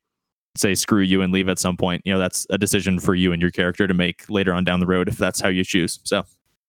say 0.56 0.74
screw 0.74 1.02
you 1.02 1.22
and 1.22 1.32
leave 1.32 1.48
at 1.48 1.58
some 1.58 1.76
point. 1.76 2.02
You 2.04 2.12
know, 2.12 2.20
that's 2.20 2.46
a 2.50 2.58
decision 2.58 3.00
for 3.00 3.16
you 3.16 3.32
and 3.32 3.42
your 3.42 3.50
character 3.50 3.88
to 3.88 3.94
make 3.94 4.30
later 4.30 4.52
on 4.52 4.62
down 4.62 4.78
the 4.78 4.86
road 4.86 5.08
if 5.08 5.18
that's 5.18 5.40
how 5.40 5.48
you 5.48 5.64
choose. 5.64 5.98
So 6.04 6.24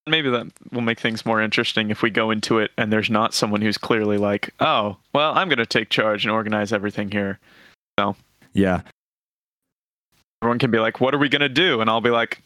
Maybe 0.06 0.30
that 0.30 0.48
will 0.72 0.82
make 0.82 1.00
things 1.00 1.26
more 1.26 1.42
interesting 1.42 1.90
if 1.90 2.02
we 2.02 2.10
go 2.10 2.30
into 2.30 2.60
it 2.60 2.72
and 2.78 2.92
there's 2.92 3.10
not 3.10 3.34
someone 3.34 3.62
who's 3.62 3.78
clearly 3.78 4.18
like, 4.18 4.54
oh, 4.60 4.98
well, 5.14 5.34
I'm 5.34 5.48
going 5.48 5.60
to 5.60 5.66
take 5.66 5.90
charge 5.90 6.26
and 6.26 6.32
organize 6.32 6.74
everything 6.74 7.10
here. 7.10 7.40
So, 7.98 8.16
yeah, 8.54 8.82
Everyone 10.44 10.60
can 10.60 10.72
be 10.72 10.80
like, 10.80 11.00
what 11.00 11.16
are 11.16 11.18
we 11.18 11.30
going 11.30 11.40
to 11.40 11.48
do? 11.48 11.80
And 11.80 11.90
I'll 11.90 12.02
be 12.02 12.10
like, 12.10 12.42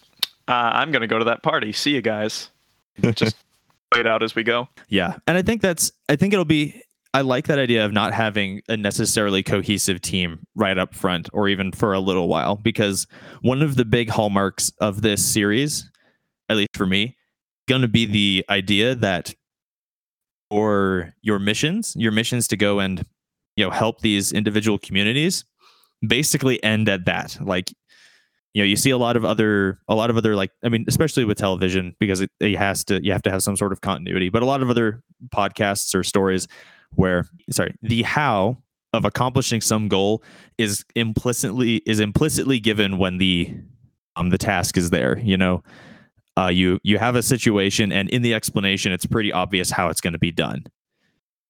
uh, 0.47 0.51
I'm 0.51 0.91
going 0.91 1.01
to 1.01 1.07
go 1.07 1.17
to 1.17 1.25
that 1.25 1.41
party. 1.41 1.73
See 1.73 1.95
you 1.95 2.01
guys. 2.03 2.51
Just 3.15 3.35
play 3.89 4.01
it 4.01 4.05
out 4.05 4.21
as 4.21 4.35
we 4.35 4.43
go. 4.43 4.69
Yeah. 4.87 5.15
And 5.25 5.35
I 5.35 5.41
think 5.41 5.63
that's 5.63 5.91
I 6.07 6.15
think 6.15 6.31
it'll 6.31 6.45
be 6.45 6.79
I 7.15 7.21
like 7.21 7.47
that 7.47 7.57
idea 7.57 7.83
of 7.85 7.91
not 7.91 8.13
having 8.13 8.61
a 8.69 8.77
necessarily 8.77 9.41
cohesive 9.41 9.99
team 9.99 10.45
right 10.53 10.77
up 10.77 10.93
front 10.93 11.27
or 11.33 11.49
even 11.49 11.71
for 11.71 11.91
a 11.91 11.99
little 11.99 12.27
while 12.27 12.55
because 12.55 13.07
one 13.41 13.63
of 13.63 13.77
the 13.77 13.85
big 13.85 14.09
hallmarks 14.09 14.71
of 14.79 15.01
this 15.01 15.25
series, 15.25 15.89
at 16.49 16.57
least 16.57 16.77
for 16.77 16.85
me, 16.85 17.17
going 17.67 17.81
to 17.81 17.87
be 17.87 18.05
the 18.05 18.45
idea 18.49 18.95
that 18.95 19.33
for 20.49 21.13
your 21.21 21.39
missions, 21.39 21.93
your 21.97 22.11
missions 22.11 22.47
to 22.47 22.57
go 22.57 22.79
and 22.79 23.05
you 23.55 23.65
know 23.65 23.71
help 23.71 24.01
these 24.01 24.31
individual 24.31 24.77
communities 24.77 25.45
basically 26.05 26.63
end 26.63 26.89
at 26.89 27.05
that. 27.05 27.37
Like 27.41 27.73
you 28.53 28.63
know, 28.63 28.65
you 28.65 28.75
see 28.75 28.89
a 28.89 28.97
lot 28.97 29.15
of 29.15 29.25
other 29.25 29.79
a 29.87 29.95
lot 29.95 30.09
of 30.09 30.17
other 30.17 30.35
like 30.35 30.51
I 30.63 30.69
mean, 30.69 30.85
especially 30.87 31.25
with 31.25 31.37
television 31.37 31.95
because 31.99 32.21
it, 32.21 32.31
it 32.39 32.55
has 32.57 32.83
to 32.85 33.03
you 33.03 33.11
have 33.11 33.21
to 33.23 33.31
have 33.31 33.43
some 33.43 33.57
sort 33.57 33.71
of 33.71 33.81
continuity, 33.81 34.29
but 34.29 34.41
a 34.41 34.45
lot 34.45 34.61
of 34.61 34.69
other 34.69 35.03
podcasts 35.29 35.93
or 35.93 36.03
stories 36.03 36.47
where 36.95 37.25
sorry, 37.51 37.75
the 37.81 38.03
how 38.03 38.57
of 38.93 39.05
accomplishing 39.05 39.61
some 39.61 39.87
goal 39.89 40.23
is 40.57 40.85
implicitly 40.95 41.77
is 41.85 41.99
implicitly 41.99 42.59
given 42.59 42.97
when 42.97 43.17
the 43.17 43.53
um 44.15 44.29
the 44.29 44.37
task 44.37 44.77
is 44.77 44.89
there, 44.89 45.19
you 45.19 45.37
know. 45.37 45.61
Uh, 46.37 46.49
you 46.49 46.79
you 46.83 46.99
have 46.99 47.15
a 47.15 47.23
situation 47.23 47.91
and 47.91 48.09
in 48.09 48.21
the 48.21 48.33
explanation 48.33 48.91
it's 48.91 49.07
pretty 49.07 49.33
obvious 49.33 49.71
how 49.71 49.89
it's 49.89 50.01
going 50.01 50.13
to 50.13 50.19
be 50.19 50.31
done. 50.31 50.63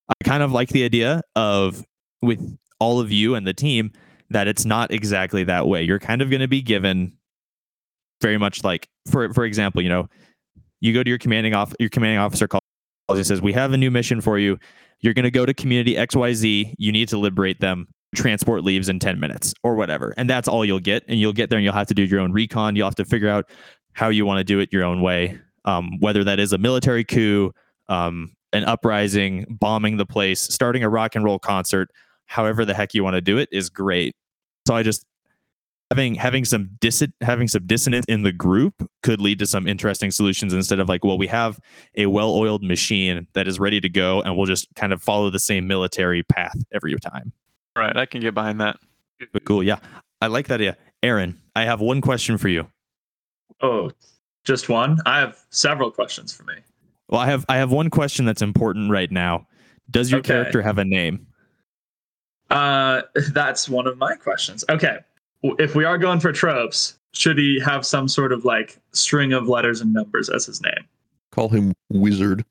I 0.08 0.14
kind 0.24 0.42
of 0.42 0.50
like 0.50 0.70
the 0.70 0.84
idea 0.84 1.20
of 1.36 1.84
with 2.22 2.58
all 2.80 2.98
of 3.00 3.12
you 3.12 3.34
and 3.34 3.46
the 3.46 3.52
team 3.52 3.92
that 4.30 4.48
it's 4.48 4.64
not 4.64 4.90
exactly 4.90 5.44
that 5.44 5.66
way. 5.66 5.82
You're 5.82 5.98
kind 5.98 6.22
of 6.22 6.30
going 6.30 6.40
to 6.40 6.48
be 6.48 6.62
given 6.62 7.12
very 8.20 8.38
much 8.38 8.64
like 8.64 8.88
for 9.10 9.32
for 9.32 9.44
example, 9.44 9.82
you 9.82 9.88
know, 9.88 10.08
you 10.80 10.94
go 10.94 11.02
to 11.02 11.08
your 11.08 11.18
commanding 11.18 11.54
off 11.54 11.74
your 11.78 11.90
commanding 11.90 12.18
officer 12.18 12.48
calls 12.48 12.62
and 13.08 13.26
says, 13.26 13.42
"We 13.42 13.52
have 13.52 13.72
a 13.72 13.76
new 13.76 13.90
mission 13.90 14.20
for 14.20 14.38
you. 14.38 14.58
You're 15.00 15.14
going 15.14 15.24
to 15.24 15.30
go 15.30 15.46
to 15.46 15.54
community 15.54 15.94
XYZ. 15.94 16.74
You 16.78 16.92
need 16.92 17.08
to 17.08 17.18
liberate 17.18 17.60
them. 17.60 17.88
Transport 18.14 18.64
leaves 18.64 18.88
in 18.88 18.98
10 18.98 19.20
minutes 19.20 19.54
or 19.62 19.74
whatever." 19.74 20.14
And 20.16 20.28
that's 20.28 20.48
all 20.48 20.64
you'll 20.64 20.80
get 20.80 21.04
and 21.08 21.18
you'll 21.20 21.32
get 21.32 21.50
there 21.50 21.58
and 21.58 21.64
you'll 21.64 21.74
have 21.74 21.88
to 21.88 21.94
do 21.94 22.04
your 22.04 22.20
own 22.20 22.32
recon. 22.32 22.76
You'll 22.76 22.86
have 22.86 22.94
to 22.96 23.04
figure 23.04 23.28
out 23.28 23.50
how 23.98 24.10
you 24.10 24.24
want 24.24 24.38
to 24.38 24.44
do 24.44 24.60
it 24.60 24.72
your 24.72 24.84
own 24.84 25.00
way. 25.02 25.36
Um, 25.64 25.98
whether 25.98 26.22
that 26.22 26.38
is 26.38 26.52
a 26.52 26.58
military 26.58 27.02
coup, 27.02 27.52
um, 27.88 28.32
an 28.52 28.62
uprising, 28.62 29.44
bombing 29.50 29.96
the 29.96 30.06
place, 30.06 30.40
starting 30.40 30.84
a 30.84 30.88
rock 30.88 31.16
and 31.16 31.24
roll 31.24 31.40
concert, 31.40 31.90
however 32.26 32.64
the 32.64 32.74
heck 32.74 32.94
you 32.94 33.02
want 33.02 33.14
to 33.14 33.20
do 33.20 33.38
it 33.38 33.48
is 33.50 33.68
great. 33.68 34.14
So 34.68 34.76
I 34.76 34.84
just 34.84 35.04
having 35.90 36.14
having 36.14 36.44
some 36.44 36.70
dis 36.80 37.02
having 37.22 37.48
some 37.48 37.66
dissonance 37.66 38.06
in 38.08 38.22
the 38.22 38.30
group 38.30 38.88
could 39.02 39.20
lead 39.20 39.40
to 39.40 39.46
some 39.46 39.66
interesting 39.66 40.12
solutions 40.12 40.54
instead 40.54 40.78
of 40.78 40.88
like, 40.88 41.04
well, 41.04 41.18
we 41.18 41.26
have 41.26 41.58
a 41.96 42.06
well-oiled 42.06 42.62
machine 42.62 43.26
that 43.32 43.48
is 43.48 43.58
ready 43.58 43.80
to 43.80 43.88
go 43.88 44.22
and 44.22 44.36
we'll 44.36 44.46
just 44.46 44.68
kind 44.76 44.92
of 44.92 45.02
follow 45.02 45.28
the 45.28 45.40
same 45.40 45.66
military 45.66 46.22
path 46.22 46.56
every 46.72 46.94
time. 47.00 47.32
Right. 47.76 47.96
I 47.96 48.06
can 48.06 48.20
get 48.20 48.32
behind 48.32 48.60
that. 48.60 48.76
But 49.32 49.44
cool, 49.44 49.64
yeah. 49.64 49.80
I 50.20 50.28
like 50.28 50.46
that 50.46 50.60
idea. 50.60 50.76
Aaron, 51.02 51.40
I 51.56 51.64
have 51.64 51.80
one 51.80 52.00
question 52.00 52.38
for 52.38 52.48
you. 52.48 52.68
Oh, 53.60 53.90
just 54.44 54.68
one? 54.68 54.98
I 55.06 55.20
have 55.20 55.38
several 55.50 55.90
questions 55.90 56.32
for 56.32 56.44
me. 56.44 56.54
Well, 57.08 57.20
I 57.20 57.26
have 57.26 57.44
I 57.48 57.56
have 57.56 57.70
one 57.72 57.90
question 57.90 58.24
that's 58.24 58.42
important 58.42 58.90
right 58.90 59.10
now. 59.10 59.46
Does 59.90 60.10
your 60.10 60.20
Okay. 60.20 60.28
character 60.34 60.60
have 60.62 60.78
a 60.78 60.84
name? 60.84 61.26
Uh, 62.50 63.02
that's 63.32 63.68
one 63.68 63.86
of 63.86 63.98
my 63.98 64.14
questions. 64.14 64.64
Okay. 64.68 64.98
If 65.42 65.74
we 65.74 65.84
are 65.84 65.98
going 65.98 66.20
for 66.20 66.32
tropes, 66.32 66.98
should 67.12 67.38
he 67.38 67.60
have 67.60 67.86
some 67.86 68.08
sort 68.08 68.32
of 68.32 68.44
like 68.44 68.78
string 68.92 69.32
of 69.32 69.48
letters 69.48 69.80
and 69.80 69.92
numbers 69.92 70.28
as 70.28 70.46
his 70.46 70.60
name? 70.60 70.84
Call 71.30 71.48
him 71.48 71.72
Wizard. 71.90 72.44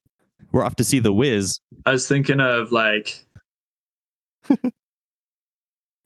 We're 0.52 0.64
off 0.64 0.76
to 0.78 0.84
see 0.84 1.00
the 1.00 1.12
Wiz. 1.14 1.60
I 1.86 1.92
was 1.92 2.08
thinking 2.08 2.40
of 2.40 2.72
like, 2.72 3.26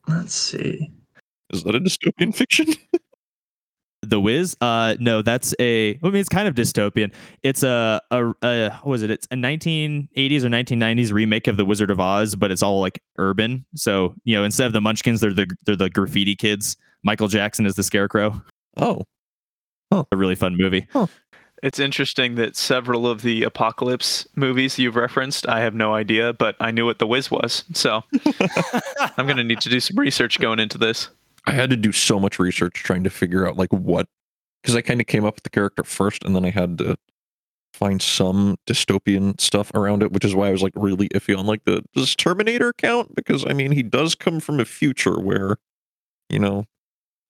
let's 0.07 0.33
see. 0.33 0.89
Is 1.51 1.63
that 1.63 1.75
a 1.75 1.79
dystopian 1.79 2.33
fiction? 2.35 2.67
The 4.12 4.20
Wiz? 4.20 4.55
Uh, 4.62 4.95
no, 4.99 5.22
that's 5.22 5.55
a. 5.57 5.91
I 5.91 5.99
mean, 6.03 6.18
it's 6.18 6.30
kind 6.30 6.47
of 6.47 6.53
dystopian. 6.53 7.14
It's 7.43 7.64
a 7.64 8.01
a, 8.12 8.34
a 8.43 8.70
what 8.84 8.86
was 8.86 9.03
it? 9.03 9.09
It's 9.09 9.26
a 9.32 9.36
1980s 9.36 10.43
or 10.43 10.49
1990s 10.49 11.14
remake 11.14 11.47
of 11.47 11.55
The 11.55 11.64
Wizard 11.64 11.89
of 11.89 11.99
Oz, 11.99 12.36
but 12.36 12.51
it's 12.51 12.62
all 12.62 12.82
like 12.82 13.01
urban. 13.18 13.66
So 13.74 14.14
you 14.26 14.36
know, 14.36 14.43
instead 14.43 14.68
of 14.68 14.74
the 14.74 14.82
Munchkins, 14.82 15.22
they're 15.22 15.34
the 15.34 15.47
they're 15.66 15.78
the 15.78 15.89
graffiti 15.89 16.36
kids. 16.36 16.76
Michael 17.03 17.30
Jackson 17.30 17.66
is 17.66 17.76
the 17.76 17.84
Scarecrow. 17.84 18.43
oh, 18.78 19.03
oh, 19.91 20.05
A 20.12 20.18
really 20.18 20.36
fun 20.36 20.57
movie. 20.57 20.88
It's 21.64 21.80
interesting 21.80 22.36
that 22.36 22.55
several 22.57 23.07
of 23.07 23.22
the 23.22 23.43
apocalypse 23.43 24.28
movies 24.36 24.78
you've 24.78 24.95
referenced, 24.95 25.47
I 25.47 25.62
have 25.62 25.76
no 25.76 25.93
idea, 25.93 26.34
but 26.34 26.55
I 26.59 26.72
knew 26.72 26.86
what 26.86 26.99
the 26.99 27.07
Wiz 27.07 27.30
was. 27.32 27.64
So 27.74 28.03
I'm 29.18 29.26
going 29.26 29.38
to 29.38 29.43
need 29.43 29.62
to 29.62 29.70
do 29.70 29.80
some 29.80 29.97
research 29.97 30.39
going 30.39 30.59
into 30.59 30.78
this. 30.78 31.09
I 31.45 31.51
had 31.51 31.69
to 31.71 31.77
do 31.77 31.91
so 31.91 32.19
much 32.19 32.39
research 32.39 32.73
trying 32.75 33.03
to 33.03 33.09
figure 33.09 33.47
out 33.47 33.57
like 33.57 33.71
what, 33.71 34.07
because 34.61 34.75
I 34.75 34.81
kind 34.81 35.01
of 35.01 35.07
came 35.07 35.25
up 35.25 35.35
with 35.35 35.43
the 35.43 35.49
character 35.49 35.83
first, 35.83 36.23
and 36.23 36.35
then 36.35 36.45
I 36.45 36.51
had 36.51 36.77
to 36.79 36.97
find 37.73 38.01
some 38.01 38.57
dystopian 38.67 39.39
stuff 39.39 39.73
around 39.73 40.03
it, 40.03 40.11
which 40.11 40.25
is 40.25 40.35
why 40.35 40.49
I 40.49 40.51
was 40.51 40.61
like 40.61 40.73
really 40.75 41.09
iffy 41.09 41.37
on 41.37 41.45
like 41.45 41.63
the 41.65 41.83
does 41.95 42.15
Terminator 42.15 42.73
count? 42.73 43.15
Because 43.15 43.45
I 43.47 43.53
mean 43.53 43.71
he 43.71 43.83
does 43.83 44.13
come 44.15 44.39
from 44.39 44.59
a 44.59 44.65
future 44.65 45.19
where, 45.19 45.57
you 46.29 46.39
know, 46.39 46.65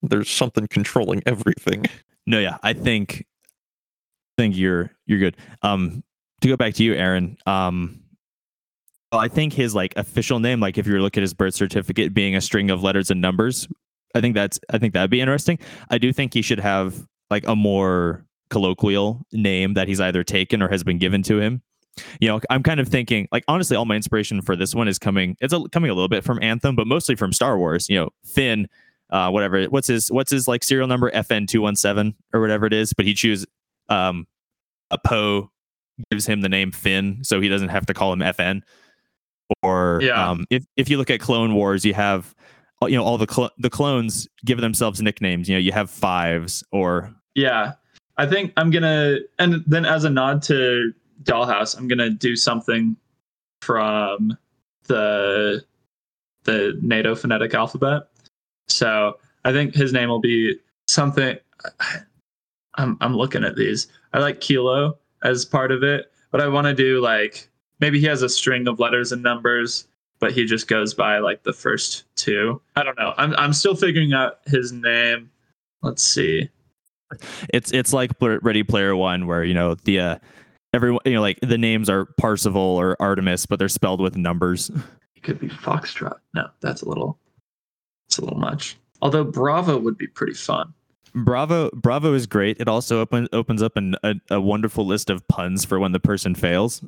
there's 0.02 0.30
something 0.30 0.68
controlling 0.68 1.22
everything. 1.26 1.86
No, 2.28 2.38
yeah, 2.38 2.60
I 2.62 2.74
think 2.74 3.26
I 4.38 4.44
think 4.44 4.56
you're 4.56 4.92
you're 5.08 5.18
good. 5.18 5.38
Um, 5.64 6.04
to 6.42 6.48
go 6.48 6.56
back 6.56 6.76
to 6.76 6.84
you, 6.84 6.94
Aaron. 6.94 7.36
Um, 7.48 8.04
well, 9.12 9.20
I 9.20 9.28
think 9.28 9.54
his 9.54 9.74
like 9.74 9.94
official 9.98 10.40
name, 10.40 10.60
like 10.60 10.78
if 10.78 10.86
you 10.86 10.94
were 10.94 11.00
to 11.00 11.04
look 11.04 11.18
at 11.18 11.22
his 11.22 11.34
birth 11.34 11.56
certificate 11.56 12.14
being 12.14 12.36
a 12.36 12.42
string 12.42 12.70
of 12.70 12.84
letters 12.84 13.10
and 13.10 13.22
numbers, 13.22 13.68
I 14.16 14.22
think 14.22 14.36
that's 14.36 14.60
I 14.70 14.78
think 14.78 14.94
that'd 14.94 15.10
be 15.12 15.22
interesting. 15.22 15.60
I 15.90 15.98
do 15.98 16.12
think 16.14 16.34
he 16.34 16.42
should 16.42 16.60
have 16.60 17.06
like 17.30 17.46
a 17.48 17.56
more 17.56 18.26
colloquial 18.50 19.26
name 19.32 19.74
that 19.76 19.88
he's 19.88 20.02
either 20.02 20.24
taken 20.24 20.62
or 20.62 20.68
has 20.70 20.84
been 20.84 20.98
given 20.98 21.24
to 21.24 21.40
him. 21.40 21.62
You 22.20 22.30
know, 22.30 22.42
I'm 22.50 22.64
kind 22.64 22.80
of 22.80 22.88
thinking 22.88 23.28
like 23.32 23.44
honestly, 23.48 23.76
all 23.78 23.86
my 23.86 23.96
inspiration 23.96 24.42
for 24.42 24.56
this 24.56 24.74
one 24.76 24.88
is 24.88 24.98
coming. 25.00 25.36
It's 25.42 25.54
a, 25.54 25.62
coming 25.70 25.90
a 25.92 25.94
little 25.94 26.08
bit 26.10 26.24
from 26.24 26.40
Anthem, 26.42 26.76
but 26.76 26.88
mostly 26.88 27.16
from 27.16 27.34
Star 27.34 27.58
Wars. 27.58 27.88
You 27.90 28.00
know, 28.00 28.10
Finn, 28.26 28.68
uh, 29.10 29.30
whatever. 29.30 29.64
What's 29.66 29.88
his 29.88 30.10
what's 30.12 30.32
his 30.32 30.48
like 30.48 30.64
serial 30.64 30.88
number? 30.88 31.12
FN 31.12 31.48
two 31.48 31.62
one 31.62 31.76
seven 31.76 32.16
or 32.34 32.40
whatever 32.42 32.66
it 32.66 32.74
is. 32.74 32.94
But 32.94 33.06
he 33.06 33.14
chooses 33.14 33.46
um, 33.90 34.26
a 34.90 34.98
Poe 34.98 35.52
gives 36.10 36.26
him 36.26 36.42
the 36.42 36.50
name 36.50 36.72
Finn, 36.72 37.20
so 37.24 37.42
he 37.42 37.50
doesn't 37.50 37.70
have 37.70 37.86
to 37.86 37.94
call 37.94 38.14
him 38.14 38.20
FN. 38.20 38.62
Or 39.62 40.00
Yeah. 40.02 40.30
um, 40.30 40.46
if 40.50 40.66
if 40.78 40.90
you 40.90 40.98
look 40.98 41.10
at 41.10 41.20
Clone 41.20 41.54
Wars, 41.54 41.84
you 41.86 41.94
have 41.94 42.34
Uh, 42.82 42.88
you 42.88 42.98
know 42.98 43.04
all 43.04 43.18
the 43.18 43.32
cl- 43.32 43.52
the 43.58 43.70
clones 43.70 44.28
give 44.46 44.60
themselves 44.60 45.02
nicknames. 45.02 45.48
You 45.48 45.56
know, 45.56 45.60
you 45.60 45.72
have 45.72 45.90
fives 45.90 46.64
or 46.72 47.14
Yeah. 47.36 47.74
I 48.18 48.26
think 48.26 48.54
I'm 48.58 48.72
gonna 48.72 49.20
and 49.40 49.64
then 49.68 49.86
as 49.86 50.04
a 50.04 50.10
nod 50.10 50.42
to 50.44 50.94
Dollhouse, 51.24 51.78
I'm 51.78 51.88
gonna 51.88 52.10
do 52.10 52.36
something 52.36 52.96
from 53.62 54.38
the 54.86 55.64
the 56.44 56.78
NATO 56.82 57.16
phonetic 57.16 57.54
alphabet. 57.54 58.04
So 58.68 59.18
I 59.46 59.52
think 59.52 59.76
his 59.76 59.94
name 59.94 60.10
will 60.10 60.20
be 60.20 60.56
something 60.88 61.38
I'm 62.76 62.98
I'm 63.02 63.16
looking 63.16 63.44
at 63.44 63.56
these. 63.56 63.88
I 64.14 64.20
like 64.20 64.42
Kilo 64.42 64.98
as 65.24 65.46
part 65.46 65.72
of 65.72 65.84
it, 65.84 66.12
but 66.32 66.42
I 66.42 66.48
want 66.48 66.66
to 66.68 66.74
do 66.74 67.00
like 67.00 67.50
maybe 67.80 68.00
he 68.00 68.06
has 68.08 68.22
a 68.22 68.30
string 68.30 68.68
of 68.68 68.80
letters 68.80 69.12
and 69.12 69.22
numbers, 69.22 69.88
but 70.20 70.32
he 70.32 70.46
just 70.46 70.68
goes 70.68 70.94
by 70.94 71.20
like 71.20 71.44
the 71.44 71.54
first 71.54 72.06
two. 72.22 72.62
I 72.76 72.84
don't 72.84 72.98
know. 72.98 73.14
I'm 73.18 73.36
I'm 73.36 73.54
still 73.54 73.76
figuring 73.76 74.14
out 74.14 74.40
his 74.46 74.72
name. 74.72 75.30
Let's 75.82 76.04
see. 76.04 76.50
it's 77.54 77.74
it's 77.74 77.94
like 77.94 78.12
Ready 78.20 78.64
Player 78.64 78.96
One, 78.96 79.28
where 79.28 79.44
you 79.44 79.54
know 79.54 79.76
the 79.76 80.00
uh, 80.00 80.16
everyone 80.74 81.02
you 81.06 81.14
know 81.14 81.22
like 81.22 81.40
the 81.42 81.58
names 81.58 81.90
are 81.90 82.06
Parzival 82.18 82.62
or 82.62 82.96
Artemis, 83.02 83.46
but 83.46 83.60
they're 83.60 83.70
spelled 83.70 84.02
with 84.02 84.16
numbers. 84.16 84.72
It 85.16 85.24
could 85.24 85.40
be 85.40 85.50
Foxtrot. 85.50 86.18
No, 86.34 86.48
that's 86.62 86.82
a 86.82 86.90
little 86.90 87.18
it's 88.08 88.18
a 88.18 88.22
little 88.22 88.40
much. 88.40 88.78
Although 89.02 89.24
Bravo 89.24 89.78
would 89.78 89.98
be 89.98 90.08
pretty 90.08 90.34
fun. 90.34 90.74
Bravo 91.14 91.70
Bravo 91.72 92.14
is 92.14 92.26
great. 92.26 92.60
It 92.60 92.68
also 92.68 93.02
open, 93.02 93.28
opens 93.34 93.62
up 93.62 93.76
an, 93.76 93.96
a, 94.04 94.16
a 94.30 94.42
wonderful 94.42 94.86
list 94.86 95.10
of 95.10 95.28
puns 95.28 95.66
for 95.66 95.80
when 95.80 95.92
the 95.92 96.00
person 96.00 96.36
fails. 96.36 96.82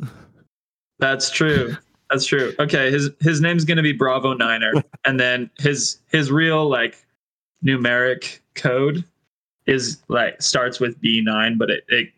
That's 1.00 1.30
true. 1.30 1.76
That's 2.14 2.28
true. 2.28 2.54
Okay, 2.60 2.92
his 2.92 3.10
his 3.22 3.42
name's 3.42 3.66
gonna 3.66 3.82
be 3.82 3.92
Bravo 3.92 4.36
Niner, 4.36 4.72
and 5.06 5.20
then 5.20 5.50
his 5.58 5.98
his 6.12 6.32
real 6.32 6.70
like 6.70 7.04
numeric 7.66 8.38
code 8.54 9.04
is 9.66 10.04
like 10.10 10.40
starts 10.40 10.80
with 10.80 11.02
B 11.02 11.22
nine, 11.26 11.58
but 11.58 11.72
it 11.72 11.84
it 11.90 12.10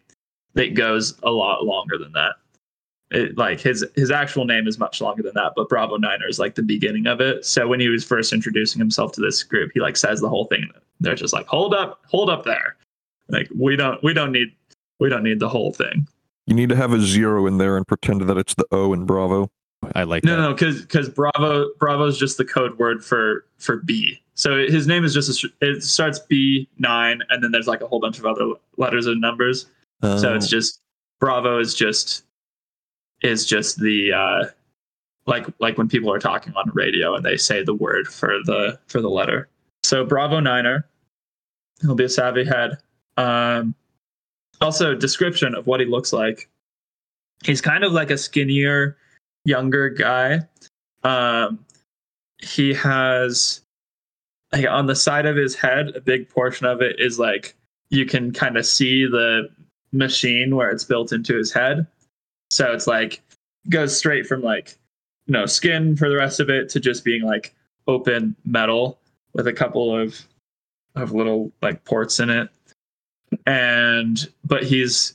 it 0.56 0.70
goes 0.72 1.18
a 1.24 1.32
lot 1.32 1.64
longer 1.64 1.98
than 1.98 2.12
that. 2.12 2.34
It, 3.12 3.38
like 3.38 3.62
his 3.62 3.86
his 3.96 4.12
actual 4.12 4.44
name 4.44 4.68
is 4.68 4.78
much 4.78 5.00
longer 5.00 5.24
than 5.24 5.34
that, 5.36 5.54
but 5.56 5.70
Bravo 5.70 5.96
Niner 5.96 6.28
is 6.28 6.40
like 6.40 6.56
the 6.56 6.64
beginning 6.64 7.08
of 7.08 7.22
it. 7.22 7.46
So 7.46 7.66
when 7.66 7.80
he 7.80 7.88
was 7.88 8.04
first 8.04 8.34
introducing 8.34 8.80
himself 8.80 9.14
to 9.14 9.22
this 9.22 9.44
group, 9.44 9.72
he 9.74 9.80
like 9.80 9.96
says 9.96 10.20
the 10.20 10.28
whole 10.28 10.48
thing. 10.48 10.70
They're 11.00 11.16
just 11.16 11.34
like, 11.34 11.48
hold 11.48 11.74
up, 11.74 12.02
hold 12.10 12.30
up 12.30 12.44
there. 12.44 12.76
Like 13.30 13.48
we 13.58 13.78
don't 13.78 14.04
we 14.04 14.14
don't 14.14 14.34
need 14.34 14.54
we 15.00 15.08
don't 15.08 15.24
need 15.24 15.40
the 15.40 15.48
whole 15.48 15.72
thing. 15.72 16.06
You 16.48 16.54
need 16.54 16.68
to 16.68 16.76
have 16.76 16.92
a 16.92 17.00
zero 17.00 17.48
in 17.48 17.60
there 17.60 17.78
and 17.78 17.88
pretend 17.88 18.20
that 18.28 18.38
it's 18.38 18.56
the 18.56 18.66
O 18.72 18.92
in 18.92 19.06
Bravo. 19.06 19.50
I 19.96 20.04
like 20.04 20.24
No, 20.24 20.36
that. 20.36 20.42
no, 20.42 20.54
because 20.54 20.82
because 20.82 21.10
Bravo 21.10 21.70
Bravo 21.80 22.06
is 22.06 22.18
just 22.18 22.38
the 22.38 22.46
code 22.46 22.78
word 22.80 23.04
for 23.04 23.46
for 23.58 23.78
B. 23.78 24.22
So 24.34 24.66
his 24.68 24.86
name 24.88 25.06
is 25.06 25.14
just 25.14 25.44
a, 25.44 25.50
it 25.62 25.84
starts 25.84 26.20
B 26.20 26.68
nine, 26.78 27.22
and 27.30 27.44
then 27.44 27.52
there's 27.52 27.68
like 27.68 27.82
a 27.82 27.88
whole 27.88 28.00
bunch 28.00 28.20
of 28.20 28.26
other 28.26 28.46
letters 28.78 29.08
and 29.08 29.22
numbers. 29.22 29.68
So 30.02 30.32
Oh. 30.32 30.36
it's 30.36 30.48
just 30.48 30.80
Bravo 31.20 31.60
is 31.60 31.74
just 31.74 32.24
is 33.22 33.46
just 33.46 33.80
the 33.80 34.12
uh, 34.14 34.46
like 35.26 35.48
like 35.60 35.78
when 35.78 35.88
people 35.88 36.12
are 36.12 36.20
talking 36.20 36.54
on 36.56 36.70
radio 36.74 37.16
and 37.16 37.24
they 37.26 37.38
say 37.38 37.64
the 37.64 37.74
word 37.74 38.08
for 38.08 38.40
the 38.46 38.78
for 38.88 39.02
the 39.02 39.10
letter. 39.10 39.48
So 39.84 40.04
Bravo 40.06 40.40
Niner, 40.40 40.86
he'll 41.82 41.96
be 41.96 42.04
a 42.06 42.10
savvy 42.10 42.44
head. 42.44 42.78
Um, 43.18 43.74
also, 44.62 44.96
description 44.96 45.56
of 45.56 45.66
what 45.68 45.80
he 45.80 45.86
looks 45.86 46.12
like. 46.12 46.50
He's 47.44 47.62
kind 47.62 47.84
of 47.84 47.92
like 47.92 48.12
a 48.12 48.18
skinnier, 48.18 48.98
younger 49.46 49.90
guy. 49.90 50.42
Um, 51.04 51.60
he 52.40 52.74
has 52.74 53.62
like 54.52 54.68
on 54.68 54.88
the 54.88 54.96
side 54.96 55.26
of 55.26 55.36
his 55.36 55.56
head, 55.56 55.96
a 55.96 56.02
big 56.02 56.30
portion 56.30 56.66
of 56.66 56.82
it 56.82 57.00
is 57.00 57.18
like 57.20 57.56
you 57.90 58.06
can 58.06 58.32
kind 58.32 58.58
of 58.58 58.66
see 58.66 59.06
the 59.06 59.50
machine 59.92 60.56
where 60.56 60.70
it's 60.70 60.84
built 60.84 61.12
into 61.12 61.36
his 61.36 61.52
head. 61.52 61.88
So 62.50 62.72
it's 62.74 62.88
like 62.88 63.22
goes 63.70 63.98
straight 63.98 64.28
from 64.28 64.42
like 64.42 64.78
you 65.28 65.34
know 65.34 65.46
skin 65.46 65.96
for 65.96 66.10
the 66.10 66.16
rest 66.16 66.40
of 66.40 66.50
it 66.50 66.70
to 66.70 66.80
just 66.80 67.04
being 67.04 67.24
like 67.24 67.56
open 67.88 68.36
metal 68.46 69.00
with 69.34 69.48
a 69.48 69.54
couple 69.54 69.98
of 69.98 70.26
of 70.96 71.12
little 71.12 71.52
like 71.62 71.84
ports 71.86 72.20
in 72.20 72.30
it. 72.30 72.50
And 73.46 74.28
but 74.44 74.64
he's 74.64 75.14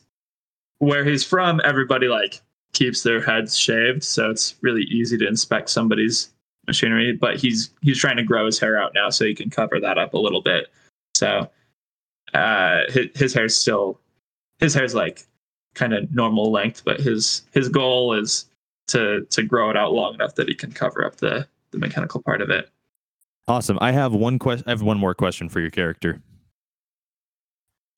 where 0.79 1.05
he's 1.05 1.25
from, 1.25 1.61
everybody 1.65 2.09
like 2.09 2.41
keeps 2.73 3.03
their 3.03 3.21
heads 3.21 3.57
shaved, 3.57 4.05
so 4.05 4.31
it's 4.31 4.55
really 4.63 4.83
easy 4.85 5.17
to 5.19 5.27
inspect 5.27 5.71
somebody's 5.71 6.31
machinery. 6.67 7.13
But 7.13 7.37
he's 7.37 7.71
he's 7.83 7.99
trying 7.99 8.17
to 8.17 8.23
grow 8.23 8.47
his 8.47 8.59
hair 8.59 8.81
out 8.81 8.93
now, 8.95 9.11
so 9.11 9.25
he 9.25 9.35
can 9.35 9.51
cover 9.51 9.81
that 9.81 9.99
up 9.99 10.15
a 10.15 10.19
little 10.19 10.43
bit. 10.43 10.69
So 11.15 11.51
uh, 12.35 12.81
his, 12.89 13.07
his 13.15 13.35
hair's 13.35 13.57
still 13.57 14.01
his 14.59 14.73
hair's 14.75 14.95
like 14.95 15.27
kind 15.75 15.93
of 15.95 16.13
normal 16.15 16.51
length, 16.51 16.83
but 16.85 17.01
his 17.01 17.43
his 17.53 17.69
goal 17.69 18.15
is 18.15 18.47
to 18.89 19.27
to 19.31 19.43
grow 19.43 19.71
it 19.71 19.77
out 19.77 19.93
long 19.93 20.15
enough 20.15 20.35
that 20.37 20.49
he 20.49 20.55
can 20.55 20.73
cover 20.73 21.05
up 21.05 21.17
the 21.17 21.47
the 21.73 21.79
mechanical 21.79 22.23
part 22.23 22.41
of 22.43 22.51
it. 22.51 22.69
Awesome. 23.49 23.79
I 23.81 23.91
have 23.93 24.13
one 24.13 24.39
question. 24.39 24.65
I 24.67 24.71
have 24.71 24.83
one 24.83 24.99
more 24.99 25.15
question 25.15 25.49
for 25.49 25.61
your 25.61 25.71
character. 25.71 26.21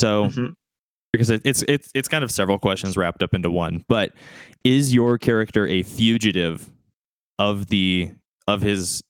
So, 0.00 0.28
Mhm. 0.28 0.54
Because 1.12 1.30
it, 1.30 1.42
it's 1.44 1.62
it's 1.68 1.90
it's 1.94 2.08
kind 2.08 2.24
of 2.24 2.30
several 2.30 2.58
questions 2.58 2.96
wrapped 2.96 3.22
up 3.22 3.34
into 3.34 3.50
one. 3.50 3.84
But 3.88 4.12
is 4.64 4.94
your 4.94 5.18
character 5.18 5.66
a 5.66 5.82
fugitive 5.82 6.70
of 7.38 7.66
the 7.68 8.12
of 8.48 8.62
his 8.62 9.02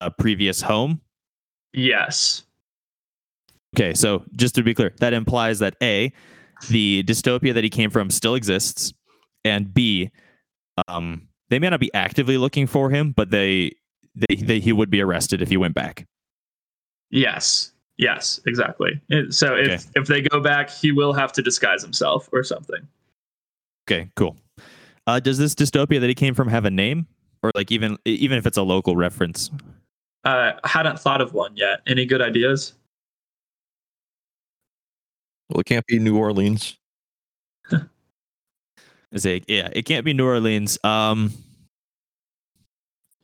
uh, 0.00 0.10
previous 0.10 0.62
home? 0.62 1.00
Yes. 1.72 2.44
Okay, 3.74 3.94
so 3.94 4.24
just 4.36 4.54
to 4.56 4.62
be 4.62 4.74
clear, 4.74 4.92
that 4.98 5.14
implies 5.14 5.58
that 5.60 5.76
a 5.82 6.12
the 6.68 7.02
dystopia 7.04 7.54
that 7.54 7.64
he 7.64 7.70
came 7.70 7.90
from 7.90 8.10
still 8.10 8.34
exists, 8.34 8.92
and 9.44 9.72
b 9.72 10.10
um, 10.88 11.28
they 11.50 11.58
may 11.58 11.70
not 11.70 11.80
be 11.80 11.92
actively 11.94 12.38
looking 12.38 12.66
for 12.66 12.90
him, 12.90 13.12
but 13.12 13.30
they 13.30 13.72
they, 14.14 14.36
they 14.36 14.60
he 14.60 14.72
would 14.72 14.90
be 14.90 15.00
arrested 15.00 15.42
if 15.42 15.48
he 15.48 15.56
went 15.56 15.74
back. 15.74 16.06
Yes. 17.10 17.71
Yes, 18.02 18.40
exactly. 18.46 19.00
So 19.30 19.54
if 19.54 19.68
Okay. 19.68 19.78
if 19.94 20.08
they 20.08 20.22
go 20.22 20.40
back, 20.40 20.68
he 20.70 20.90
will 20.90 21.12
have 21.12 21.30
to 21.34 21.40
disguise 21.42 21.82
himself 21.82 22.28
or 22.32 22.42
something. 22.42 22.88
Okay, 23.86 24.10
cool. 24.16 24.36
Uh, 25.06 25.20
does 25.20 25.38
this 25.38 25.54
dystopia 25.54 26.00
that 26.00 26.08
he 26.08 26.14
came 26.14 26.34
from 26.34 26.48
have 26.48 26.64
a 26.64 26.70
name, 26.70 27.06
or 27.44 27.52
like 27.54 27.70
even 27.70 27.96
even 28.04 28.36
if 28.38 28.44
it's 28.44 28.56
a 28.56 28.62
local 28.64 28.96
reference? 28.96 29.52
Uh, 30.24 30.54
hadn't 30.64 30.98
thought 30.98 31.20
of 31.20 31.32
one 31.32 31.56
yet. 31.56 31.80
Any 31.86 32.04
good 32.04 32.20
ideas? 32.20 32.72
Well, 35.48 35.60
it 35.60 35.66
can't 35.66 35.86
be 35.86 36.00
New 36.00 36.18
Orleans. 36.18 36.76
Is 39.12 39.24
it 39.26 39.44
yeah? 39.46 39.68
It 39.72 39.82
can't 39.84 40.04
be 40.04 40.12
New 40.12 40.26
Orleans. 40.26 40.76
Um, 40.82 41.32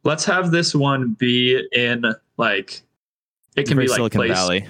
Let's 0.05 0.25
have 0.25 0.53
this 0.53 0.73
one 0.73 1.15
be 1.15 1.67
in 1.73 2.05
like 2.37 2.83
it 3.61 3.67
can 3.67 3.77
very 3.77 3.87
be 3.87 3.91
like 3.91 3.97
Silicon 3.97 4.19
placed- 4.21 4.35
Valley. 4.35 4.67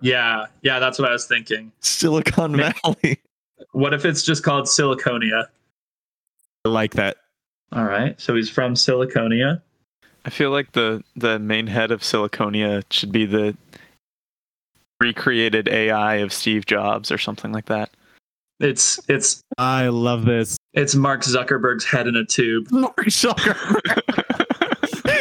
Yeah, 0.00 0.46
yeah, 0.62 0.78
that's 0.80 0.98
what 0.98 1.08
I 1.08 1.12
was 1.12 1.26
thinking. 1.26 1.70
Silicon 1.80 2.52
Ma- 2.56 2.72
Valley. 2.84 3.20
What 3.70 3.94
if 3.94 4.04
it's 4.04 4.22
just 4.24 4.42
called 4.42 4.64
Siliconia? 4.66 5.46
I 6.64 6.68
like 6.68 6.94
that. 6.94 7.16
All 7.70 7.84
right, 7.84 8.20
so 8.20 8.34
he's 8.34 8.50
from 8.50 8.74
Siliconia. 8.74 9.62
I 10.26 10.30
feel 10.30 10.50
like 10.50 10.72
the 10.72 11.02
the 11.16 11.38
main 11.38 11.68
head 11.68 11.90
of 11.92 12.00
Siliconia 12.02 12.82
should 12.90 13.12
be 13.12 13.24
the 13.24 13.56
recreated 15.00 15.68
AI 15.68 16.16
of 16.16 16.32
Steve 16.32 16.66
Jobs 16.66 17.10
or 17.10 17.18
something 17.18 17.52
like 17.52 17.66
that. 17.66 17.90
It's 18.60 19.00
it's 19.08 19.40
I 19.58 19.88
love 19.88 20.24
this. 20.24 20.56
it's 20.74 20.94
Mark 20.94 21.22
Zuckerberg's 21.22 21.84
head 21.84 22.06
in 22.06 22.16
a 22.16 22.24
tube. 22.24 22.66
Mark 22.70 22.96
Zuckerberg. 23.06 24.41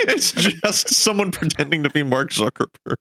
it's 0.09 0.31
just 0.31 0.93
someone 0.93 1.31
pretending 1.31 1.83
to 1.83 1.89
be 1.89 2.03
Mark 2.03 2.31
Zuckerberg. 2.31 2.97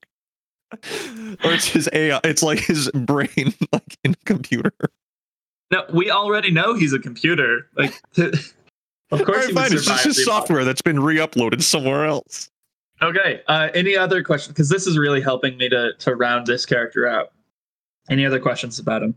Or 1.44 1.52
it's 1.52 1.68
his 1.68 1.88
AI. 1.92 2.20
It's 2.24 2.42
like 2.42 2.58
his 2.58 2.90
brain, 2.92 3.54
like 3.72 3.98
in 4.04 4.12
a 4.12 4.24
computer. 4.24 4.72
No, 5.70 5.84
we 5.92 6.10
already 6.10 6.50
know 6.50 6.74
he's 6.74 6.92
a 6.92 6.98
computer. 6.98 7.68
Like, 7.76 8.00
of 8.18 8.52
All 9.12 9.18
course, 9.18 9.38
right, 9.38 9.48
he 9.48 9.54
fine. 9.54 9.72
It's 9.72 9.84
just 9.84 10.04
his 10.04 10.24
software 10.24 10.64
that's 10.64 10.82
been 10.82 11.00
re-uploaded 11.00 11.62
somewhere 11.62 12.04
else. 12.04 12.50
Okay. 13.02 13.40
Uh, 13.48 13.68
any 13.74 13.96
other 13.96 14.22
questions? 14.22 14.52
Because 14.52 14.68
this 14.68 14.86
is 14.86 14.98
really 14.98 15.20
helping 15.20 15.56
me 15.56 15.68
to 15.68 15.92
to 15.98 16.14
round 16.14 16.46
this 16.46 16.66
character 16.66 17.06
out. 17.06 17.32
Any 18.10 18.26
other 18.26 18.40
questions 18.40 18.78
about 18.78 19.02
him? 19.02 19.16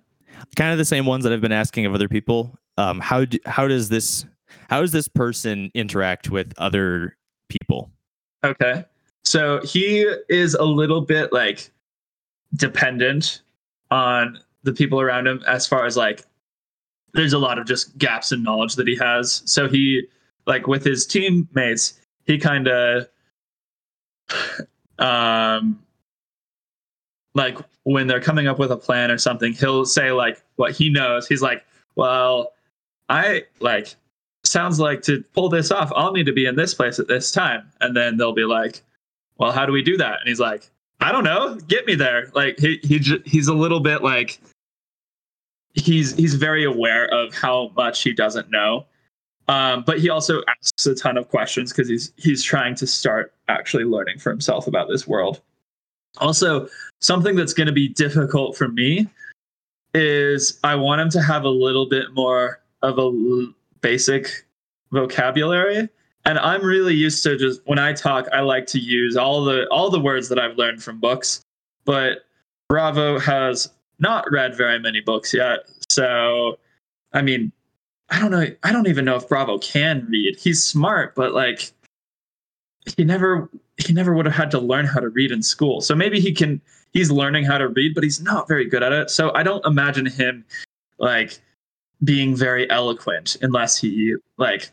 Kind 0.56 0.72
of 0.72 0.78
the 0.78 0.86
same 0.86 1.06
ones 1.06 1.24
that 1.24 1.34
I've 1.34 1.42
been 1.42 1.52
asking 1.52 1.86
of 1.86 1.94
other 1.94 2.08
people. 2.08 2.58
Um, 2.78 3.00
how 3.00 3.26
do, 3.26 3.38
how 3.46 3.68
does 3.68 3.90
this 3.90 4.26
how 4.70 4.82
does 4.82 4.92
this 4.92 5.08
person 5.08 5.72
interact 5.74 6.30
with 6.30 6.54
other 6.58 7.18
people? 7.60 7.92
Okay. 8.44 8.86
So 9.24 9.62
he 9.64 10.10
is 10.30 10.54
a 10.54 10.64
little 10.64 11.02
bit 11.02 11.32
like 11.32 11.72
dependent 12.56 13.42
on 13.92 14.40
the 14.64 14.74
people 14.74 15.00
around 15.00 15.28
him 15.28 15.44
as 15.48 15.66
far 15.66 15.86
as 15.86 15.98
like 15.98 16.26
there's 17.14 17.34
a 17.34 17.40
lot 17.40 17.60
of 17.60 17.66
just 17.66 17.98
gaps 17.98 18.32
in 18.32 18.44
knowledge 18.44 18.76
that 18.76 18.88
he 18.88 18.96
has. 18.96 19.44
So 19.46 19.68
he 19.68 20.08
like 20.46 20.68
with 20.68 20.84
his 20.84 21.06
teammates, 21.06 22.00
he 22.26 22.38
kind 22.38 22.68
of 22.68 23.08
um 25.00 25.80
like 27.36 27.58
when 27.84 28.08
they're 28.08 28.22
coming 28.22 28.48
up 28.48 28.60
with 28.60 28.72
a 28.72 28.78
plan 28.78 29.12
or 29.12 29.18
something, 29.18 29.54
he'll 29.54 29.86
say 29.86 30.12
like 30.12 30.42
what 30.56 30.72
he 30.72 30.90
knows. 30.90 31.28
He's 31.28 31.42
like, 31.42 31.66
"Well, 31.96 32.54
I 33.10 33.44
like 33.60 33.96
sounds 34.54 34.80
like 34.80 35.02
to 35.04 35.24
pull 35.34 35.50
this 35.50 35.72
off, 35.72 35.92
I'll 35.96 36.14
need 36.14 36.26
to 36.28 36.34
be 36.34 36.46
in 36.46 36.56
this 36.56 36.74
place 36.74 37.00
at 37.00 37.08
this 37.08 37.32
time." 37.32 37.70
And 37.82 37.96
then 37.98 38.18
they'll 38.18 38.34
be 38.34 38.46
like, 38.46 38.82
"Well, 39.38 39.52
how 39.52 39.66
do 39.66 39.74
we 39.74 39.82
do 39.82 39.98
that?" 39.98 40.20
And 40.20 40.30
he's 40.30 40.40
like, 40.40 40.70
"I 41.02 41.12
don't 41.12 41.26
know. 41.26 41.56
Get 41.68 41.86
me 41.86 41.96
there." 41.96 42.32
Like 42.34 42.60
he 42.60 42.80
he 42.84 43.00
j- 43.00 43.24
he's 43.26 43.48
a 43.50 43.54
little 43.54 43.82
bit 43.82 44.04
like 44.04 44.40
he's 45.74 46.16
he's 46.16 46.36
very 46.36 46.64
aware 46.64 47.08
of 47.14 47.34
how 47.34 47.72
much 47.76 48.04
he 48.04 48.14
doesn't 48.14 48.50
know. 48.50 48.86
Um, 49.50 49.84
but 49.86 50.00
he 50.00 50.10
also 50.10 50.42
asks 50.48 50.86
a 50.86 50.96
ton 50.96 51.18
of 51.18 51.28
questions 51.30 51.74
because 51.74 51.90
he's 51.90 52.14
he's 52.18 52.44
trying 52.44 52.76
to 52.76 52.88
start 52.88 53.34
actually 53.50 53.84
learning 53.84 54.20
for 54.20 54.30
himself 54.30 54.68
about 54.68 54.88
this 54.88 55.08
world. 55.08 55.42
Also, 56.20 56.70
something 57.02 57.36
that's 57.36 57.54
going 57.54 57.68
to 57.68 57.74
be 57.74 57.90
difficult 57.90 58.56
for 58.56 58.68
me 58.68 59.08
is 59.94 60.60
I 60.64 60.76
want 60.76 61.02
him 61.02 61.10
to 61.10 61.22
have 61.22 61.44
a 61.44 61.50
little 61.50 61.88
bit 61.88 62.14
more 62.14 62.62
of 62.82 62.98
a 62.98 63.52
basic 63.84 64.48
vocabulary. 64.92 65.88
And 66.26 66.40
I'm 66.40 66.64
really 66.64 66.96
used 66.96 67.22
to 67.24 67.38
just 67.38 67.62
when 67.66 67.78
I 67.78 67.94
talk, 67.94 68.28
I 68.34 68.40
like 68.40 68.66
to 68.68 68.80
use 68.80 69.16
all 69.16 69.44
the 69.44 69.68
all 69.70 69.92
the 69.92 70.00
words 70.00 70.30
that 70.30 70.40
I've 70.40 70.58
learned 70.58 70.82
from 70.82 71.00
books. 71.00 71.42
But 71.86 72.26
Bravo 72.70 73.20
has 73.20 73.70
not 74.00 74.26
read 74.32 74.56
very 74.56 74.80
many 74.80 75.02
books 75.02 75.34
yet. 75.34 75.60
So, 75.90 76.58
I 77.12 77.22
mean, 77.22 77.52
I 78.10 78.20
don't 78.20 78.32
know. 78.32 78.48
I 78.64 78.72
don't 78.72 78.88
even 78.88 79.06
know 79.06 79.16
if 79.16 79.28
Bravo 79.28 79.60
can 79.60 80.08
read. 80.10 80.38
He's 80.40 80.64
smart, 80.64 81.14
but 81.14 81.34
like 81.34 81.72
he 82.96 83.04
never 83.04 83.50
he 83.78 83.92
never 83.92 84.14
would 84.14 84.26
have 84.26 84.36
had 84.36 84.52
to 84.52 84.60
learn 84.60 84.86
how 84.86 85.00
to 85.00 85.10
read 85.10 85.32
in 85.32 85.42
school. 85.44 85.82
So 85.82 85.94
maybe 85.94 86.20
he 86.20 86.32
can 86.32 86.62
he's 86.94 87.12
learning 87.12 87.44
how 87.44 87.58
to 87.58 87.68
read, 87.68 87.96
but 87.96 88.04
he's 88.04 88.22
not 88.22 88.48
very 88.48 88.66
good 88.66 88.84
at 88.84 88.94
it. 88.94 89.10
So 89.10 89.34
I 89.34 89.44
don't 89.44 89.66
imagine 89.66 90.06
him 90.06 90.46
like 91.00 91.40
being 92.04 92.36
very 92.36 92.70
eloquent 92.70 93.38
unless 93.42 93.78
he 93.78 94.16
like 94.38 94.70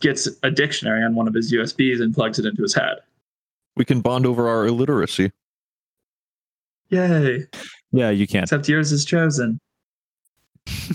gets 0.00 0.28
a 0.42 0.50
dictionary 0.50 1.02
on 1.04 1.14
one 1.14 1.28
of 1.28 1.34
his 1.34 1.52
USBs 1.52 2.00
and 2.00 2.14
plugs 2.14 2.38
it 2.38 2.46
into 2.46 2.62
his 2.62 2.74
head. 2.74 2.98
We 3.76 3.84
can 3.84 4.00
bond 4.00 4.26
over 4.26 4.48
our 4.48 4.66
illiteracy. 4.66 5.30
Yay. 6.88 7.46
Yeah, 7.92 8.10
you 8.10 8.26
can. 8.26 8.44
Except 8.44 8.68
yours 8.68 8.92
is 8.92 9.04
chosen. 9.04 9.58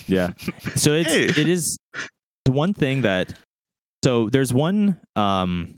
Yeah. 0.07 0.33
So 0.75 0.93
it's 0.93 1.11
Hey. 1.11 1.25
it 1.25 1.47
is 1.47 1.77
the 2.43 2.51
one 2.51 2.73
thing 2.73 3.01
that 3.01 3.33
so 4.03 4.29
there's 4.29 4.53
one 4.53 4.99
um 5.15 5.73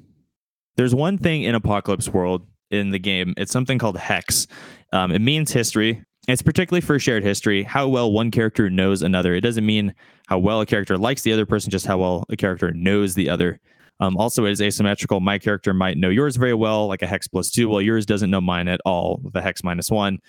there's 0.75 0.93
one 0.93 1.17
thing 1.17 1.43
in 1.43 1.55
Apocalypse 1.55 2.09
World 2.09 2.45
in 2.71 2.91
the 2.91 2.99
game. 2.99 3.33
It's 3.37 3.51
something 3.51 3.77
called 3.79 3.97
hex. 3.97 4.47
Um, 4.91 5.11
it 5.11 5.19
means 5.19 5.51
history. 5.51 6.03
It's 6.27 6.41
particularly 6.41 6.81
for 6.81 6.99
shared 6.99 7.23
history, 7.23 7.63
how 7.63 7.87
well 7.87 8.11
one 8.11 8.31
character 8.31 8.69
knows 8.69 9.01
another. 9.01 9.33
It 9.33 9.41
doesn't 9.41 9.65
mean 9.65 9.93
how 10.27 10.39
well 10.39 10.59
a 10.59 10.65
character 10.65 10.97
likes 10.97 11.21
the 11.21 11.31
other 11.31 11.45
person, 11.45 11.71
just 11.71 11.85
how 11.85 11.97
well 11.97 12.25
a 12.29 12.35
character 12.35 12.71
knows 12.73 13.15
the 13.15 13.29
other. 13.29 13.59
Um, 13.99 14.17
also, 14.17 14.45
it 14.45 14.51
is 14.51 14.61
asymmetrical. 14.61 15.21
My 15.21 15.39
character 15.39 15.73
might 15.73 15.97
know 15.97 16.09
yours 16.09 16.35
very 16.35 16.53
well, 16.53 16.87
like 16.87 17.01
a 17.01 17.07
hex 17.07 17.27
plus 17.27 17.49
two, 17.49 17.69
while 17.69 17.81
yours 17.81 18.05
doesn't 18.05 18.29
know 18.29 18.41
mine 18.41 18.67
at 18.67 18.81
all, 18.85 19.21
the 19.33 19.41
hex 19.41 19.63
minus 19.63 19.89
one. 19.89 20.19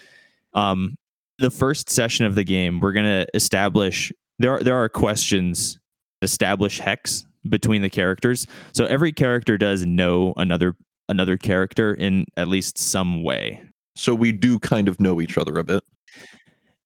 Um, 0.55 0.97
the 1.39 1.51
first 1.51 1.91
session 1.91 2.27
of 2.27 2.35
the 2.35 2.45
game, 2.45 2.81
we're 2.81 2.93
gonna 2.93 3.27
establish 3.35 4.13
there 4.39 4.53
are 4.53 4.63
there 4.63 4.77
are 4.77 4.89
questions 4.89 5.79
establish 6.23 6.79
hex 6.79 7.27
between 7.49 7.83
the 7.83 7.91
characters. 7.91 8.47
So 8.73 8.87
every 8.87 9.13
character 9.13 9.59
does 9.59 9.85
know 9.85 10.33
another 10.37 10.77
another 11.09 11.37
character 11.37 11.95
in 11.95 12.25
at 12.37 12.49
least 12.49 12.79
some 12.79 13.23
way. 13.23 13.63
So 13.99 14.15
we 14.15 14.33
do 14.33 14.59
kind 14.59 14.89
of 14.89 15.01
know 15.01 15.21
each 15.21 15.37
other 15.37 15.59
a 15.59 15.65
bit. 15.65 15.83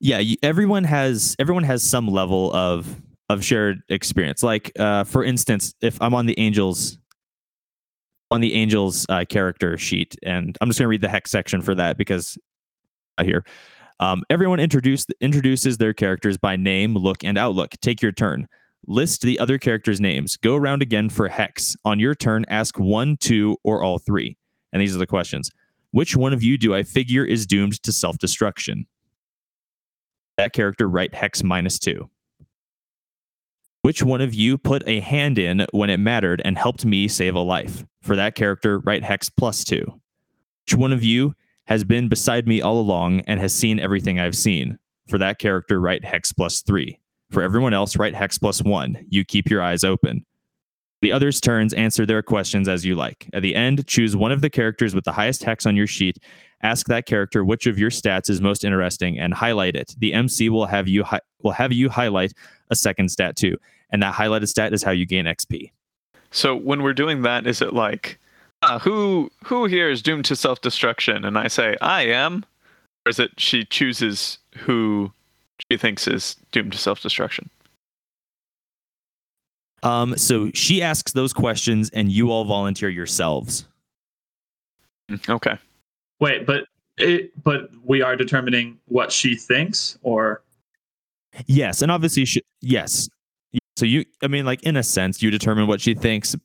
Yeah, 0.00 0.22
everyone 0.42 0.84
has 0.84 1.36
everyone 1.38 1.62
has 1.64 1.82
some 1.82 2.08
level 2.08 2.52
of 2.54 3.00
of 3.28 3.44
shared 3.44 3.82
experience. 3.88 4.42
Like 4.42 4.72
uh, 4.78 5.04
for 5.04 5.22
instance, 5.22 5.74
if 5.80 6.00
I'm 6.00 6.14
on 6.14 6.26
the 6.26 6.38
Angels 6.38 6.98
on 8.30 8.40
the 8.40 8.54
Angels 8.54 9.06
uh, 9.08 9.24
character 9.28 9.76
sheet, 9.76 10.16
and 10.22 10.56
I'm 10.60 10.68
just 10.70 10.78
to 10.78 10.88
read 10.88 11.02
the 11.02 11.08
hex 11.08 11.30
section 11.30 11.60
for 11.60 11.74
that 11.74 11.98
because 11.98 12.38
I 13.18 13.24
hear 13.24 13.44
Um, 14.00 14.24
everyone 14.30 14.58
introduce, 14.58 15.06
introduces 15.20 15.78
their 15.78 15.92
characters 15.92 16.36
by 16.36 16.56
name, 16.56 16.94
look, 16.96 17.22
and 17.22 17.38
outlook. 17.38 17.72
Take 17.80 18.02
your 18.02 18.10
turn. 18.10 18.48
List 18.88 19.22
the 19.22 19.38
other 19.38 19.58
characters' 19.58 20.00
names. 20.00 20.36
Go 20.36 20.56
around 20.56 20.82
again 20.82 21.08
for 21.08 21.28
hex. 21.28 21.76
On 21.84 22.00
your 22.00 22.16
turn, 22.16 22.44
ask 22.48 22.78
one, 22.80 23.16
two, 23.18 23.56
or 23.62 23.82
all 23.82 24.00
three. 24.00 24.36
And 24.72 24.82
these 24.82 24.96
are 24.96 24.98
the 24.98 25.06
questions. 25.06 25.50
Which 25.92 26.16
one 26.16 26.32
of 26.32 26.42
you 26.42 26.58
do 26.58 26.74
I 26.74 26.82
figure 26.82 27.24
is 27.24 27.46
doomed 27.46 27.82
to 27.82 27.92
self 27.92 28.18
destruction? 28.18 28.86
That 30.38 30.52
character, 30.52 30.88
write 30.88 31.14
hex 31.14 31.42
minus 31.42 31.78
two. 31.78 32.10
Which 33.82 34.02
one 34.02 34.20
of 34.20 34.32
you 34.32 34.56
put 34.56 34.86
a 34.88 35.00
hand 35.00 35.38
in 35.38 35.66
when 35.72 35.90
it 35.90 35.98
mattered 35.98 36.40
and 36.44 36.56
helped 36.56 36.86
me 36.86 37.08
save 37.08 37.34
a 37.34 37.40
life? 37.40 37.84
For 38.00 38.16
that 38.16 38.34
character, 38.34 38.78
write 38.78 39.04
hex 39.04 39.28
plus 39.28 39.64
two. 39.64 40.00
Which 40.64 40.74
one 40.74 40.92
of 40.92 41.04
you 41.04 41.34
has 41.66 41.84
been 41.84 42.08
beside 42.08 42.48
me 42.48 42.62
all 42.62 42.80
along 42.80 43.20
and 43.26 43.38
has 43.40 43.54
seen 43.54 43.78
everything 43.78 44.18
I've 44.18 44.36
seen? 44.36 44.78
For 45.08 45.18
that 45.18 45.38
character, 45.38 45.80
write 45.80 46.04
hex 46.04 46.32
plus 46.32 46.62
three. 46.62 47.00
For 47.30 47.42
everyone 47.42 47.74
else, 47.74 47.96
write 47.96 48.14
hex 48.14 48.38
plus 48.38 48.62
one. 48.62 49.04
You 49.08 49.24
keep 49.24 49.50
your 49.50 49.62
eyes 49.62 49.84
open. 49.84 50.24
The 51.02 51.12
others' 51.12 51.40
turns 51.40 51.74
answer 51.74 52.06
their 52.06 52.22
questions 52.22 52.68
as 52.68 52.84
you 52.84 52.94
like. 52.94 53.28
At 53.32 53.42
the 53.42 53.56
end, 53.56 53.86
choose 53.88 54.16
one 54.16 54.30
of 54.30 54.40
the 54.40 54.48
characters 54.48 54.94
with 54.94 55.04
the 55.04 55.12
highest 55.12 55.42
hex 55.42 55.66
on 55.66 55.76
your 55.76 55.88
sheet. 55.88 56.16
Ask 56.62 56.86
that 56.86 57.06
character 57.06 57.44
which 57.44 57.66
of 57.66 57.76
your 57.76 57.90
stats 57.90 58.30
is 58.30 58.40
most 58.40 58.64
interesting 58.64 59.18
and 59.18 59.34
highlight 59.34 59.74
it. 59.74 59.96
The 59.98 60.14
MC 60.14 60.48
will 60.48 60.66
have 60.66 60.86
you 60.86 61.02
hi- 61.02 61.20
will 61.42 61.50
have 61.50 61.72
you 61.72 61.88
highlight 61.88 62.32
a 62.70 62.76
second 62.76 63.10
stat 63.10 63.34
too, 63.34 63.58
and 63.90 64.00
that 64.00 64.14
highlighted 64.14 64.46
stat 64.46 64.72
is 64.72 64.84
how 64.84 64.92
you 64.92 65.04
gain 65.04 65.24
XP. 65.24 65.72
So 66.30 66.54
when 66.54 66.84
we're 66.84 66.94
doing 66.94 67.22
that, 67.22 67.48
is 67.48 67.60
it 67.60 67.72
like, 67.72 68.20
ah, 68.62 68.78
who 68.78 69.28
who 69.44 69.66
here 69.66 69.90
is 69.90 70.02
doomed 70.02 70.24
to 70.26 70.36
self 70.36 70.60
destruction? 70.60 71.24
And 71.24 71.36
I 71.36 71.48
say 71.48 71.76
I 71.80 72.02
am, 72.02 72.44
or 73.04 73.10
is 73.10 73.18
it 73.18 73.32
she 73.38 73.64
chooses 73.64 74.38
who 74.56 75.12
she 75.68 75.76
thinks 75.76 76.06
is 76.06 76.36
doomed 76.52 76.72
to 76.72 76.78
self 76.78 77.02
destruction? 77.02 77.50
Um, 79.82 80.16
so 80.16 80.50
she 80.54 80.82
asks 80.82 81.12
those 81.12 81.32
questions, 81.32 81.90
and 81.90 82.10
you 82.10 82.30
all 82.30 82.44
volunteer 82.44 82.88
yourselves. 82.88 83.66
Okay. 85.28 85.58
Wait, 86.20 86.46
but 86.46 86.64
it 86.98 87.32
but 87.42 87.70
we 87.84 88.02
are 88.02 88.16
determining 88.16 88.78
what 88.86 89.10
she 89.10 89.34
thinks 89.34 89.98
or 90.02 90.42
Yes, 91.46 91.82
and 91.82 91.90
obviously, 91.90 92.24
she, 92.24 92.42
yes. 92.60 93.08
So 93.76 93.86
you, 93.86 94.04
I 94.22 94.26
mean, 94.26 94.44
like 94.44 94.62
in 94.62 94.76
a 94.76 94.82
sense, 94.82 95.22
you 95.22 95.30
determine 95.30 95.66
what 95.66 95.80
she 95.80 95.94
thinks, 95.94 96.36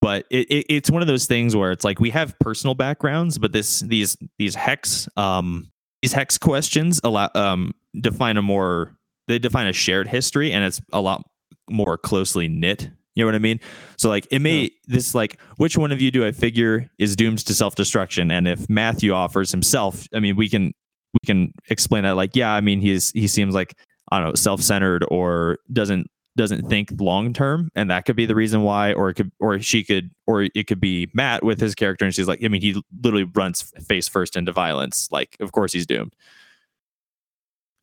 but 0.00 0.26
it, 0.30 0.48
it, 0.50 0.66
it's 0.68 0.90
one 0.90 1.02
of 1.02 1.08
those 1.08 1.26
things 1.26 1.56
where 1.56 1.72
it's 1.72 1.84
like 1.84 1.98
we 1.98 2.10
have 2.10 2.38
personal 2.38 2.74
backgrounds, 2.74 3.38
but 3.38 3.52
this 3.52 3.80
these 3.80 4.16
these 4.38 4.54
hex 4.54 5.08
um 5.16 5.70
these 6.02 6.12
hex 6.12 6.38
questions 6.38 7.00
allow 7.02 7.30
um 7.34 7.72
define 8.00 8.36
a 8.36 8.42
more 8.42 8.96
they 9.28 9.38
define 9.38 9.66
a 9.66 9.72
shared 9.72 10.06
history, 10.06 10.52
and 10.52 10.64
it's 10.64 10.80
a 10.92 11.00
lot 11.00 11.28
more 11.70 11.98
closely 11.98 12.48
knit. 12.48 12.90
You 13.14 13.24
know 13.24 13.28
what 13.28 13.34
I 13.34 13.38
mean? 13.38 13.60
So 13.96 14.08
like 14.10 14.26
it 14.30 14.40
may 14.40 14.70
this 14.86 15.14
like 15.14 15.40
which 15.56 15.78
one 15.78 15.90
of 15.90 16.02
you 16.02 16.10
do 16.10 16.26
I 16.26 16.32
figure 16.32 16.90
is 16.98 17.16
doomed 17.16 17.38
to 17.46 17.54
self 17.54 17.74
destruction? 17.74 18.30
And 18.30 18.46
if 18.46 18.68
Matthew 18.68 19.12
offers 19.12 19.50
himself, 19.50 20.06
I 20.14 20.20
mean 20.20 20.36
we 20.36 20.48
can 20.48 20.74
we 21.14 21.26
can 21.26 21.52
explain 21.70 22.04
that 22.04 22.16
like 22.16 22.36
yeah, 22.36 22.52
I 22.52 22.60
mean 22.60 22.80
he's 22.80 23.10
he 23.12 23.26
seems 23.26 23.54
like 23.54 23.74
I 24.12 24.18
don't 24.18 24.28
know 24.28 24.34
self 24.34 24.60
centered 24.60 25.04
or 25.08 25.58
doesn't 25.72 26.08
doesn't 26.36 26.68
think 26.68 26.92
long 27.00 27.32
term, 27.32 27.70
and 27.74 27.90
that 27.90 28.04
could 28.04 28.16
be 28.16 28.26
the 28.26 28.34
reason 28.34 28.62
why. 28.62 28.92
Or 28.92 29.08
it 29.08 29.14
could 29.14 29.32
or 29.40 29.58
she 29.60 29.82
could 29.82 30.10
or 30.26 30.42
it 30.42 30.66
could 30.66 30.80
be 30.80 31.08
Matt 31.14 31.42
with 31.42 31.58
his 31.58 31.74
character, 31.74 32.04
and 32.04 32.14
she's 32.14 32.28
like 32.28 32.44
I 32.44 32.48
mean 32.48 32.60
he 32.60 32.80
literally 33.02 33.24
runs 33.24 33.62
face 33.88 34.08
first 34.08 34.36
into 34.36 34.52
violence. 34.52 35.08
Like 35.10 35.36
of 35.40 35.52
course 35.52 35.72
he's 35.72 35.86
doomed. 35.86 36.14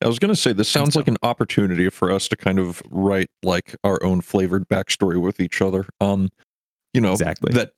I 0.04 0.08
was 0.08 0.20
going 0.20 0.34
to 0.34 0.40
say 0.40 0.54
this 0.54 0.70
sounds 0.70 0.96
like 0.96 1.08
an 1.08 1.18
opportunity 1.24 1.90
for 1.90 2.12
us 2.12 2.28
to 2.28 2.36
kind 2.36 2.60
of 2.60 2.82
write 2.90 3.30
like 3.42 3.76
our 3.84 4.04
own 4.04 4.22
flavored 4.22 4.68
backstory 4.68 5.20
with 5.20 5.40
each 5.40 5.62
other. 5.62 5.86
Um, 6.02 6.30
you 6.94 7.02
know 7.02 7.14
Exactly. 7.14 7.54
that 7.54 7.72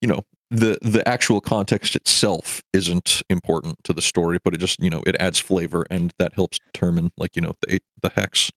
you 0.00 0.08
know 0.08 0.22
the 0.50 0.78
the 0.82 1.06
actual 1.08 1.40
context 1.40 1.94
itself 1.96 2.62
isn't 2.72 3.22
important 3.30 3.76
to 3.84 3.92
the 3.92 4.02
story, 4.02 4.38
but 4.42 4.54
it 4.54 4.58
just 4.58 4.80
you 4.80 4.90
know 4.90 5.02
it 5.06 5.16
adds 5.20 5.38
flavor 5.38 5.86
and 5.90 6.12
that 6.18 6.34
helps 6.34 6.58
determine 6.72 7.10
like 7.16 7.36
you 7.36 7.42
know 7.42 7.54
the 7.66 7.80
the 8.02 8.08
hex. 8.10 8.50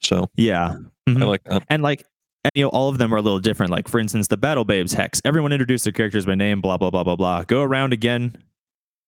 So 0.00 0.28
Yeah. 0.36 0.76
I 1.08 1.10
Mhm. 1.10 1.26
like 1.26 1.42
that. 1.44 1.62
and 1.70 1.82
like 1.82 2.04
and, 2.44 2.50
you 2.54 2.64
know 2.64 2.68
all 2.70 2.88
of 2.88 2.98
them 2.98 3.12
are 3.14 3.16
a 3.18 3.22
little 3.22 3.38
different 3.40 3.72
like 3.72 3.88
for 3.88 3.98
instance 3.98 4.28
the 4.28 4.36
battle 4.36 4.64
babes 4.64 4.92
hex 4.92 5.20
everyone 5.24 5.52
introduce 5.52 5.82
their 5.84 5.92
characters 5.92 6.26
by 6.26 6.34
name 6.34 6.60
blah 6.60 6.76
blah 6.76 6.90
blah 6.90 7.02
blah 7.04 7.16
blah 7.16 7.42
go 7.44 7.62
around 7.62 7.92
again 7.92 8.36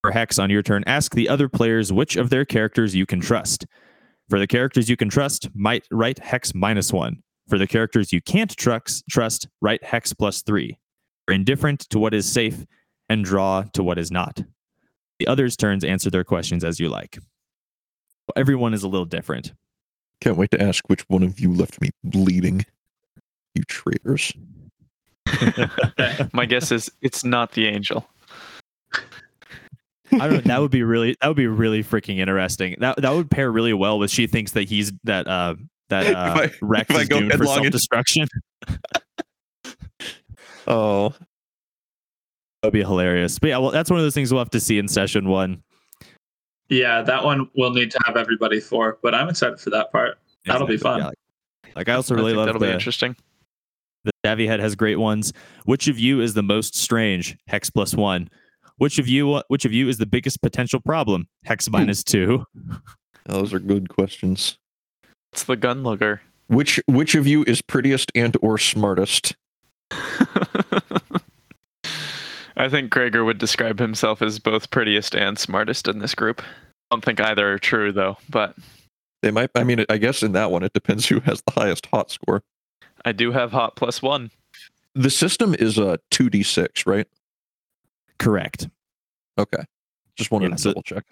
for 0.02 0.10
hex 0.12 0.38
on 0.38 0.50
your 0.50 0.62
turn 0.62 0.84
ask 0.86 1.14
the 1.14 1.28
other 1.28 1.48
players 1.48 1.92
which 1.92 2.16
of 2.16 2.30
their 2.30 2.44
characters 2.44 2.94
you 2.94 3.06
can 3.06 3.20
trust 3.20 3.66
for 4.28 4.38
the 4.38 4.46
characters 4.46 4.88
you 4.88 4.96
can 4.96 5.08
trust 5.08 5.48
might 5.54 5.86
write 5.90 6.18
hex 6.18 6.54
minus 6.54 6.92
one 6.92 7.22
for 7.48 7.58
the 7.58 7.66
characters 7.66 8.12
you 8.12 8.20
can't 8.20 8.56
trust 8.56 9.04
trust 9.08 9.48
write 9.60 9.82
hex 9.82 10.12
plus 10.12 10.42
three 10.42 10.78
are 11.28 11.34
indifferent 11.34 11.80
to 11.90 11.98
what 11.98 12.14
is 12.14 12.30
safe 12.30 12.64
and 13.08 13.24
draw 13.24 13.62
to 13.72 13.82
what 13.82 13.98
is 13.98 14.10
not 14.10 14.42
the 15.18 15.26
others 15.26 15.56
turns 15.56 15.84
answer 15.84 16.10
their 16.10 16.24
questions 16.24 16.64
as 16.64 16.78
you 16.78 16.88
like 16.88 17.18
everyone 18.36 18.74
is 18.74 18.82
a 18.82 18.88
little 18.88 19.06
different 19.06 19.52
Can't 20.20 20.36
wait 20.36 20.50
to 20.50 20.60
ask 20.60 20.88
which 20.88 21.02
one 21.08 21.22
of 21.22 21.38
you 21.38 21.52
left 21.52 21.80
me 21.80 21.90
bleeding. 22.02 22.64
You 23.54 23.62
traitors. 23.64 24.32
My 26.32 26.46
guess 26.46 26.72
is 26.72 26.90
it's 27.02 27.24
not 27.24 27.52
the 27.52 27.66
angel. 27.66 28.08
I 30.20 30.28
don't 30.28 30.44
know. 30.46 30.54
That 30.54 30.60
would 30.60 30.70
be 30.70 30.82
really 30.82 31.16
that 31.20 31.28
would 31.28 31.36
be 31.36 31.46
really 31.46 31.82
freaking 31.84 32.18
interesting. 32.18 32.76
That 32.80 33.00
that 33.02 33.10
would 33.12 33.30
pair 33.30 33.50
really 33.50 33.72
well 33.72 33.98
with 33.98 34.10
she 34.10 34.26
thinks 34.26 34.52
that 34.52 34.68
he's 34.68 34.92
that 35.04 35.26
uh 35.26 35.54
that 35.88 36.06
If 36.08 36.14
uh 36.16 36.18
I- 36.18 36.50
Rex 36.62 36.90
if 36.90 37.00
is 37.02 37.08
doomed 37.08 37.32
for 37.34 37.46
self 37.46 37.70
destruction. 37.70 38.28
Oh, 40.66 41.14
That'd 42.62 42.74
be 42.74 42.80
hilarious. 42.80 43.38
But 43.38 43.48
yeah, 43.48 43.58
well, 43.58 43.70
that's 43.70 43.88
one 43.88 43.98
of 43.98 44.04
those 44.04 44.14
things 44.14 44.30
we'll 44.32 44.40
have 44.40 44.50
to 44.50 44.60
see 44.60 44.78
in 44.78 44.86
session 44.88 45.28
one. 45.28 45.62
yeah, 46.68 47.00
that 47.02 47.24
one 47.24 47.48
we'll 47.56 47.72
need 47.72 47.90
to 47.92 47.98
have 48.04 48.16
everybody 48.16 48.60
for. 48.60 48.98
But 49.02 49.14
I'm 49.14 49.28
excited 49.30 49.60
for 49.60 49.70
that 49.70 49.90
part. 49.92 50.18
That'll 50.44 50.66
be 50.66 50.76
fun. 50.76 50.98
Yeah, 51.00 51.06
like, 51.06 51.18
like, 51.76 51.88
I 51.88 51.94
also 51.94 52.14
really 52.14 52.32
think 52.32 52.38
love 52.38 52.46
that'll 52.46 52.60
be 52.60 52.68
interesting. 52.70 53.16
the 54.04 54.10
savvy 54.26 54.46
head 54.46 54.60
has 54.60 54.74
great 54.74 54.96
ones. 54.98 55.32
Which 55.64 55.88
of 55.88 55.98
you 55.98 56.20
is 56.20 56.34
the 56.34 56.42
most 56.42 56.74
strange? 56.74 57.36
Hex 57.46 57.70
plus 57.70 57.94
one. 57.94 58.28
Which 58.78 58.98
of 58.98 59.06
you 59.06 59.42
which 59.48 59.64
of 59.64 59.72
you 59.72 59.88
is 59.88 59.98
the 59.98 60.06
biggest 60.06 60.40
potential 60.40 60.80
problem? 60.80 61.28
Hex 61.44 61.66
hmm. 61.66 61.72
minus 61.72 62.02
two. 62.02 62.44
those 63.26 63.52
are 63.52 63.58
good 63.58 63.88
questions. 63.88 64.56
It's 65.32 65.44
the 65.44 65.56
gun 65.56 65.82
lugger. 65.82 66.22
Which 66.46 66.80
which 66.86 67.14
of 67.14 67.26
you 67.26 67.44
is 67.46 67.60
prettiest 67.60 68.10
and 68.14 68.36
or 68.40 68.56
smartest? 68.56 69.36
I 72.56 72.68
think 72.68 72.90
Gregor 72.90 73.24
would 73.24 73.38
describe 73.38 73.78
himself 73.78 74.20
as 74.20 74.38
both 74.40 74.70
prettiest 74.70 75.14
and 75.14 75.38
smartest 75.38 75.86
in 75.86 76.00
this 76.00 76.14
group. 76.14 76.42
I 76.42 76.94
don't 76.94 77.04
think 77.04 77.20
either 77.20 77.52
are 77.52 77.58
true 77.58 77.92
though, 77.92 78.16
but 78.30 78.56
They 79.22 79.30
might. 79.30 79.50
I 79.54 79.64
mean, 79.64 79.84
I 79.88 79.98
guess 79.98 80.22
in 80.22 80.32
that 80.32 80.50
one, 80.50 80.62
it 80.62 80.72
depends 80.72 81.06
who 81.06 81.20
has 81.20 81.42
the 81.42 81.52
highest 81.52 81.86
hot 81.86 82.10
score. 82.10 82.42
I 83.04 83.12
do 83.12 83.32
have 83.32 83.52
hot 83.52 83.76
plus 83.76 84.02
one. 84.02 84.30
The 84.94 85.10
system 85.10 85.54
is 85.54 85.78
a 85.78 85.98
two 86.10 86.30
d 86.30 86.42
six, 86.42 86.86
right? 86.86 87.06
Correct. 88.18 88.68
Okay. 89.38 89.62
Just 90.16 90.30
wanted 90.30 90.50
Yeah, 90.50 90.56
to 90.56 90.62
so- 90.62 90.70
double 90.70 90.82
check. 90.82 91.04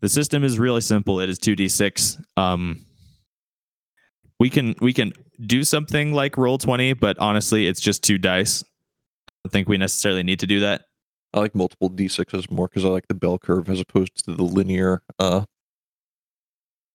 The 0.00 0.08
system 0.08 0.44
is 0.44 0.58
really 0.58 0.80
simple. 0.80 1.20
It 1.20 1.28
is 1.28 1.38
2d6. 1.38 2.22
Um 2.36 2.84
we 4.40 4.48
can 4.50 4.74
we 4.80 4.92
can 4.92 5.12
do 5.44 5.64
something 5.64 6.12
like 6.12 6.34
Roll20, 6.34 6.98
but 7.00 7.18
honestly, 7.18 7.66
it's 7.66 7.80
just 7.80 8.02
two 8.04 8.18
dice. 8.18 8.62
I 8.62 9.32
don't 9.44 9.52
think 9.52 9.68
we 9.68 9.76
necessarily 9.78 10.22
need 10.22 10.38
to 10.40 10.46
do 10.46 10.60
that. 10.60 10.82
I 11.34 11.40
like 11.40 11.54
multiple 11.54 11.90
d6s 11.90 12.50
more 12.50 12.68
because 12.68 12.84
I 12.84 12.88
like 12.88 13.08
the 13.08 13.14
bell 13.14 13.38
curve 13.38 13.68
as 13.68 13.80
opposed 13.80 14.24
to 14.24 14.34
the 14.34 14.44
linear 14.44 15.02
uh 15.18 15.44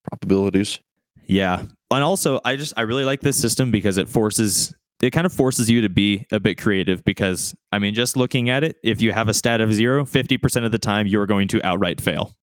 probabilities. 0.09 0.80
Yeah. 1.26 1.64
And 1.91 2.03
also, 2.03 2.39
I 2.43 2.55
just 2.55 2.74
I 2.78 2.82
really 2.82 3.05
like 3.05 3.22
this 3.22 3.38
system 3.39 3.72
because 3.72 3.97
it 3.97 4.09
forces 4.09 4.74
it 5.04 5.12
kind 5.12 5.26
of 5.26 5.34
forces 5.34 5.70
you 5.70 5.82
to 5.82 5.89
be 5.89 6.26
a 6.32 6.39
bit 6.39 6.58
creative 6.58 7.04
because 7.04 7.54
I 7.72 7.80
mean, 7.80 7.93
just 7.93 8.16
looking 8.16 8.49
at 8.49 8.64
it, 8.64 8.78
if 8.84 9.01
you 9.01 9.12
have 9.12 9.28
a 9.28 9.34
stat 9.34 9.60
of 9.60 9.74
0, 9.74 10.06
50% 10.06 10.66
of 10.66 10.72
the 10.72 10.80
time 10.80 11.08
you're 11.08 11.26
going 11.26 11.47
to 11.49 11.66
outright 11.66 11.99
fail. 11.99 12.34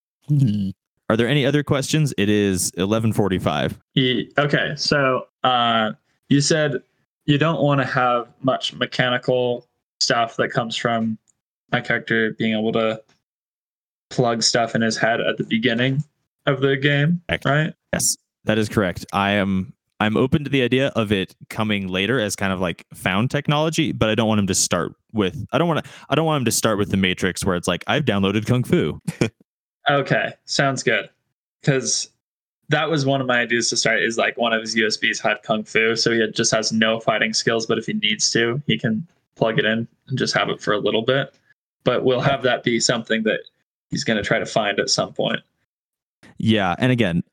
Are 1.09 1.17
there 1.17 1.27
any 1.27 1.45
other 1.45 1.63
questions? 1.63 2.13
It 2.17 2.29
is 2.29 2.71
11:45. 2.73 3.77
Okay, 4.37 4.73
so 4.77 5.27
uh, 5.43 5.91
you 6.29 6.39
said 6.39 6.81
you 7.25 7.37
don't 7.37 7.61
want 7.61 7.81
to 7.81 7.85
have 7.85 8.29
much 8.41 8.73
mechanical 8.73 9.67
stuff 9.99 10.37
that 10.37 10.49
comes 10.49 10.77
from 10.77 11.17
my 11.71 11.81
character 11.81 12.31
being 12.37 12.57
able 12.57 12.71
to 12.73 13.01
plug 14.09 14.43
stuff 14.43 14.75
in 14.75 14.81
his 14.81 14.95
head 14.95 15.19
at 15.19 15.37
the 15.37 15.43
beginning 15.43 16.03
of 16.45 16.61
the 16.61 16.77
game, 16.77 17.21
right? 17.45 17.73
Yes, 17.91 18.15
that 18.45 18.57
is 18.57 18.69
correct. 18.69 19.05
I 19.11 19.31
am 19.31 19.73
I'm 20.01 20.17
open 20.17 20.43
to 20.43 20.49
the 20.49 20.63
idea 20.63 20.87
of 20.95 21.11
it 21.11 21.35
coming 21.49 21.87
later 21.87 22.19
as 22.19 22.35
kind 22.35 22.51
of 22.51 22.59
like 22.59 22.87
found 22.91 23.29
technology, 23.29 23.91
but 23.91 24.09
I 24.09 24.15
don't 24.15 24.27
want 24.27 24.39
him 24.39 24.47
to 24.47 24.55
start 24.55 24.95
with 25.13 25.45
I 25.51 25.59
don't 25.59 25.67
want 25.67 25.85
to 25.85 25.91
I 26.09 26.15
don't 26.15 26.25
want 26.25 26.41
him 26.41 26.45
to 26.45 26.51
start 26.51 26.79
with 26.79 26.89
the 26.89 26.97
Matrix 26.97 27.45
where 27.45 27.55
it's 27.55 27.67
like 27.67 27.83
I've 27.85 28.03
downloaded 28.03 28.47
Kung 28.47 28.63
Fu. 28.63 28.99
Okay, 29.89 30.31
sounds 30.45 30.83
good. 30.83 31.09
Because 31.61 32.09
that 32.69 32.89
was 32.89 33.03
one 33.03 33.19
of 33.19 33.25
my 33.27 33.39
ideas 33.39 33.69
to 33.69 33.77
start. 33.77 33.99
Is 33.99 34.17
like 34.17 34.37
one 34.37 34.53
of 34.53 34.61
his 34.61 34.75
USBs 34.75 35.21
had 35.21 35.41
kung 35.43 35.63
fu, 35.63 35.95
so 35.95 36.11
he 36.11 36.25
just 36.31 36.51
has 36.51 36.71
no 36.71 36.99
fighting 36.99 37.33
skills. 37.33 37.65
But 37.65 37.79
if 37.79 37.87
he 37.87 37.93
needs 37.93 38.31
to, 38.31 38.61
he 38.67 38.77
can 38.77 39.07
plug 39.35 39.57
it 39.57 39.65
in 39.65 39.87
and 40.07 40.17
just 40.17 40.35
have 40.35 40.49
it 40.49 40.61
for 40.61 40.73
a 40.73 40.79
little 40.79 41.01
bit. 41.01 41.33
But 41.83 42.05
we'll 42.05 42.21
have 42.21 42.43
that 42.43 42.63
be 42.63 42.79
something 42.79 43.23
that 43.23 43.39
he's 43.89 44.03
going 44.03 44.17
to 44.17 44.23
try 44.23 44.37
to 44.37 44.45
find 44.45 44.79
at 44.79 44.89
some 44.89 45.13
point. 45.13 45.41
Yeah, 46.37 46.75
and 46.77 46.91
again, 46.91 47.23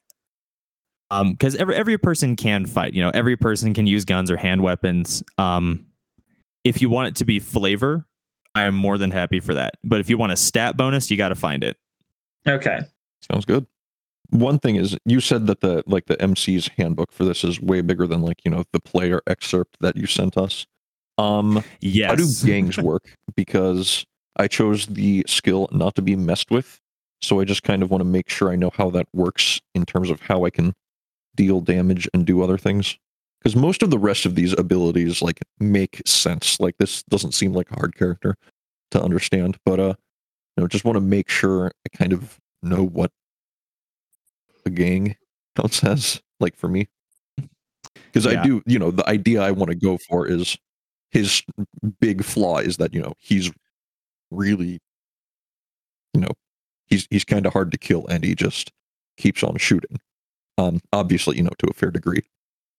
um, 1.10 1.32
because 1.32 1.54
every 1.56 1.74
every 1.74 1.98
person 1.98 2.36
can 2.36 2.66
fight. 2.66 2.94
You 2.94 3.02
know, 3.02 3.10
every 3.10 3.36
person 3.36 3.74
can 3.74 3.86
use 3.86 4.04
guns 4.04 4.30
or 4.30 4.36
hand 4.36 4.62
weapons. 4.62 5.22
Um, 5.38 5.86
if 6.64 6.82
you 6.82 6.90
want 6.90 7.08
it 7.08 7.16
to 7.16 7.24
be 7.24 7.38
flavor, 7.38 8.06
I 8.54 8.62
am 8.64 8.74
more 8.74 8.98
than 8.98 9.10
happy 9.10 9.40
for 9.40 9.54
that. 9.54 9.74
But 9.84 10.00
if 10.00 10.10
you 10.10 10.18
want 10.18 10.32
a 10.32 10.36
stat 10.36 10.76
bonus, 10.76 11.10
you 11.10 11.16
got 11.16 11.28
to 11.30 11.34
find 11.34 11.64
it. 11.64 11.76
Okay. 12.46 12.80
Sounds 13.30 13.44
good. 13.44 13.66
One 14.30 14.58
thing 14.58 14.76
is, 14.76 14.96
you 15.06 15.20
said 15.20 15.46
that 15.46 15.60
the 15.60 15.82
like 15.86 16.06
the 16.06 16.20
MC's 16.20 16.68
handbook 16.76 17.12
for 17.12 17.24
this 17.24 17.44
is 17.44 17.60
way 17.60 17.80
bigger 17.80 18.06
than 18.06 18.20
like 18.20 18.38
you 18.44 18.50
know 18.50 18.64
the 18.72 18.80
player 18.80 19.22
excerpt 19.26 19.76
that 19.80 19.96
you 19.96 20.06
sent 20.06 20.36
us. 20.36 20.66
Um, 21.16 21.64
Yes. 21.80 22.10
how 22.10 22.14
do 22.16 22.28
gangs 22.46 22.76
work? 22.78 23.14
Because 23.34 24.04
I 24.36 24.46
chose 24.46 24.86
the 24.86 25.24
skill 25.26 25.68
not 25.72 25.94
to 25.96 26.02
be 26.02 26.14
messed 26.14 26.50
with, 26.50 26.78
so 27.22 27.40
I 27.40 27.44
just 27.44 27.62
kind 27.62 27.82
of 27.82 27.90
want 27.90 28.02
to 28.02 28.04
make 28.04 28.28
sure 28.28 28.52
I 28.52 28.56
know 28.56 28.70
how 28.74 28.90
that 28.90 29.08
works 29.14 29.60
in 29.74 29.84
terms 29.86 30.10
of 30.10 30.20
how 30.20 30.44
I 30.44 30.50
can 30.50 30.74
deal 31.38 31.60
damage 31.60 32.08
and 32.12 32.26
do 32.26 32.42
other 32.42 32.58
things. 32.58 32.98
Because 33.38 33.54
most 33.54 33.82
of 33.84 33.90
the 33.90 33.98
rest 33.98 34.26
of 34.26 34.34
these 34.34 34.52
abilities 34.58 35.22
like 35.22 35.38
make 35.60 36.02
sense. 36.04 36.58
Like 36.58 36.76
this 36.78 37.04
doesn't 37.04 37.32
seem 37.32 37.52
like 37.52 37.70
a 37.70 37.76
hard 37.76 37.96
character 37.96 38.34
to 38.90 39.00
understand, 39.00 39.56
but 39.64 39.78
uh, 39.78 39.94
you 40.56 40.62
know, 40.62 40.66
just 40.66 40.84
want 40.84 40.96
to 40.96 41.00
make 41.00 41.30
sure 41.30 41.70
I 41.86 41.96
kind 41.96 42.12
of 42.12 42.38
know 42.62 42.84
what 42.84 43.12
a 44.66 44.70
gang 44.70 45.16
counts 45.56 45.84
as. 45.84 46.20
Like 46.40 46.56
for 46.56 46.68
me, 46.68 46.88
because 48.06 48.26
I 48.26 48.42
do, 48.42 48.62
you 48.66 48.78
know, 48.78 48.90
the 48.90 49.08
idea 49.08 49.42
I 49.42 49.50
want 49.50 49.70
to 49.70 49.76
go 49.76 49.98
for 50.08 50.26
is 50.26 50.56
his 51.10 51.42
big 52.00 52.24
flaw 52.24 52.58
is 52.58 52.76
that 52.76 52.94
you 52.94 53.00
know 53.00 53.14
he's 53.18 53.50
really, 54.30 54.78
you 56.14 56.20
know, 56.20 56.30
he's 56.86 57.08
he's 57.10 57.24
kind 57.24 57.46
of 57.46 57.52
hard 57.52 57.72
to 57.72 57.78
kill 57.78 58.06
and 58.06 58.24
he 58.24 58.34
just 58.36 58.72
keeps 59.16 59.42
on 59.42 59.56
shooting. 59.56 59.98
Um, 60.58 60.80
obviously, 60.92 61.36
you 61.36 61.42
know, 61.42 61.52
to 61.58 61.68
a 61.70 61.72
fair 61.72 61.90
degree, 61.90 62.22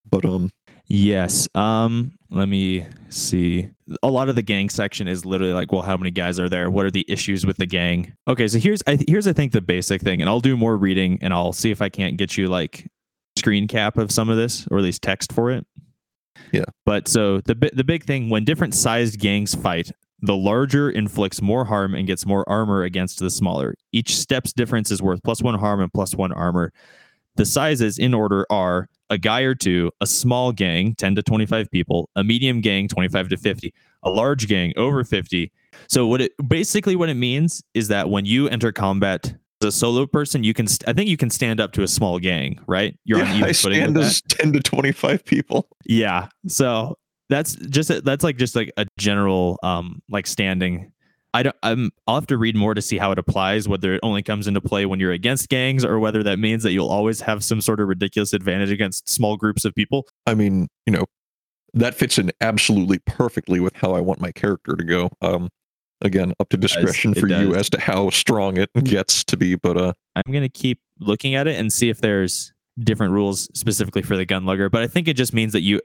but 0.09 0.25
um, 0.25 0.51
Yes. 0.89 1.47
Um, 1.53 2.13
let 2.31 2.49
me 2.49 2.85
see. 3.09 3.69
A 4.01 4.09
lot 4.09 4.27
of 4.27 4.35
the 4.35 4.41
gang 4.41 4.69
section 4.69 5.07
is 5.07 5.23
literally 5.23 5.53
like, 5.53 5.71
well, 5.71 5.83
how 5.83 5.95
many 5.95 6.09
guys 6.09 6.39
are 6.39 6.49
there? 6.49 6.69
What 6.71 6.85
are 6.85 6.91
the 6.91 7.05
issues 7.07 7.45
with 7.45 7.57
the 7.57 7.67
gang? 7.67 8.13
Okay, 8.27 8.47
so 8.47 8.57
here's 8.57 8.81
I 8.87 8.97
here's 9.07 9.27
I 9.27 9.33
think 9.33 9.51
the 9.51 9.61
basic 9.61 10.01
thing, 10.01 10.19
and 10.19 10.29
I'll 10.29 10.39
do 10.39 10.57
more 10.57 10.75
reading 10.75 11.19
and 11.21 11.31
I'll 11.31 11.53
see 11.53 11.69
if 11.69 11.81
I 11.81 11.89
can't 11.89 12.17
get 12.17 12.37
you 12.37 12.47
like 12.47 12.87
screen 13.37 13.67
cap 13.67 13.97
of 13.97 14.11
some 14.11 14.29
of 14.29 14.37
this 14.37 14.67
or 14.69 14.79
at 14.79 14.83
least 14.83 15.03
text 15.03 15.31
for 15.31 15.51
it. 15.51 15.65
Yeah. 16.51 16.65
But 16.85 17.07
so 17.07 17.39
the 17.41 17.55
bi- 17.55 17.71
the 17.71 17.83
big 17.83 18.05
thing 18.05 18.29
when 18.29 18.43
different 18.43 18.73
sized 18.73 19.19
gangs 19.19 19.53
fight, 19.53 19.91
the 20.21 20.35
larger 20.35 20.89
inflicts 20.89 21.39
more 21.39 21.65
harm 21.65 21.93
and 21.93 22.07
gets 22.07 22.25
more 22.25 22.47
armor 22.49 22.81
against 22.81 23.19
the 23.19 23.29
smaller. 23.29 23.75
Each 23.91 24.17
step's 24.17 24.53
difference 24.53 24.89
is 24.89 25.03
worth 25.03 25.21
plus 25.23 25.43
one 25.43 25.59
harm 25.59 25.81
and 25.81 25.93
plus 25.93 26.15
one 26.15 26.31
armor. 26.31 26.73
The 27.39 27.45
sizes 27.45 27.97
in 27.97 28.13
order 28.13 28.45
are 28.49 28.89
a 29.09 29.17
guy 29.17 29.43
or 29.43 29.55
two, 29.55 29.91
a 30.01 30.05
small 30.05 30.51
gang, 30.51 30.93
10 30.95 31.15
to 31.15 31.23
25 31.23 31.71
people, 31.71 32.09
a 32.17 32.21
medium 32.21 32.59
gang, 32.59 32.89
25 32.89 33.29
to 33.29 33.37
50, 33.37 33.73
a 34.03 34.09
large 34.09 34.49
gang, 34.49 34.73
over 34.75 35.05
50. 35.05 35.49
So 35.87 36.05
what 36.05 36.19
it 36.19 36.33
basically 36.45 36.97
what 36.97 37.07
it 37.07 37.13
means 37.13 37.63
is 37.73 37.87
that 37.87 38.09
when 38.09 38.25
you 38.25 38.49
enter 38.49 38.73
combat 38.73 39.33
as 39.61 39.67
a 39.69 39.71
solo 39.71 40.05
person, 40.05 40.43
you 40.43 40.53
can 40.53 40.67
st- 40.67 40.89
I 40.89 40.91
think 40.91 41.09
you 41.09 41.15
can 41.15 41.29
stand 41.29 41.61
up 41.61 41.71
to 41.73 41.83
a 41.83 41.87
small 41.87 42.19
gang, 42.19 42.59
right? 42.67 42.93
You're 43.05 43.21
on 43.21 43.27
yeah, 43.27 43.35
even 43.35 43.49
I 43.49 43.53
footing 43.53 43.79
stand 43.83 43.97
as 43.97 44.21
ten 44.23 44.51
to 44.51 44.59
twenty 44.59 44.91
five 44.91 45.23
people. 45.23 45.69
Yeah. 45.85 46.27
So 46.49 46.97
that's 47.29 47.55
just 47.55 47.89
a, 47.89 48.01
that's 48.01 48.25
like 48.25 48.35
just 48.35 48.57
like 48.57 48.73
a 48.75 48.85
general 48.97 49.59
um 49.63 50.01
like 50.09 50.27
standing. 50.27 50.91
I 51.33 51.43
don't 51.43 51.55
I'm 51.61 51.91
I'll 52.07 52.15
have 52.15 52.27
to 52.27 52.37
read 52.37 52.55
more 52.55 52.73
to 52.73 52.81
see 52.81 52.97
how 52.97 53.11
it 53.11 53.19
applies, 53.19 53.67
whether 53.67 53.93
it 53.93 53.99
only 54.03 54.23
comes 54.23 54.47
into 54.47 54.61
play 54.61 54.85
when 54.85 54.99
you're 54.99 55.11
against 55.11 55.49
gangs 55.49 55.85
or 55.85 55.99
whether 55.99 56.23
that 56.23 56.39
means 56.39 56.63
that 56.63 56.71
you'll 56.71 56.89
always 56.89 57.21
have 57.21 57.43
some 57.43 57.61
sort 57.61 57.79
of 57.79 57.87
ridiculous 57.87 58.33
advantage 58.33 58.71
against 58.71 59.07
small 59.09 59.37
groups 59.37 59.65
of 59.65 59.75
people. 59.75 60.07
I 60.25 60.33
mean, 60.33 60.69
you 60.85 60.93
know, 60.93 61.05
that 61.73 61.95
fits 61.95 62.17
in 62.17 62.31
absolutely 62.41 62.99
perfectly 62.99 63.59
with 63.59 63.75
how 63.75 63.93
I 63.93 64.01
want 64.01 64.19
my 64.19 64.31
character 64.31 64.75
to 64.75 64.83
go. 64.83 65.11
Um, 65.21 65.49
again, 66.01 66.33
up 66.39 66.49
to 66.49 66.57
discretion 66.57 67.13
for 67.13 67.27
you 67.27 67.53
as 67.53 67.69
to 67.71 67.79
how 67.79 68.09
strong 68.09 68.57
it 68.57 68.69
gets 68.83 69.23
to 69.25 69.37
be. 69.37 69.55
But 69.55 69.77
uh, 69.77 69.93
I'm 70.15 70.31
gonna 70.33 70.49
keep 70.49 70.79
looking 70.99 71.35
at 71.35 71.47
it 71.47 71.59
and 71.59 71.71
see 71.71 71.89
if 71.89 72.01
there's 72.01 72.53
different 72.79 73.13
rules 73.13 73.49
specifically 73.53 74.01
for 74.01 74.17
the 74.17 74.25
gun 74.25 74.45
lugger. 74.45 74.69
But 74.69 74.81
I 74.81 74.87
think 74.87 75.07
it 75.07 75.15
just 75.15 75.33
means 75.33 75.53
that 75.53 75.61
you 75.61 75.81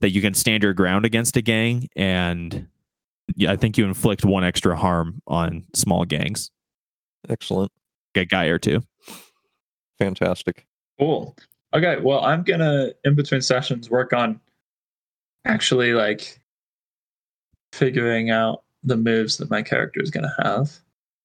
that 0.00 0.10
you 0.10 0.22
can 0.22 0.34
stand 0.34 0.62
your 0.62 0.74
ground 0.74 1.04
against 1.04 1.36
a 1.36 1.42
gang 1.42 1.88
and 1.96 2.68
yeah, 3.34 3.50
I 3.50 3.56
think 3.56 3.76
you 3.76 3.84
inflict 3.84 4.24
one 4.24 4.44
extra 4.44 4.76
harm 4.76 5.20
on 5.26 5.64
small 5.74 6.04
gangs, 6.04 6.50
excellent, 7.28 7.72
a 8.14 8.24
guy 8.24 8.46
or 8.46 8.58
two. 8.58 8.82
fantastic. 9.98 10.66
Cool. 10.98 11.36
Okay, 11.74 11.98
well, 12.00 12.24
I'm 12.24 12.42
gonna 12.42 12.90
in 13.04 13.14
between 13.14 13.40
sessions 13.40 13.90
work 13.90 14.12
on 14.12 14.40
actually 15.44 15.92
like 15.92 16.40
figuring 17.72 18.30
out 18.30 18.62
the 18.82 18.96
moves 18.96 19.36
that 19.38 19.50
my 19.50 19.62
character 19.62 20.00
is 20.00 20.10
gonna 20.10 20.34
have. 20.38 20.70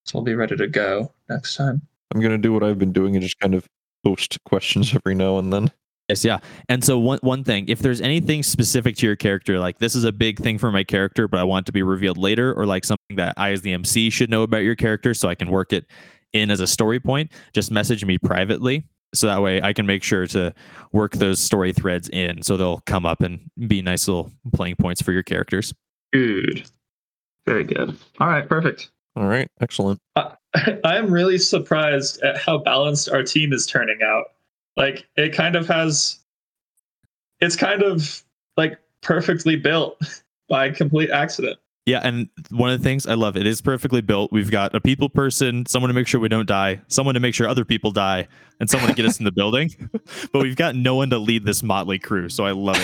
So 0.05 0.17
I'll 0.17 0.25
be 0.25 0.35
ready 0.35 0.55
to 0.55 0.67
go 0.67 1.11
next 1.29 1.55
time. 1.55 1.81
I'm 2.13 2.21
gonna 2.21 2.37
do 2.37 2.51
what 2.51 2.63
I've 2.63 2.79
been 2.79 2.91
doing 2.91 3.15
and 3.15 3.23
just 3.23 3.39
kind 3.39 3.53
of 3.53 3.67
post 4.03 4.43
questions 4.45 4.93
every 4.95 5.15
now 5.15 5.37
and 5.37 5.53
then. 5.53 5.71
Yes, 6.11 6.25
yeah. 6.25 6.39
And 6.67 6.83
so 6.83 6.99
one 6.99 7.19
one 7.21 7.45
thing, 7.45 7.69
if 7.69 7.79
there's 7.79 8.01
anything 8.01 8.43
specific 8.43 8.97
to 8.97 9.05
your 9.05 9.15
character, 9.15 9.59
like 9.59 9.79
this 9.79 9.95
is 9.95 10.03
a 10.03 10.11
big 10.11 10.39
thing 10.39 10.57
for 10.57 10.69
my 10.69 10.83
character, 10.83 11.25
but 11.25 11.39
I 11.39 11.45
want 11.45 11.63
it 11.63 11.65
to 11.67 11.71
be 11.71 11.83
revealed 11.83 12.17
later, 12.17 12.53
or 12.53 12.65
like 12.65 12.83
something 12.83 13.15
that 13.15 13.33
I 13.37 13.51
as 13.51 13.61
the 13.61 13.71
MC 13.71 14.09
should 14.09 14.29
know 14.29 14.43
about 14.43 14.59
your 14.59 14.75
character 14.75 15.13
so 15.13 15.29
I 15.29 15.35
can 15.35 15.49
work 15.49 15.71
it 15.71 15.85
in 16.33 16.51
as 16.51 16.59
a 16.59 16.67
story 16.67 16.99
point, 16.99 17.31
just 17.53 17.71
message 17.71 18.03
me 18.03 18.17
privately. 18.17 18.83
So 19.13 19.27
that 19.27 19.41
way 19.41 19.61
I 19.61 19.71
can 19.71 19.85
make 19.85 20.03
sure 20.03 20.27
to 20.27 20.53
work 20.91 21.13
those 21.13 21.39
story 21.39 21.71
threads 21.71 22.09
in 22.09 22.41
so 22.43 22.57
they'll 22.57 22.81
come 22.85 23.05
up 23.05 23.21
and 23.21 23.39
be 23.67 23.81
nice 23.81 24.07
little 24.09 24.31
playing 24.53 24.75
points 24.75 25.01
for 25.01 25.13
your 25.13 25.23
characters. 25.23 25.73
Good. 26.11 26.69
Very 27.45 27.63
good. 27.63 27.97
All 28.19 28.27
right, 28.27 28.47
perfect. 28.47 28.91
All 29.15 29.27
right, 29.27 29.49
excellent. 29.61 29.99
I 30.17 30.35
am 30.83 31.09
really 31.09 31.37
surprised 31.37 32.21
at 32.21 32.37
how 32.37 32.57
balanced 32.57 33.09
our 33.09 33.23
team 33.23 33.53
is 33.53 33.65
turning 33.65 33.99
out. 34.03 34.25
Like 34.77 35.07
it 35.17 35.33
kind 35.33 35.55
of 35.55 35.67
has 35.67 36.19
it's 37.39 37.55
kind 37.55 37.83
of 37.83 38.23
like 38.57 38.79
perfectly 39.01 39.55
built 39.55 39.99
by 40.49 40.69
complete 40.71 41.09
accident. 41.09 41.59
Yeah, 41.87 41.99
and 42.03 42.29
one 42.51 42.69
of 42.69 42.79
the 42.79 42.83
things 42.83 43.07
I 43.07 43.15
love, 43.15 43.35
it 43.35 43.47
is 43.47 43.59
perfectly 43.59 44.01
built. 44.01 44.31
We've 44.31 44.51
got 44.51 44.75
a 44.75 44.79
people 44.79 45.09
person, 45.09 45.65
someone 45.65 45.89
to 45.89 45.95
make 45.95 46.07
sure 46.07 46.19
we 46.21 46.29
don't 46.29 46.47
die, 46.47 46.79
someone 46.87 47.15
to 47.15 47.19
make 47.19 47.33
sure 47.33 47.47
other 47.47 47.65
people 47.65 47.89
die, 47.89 48.27
and 48.59 48.69
someone 48.69 48.89
to 48.89 48.95
get 48.95 49.05
us 49.05 49.17
in 49.17 49.25
the 49.25 49.31
building. 49.31 49.89
But 50.31 50.43
we've 50.43 50.55
got 50.55 50.75
no 50.75 50.95
one 50.95 51.09
to 51.09 51.17
lead 51.17 51.43
this 51.43 51.63
motley 51.63 51.97
crew, 51.97 52.29
so 52.29 52.45
I 52.45 52.51
love 52.51 52.77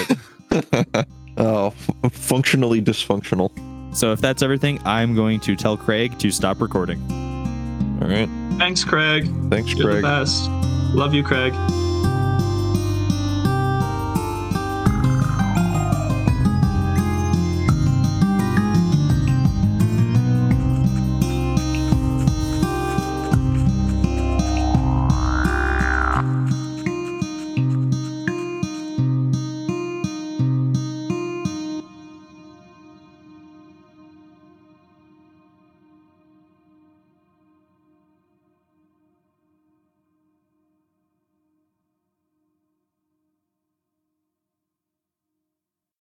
it. 0.52 1.08
oh, 1.38 1.68
f- 2.04 2.12
functionally 2.12 2.82
dysfunctional. 2.82 3.52
So 3.96 4.12
if 4.12 4.20
that's 4.20 4.42
everything, 4.42 4.80
I'm 4.84 5.16
going 5.16 5.40
to 5.42 5.56
tell 5.56 5.78
Craig 5.78 6.18
to 6.20 6.32
stop 6.32 6.60
recording. 6.60 7.00
All 8.02 8.10
right. 8.10 8.28
Thanks, 8.58 8.84
Craig. 8.84 9.32
Thanks, 9.50 9.74
You're 9.74 9.92
Craig. 9.92 9.98
the 9.98 10.02
best. 10.02 10.77
Love 10.94 11.14
you, 11.14 11.24
Craig. 11.24 11.54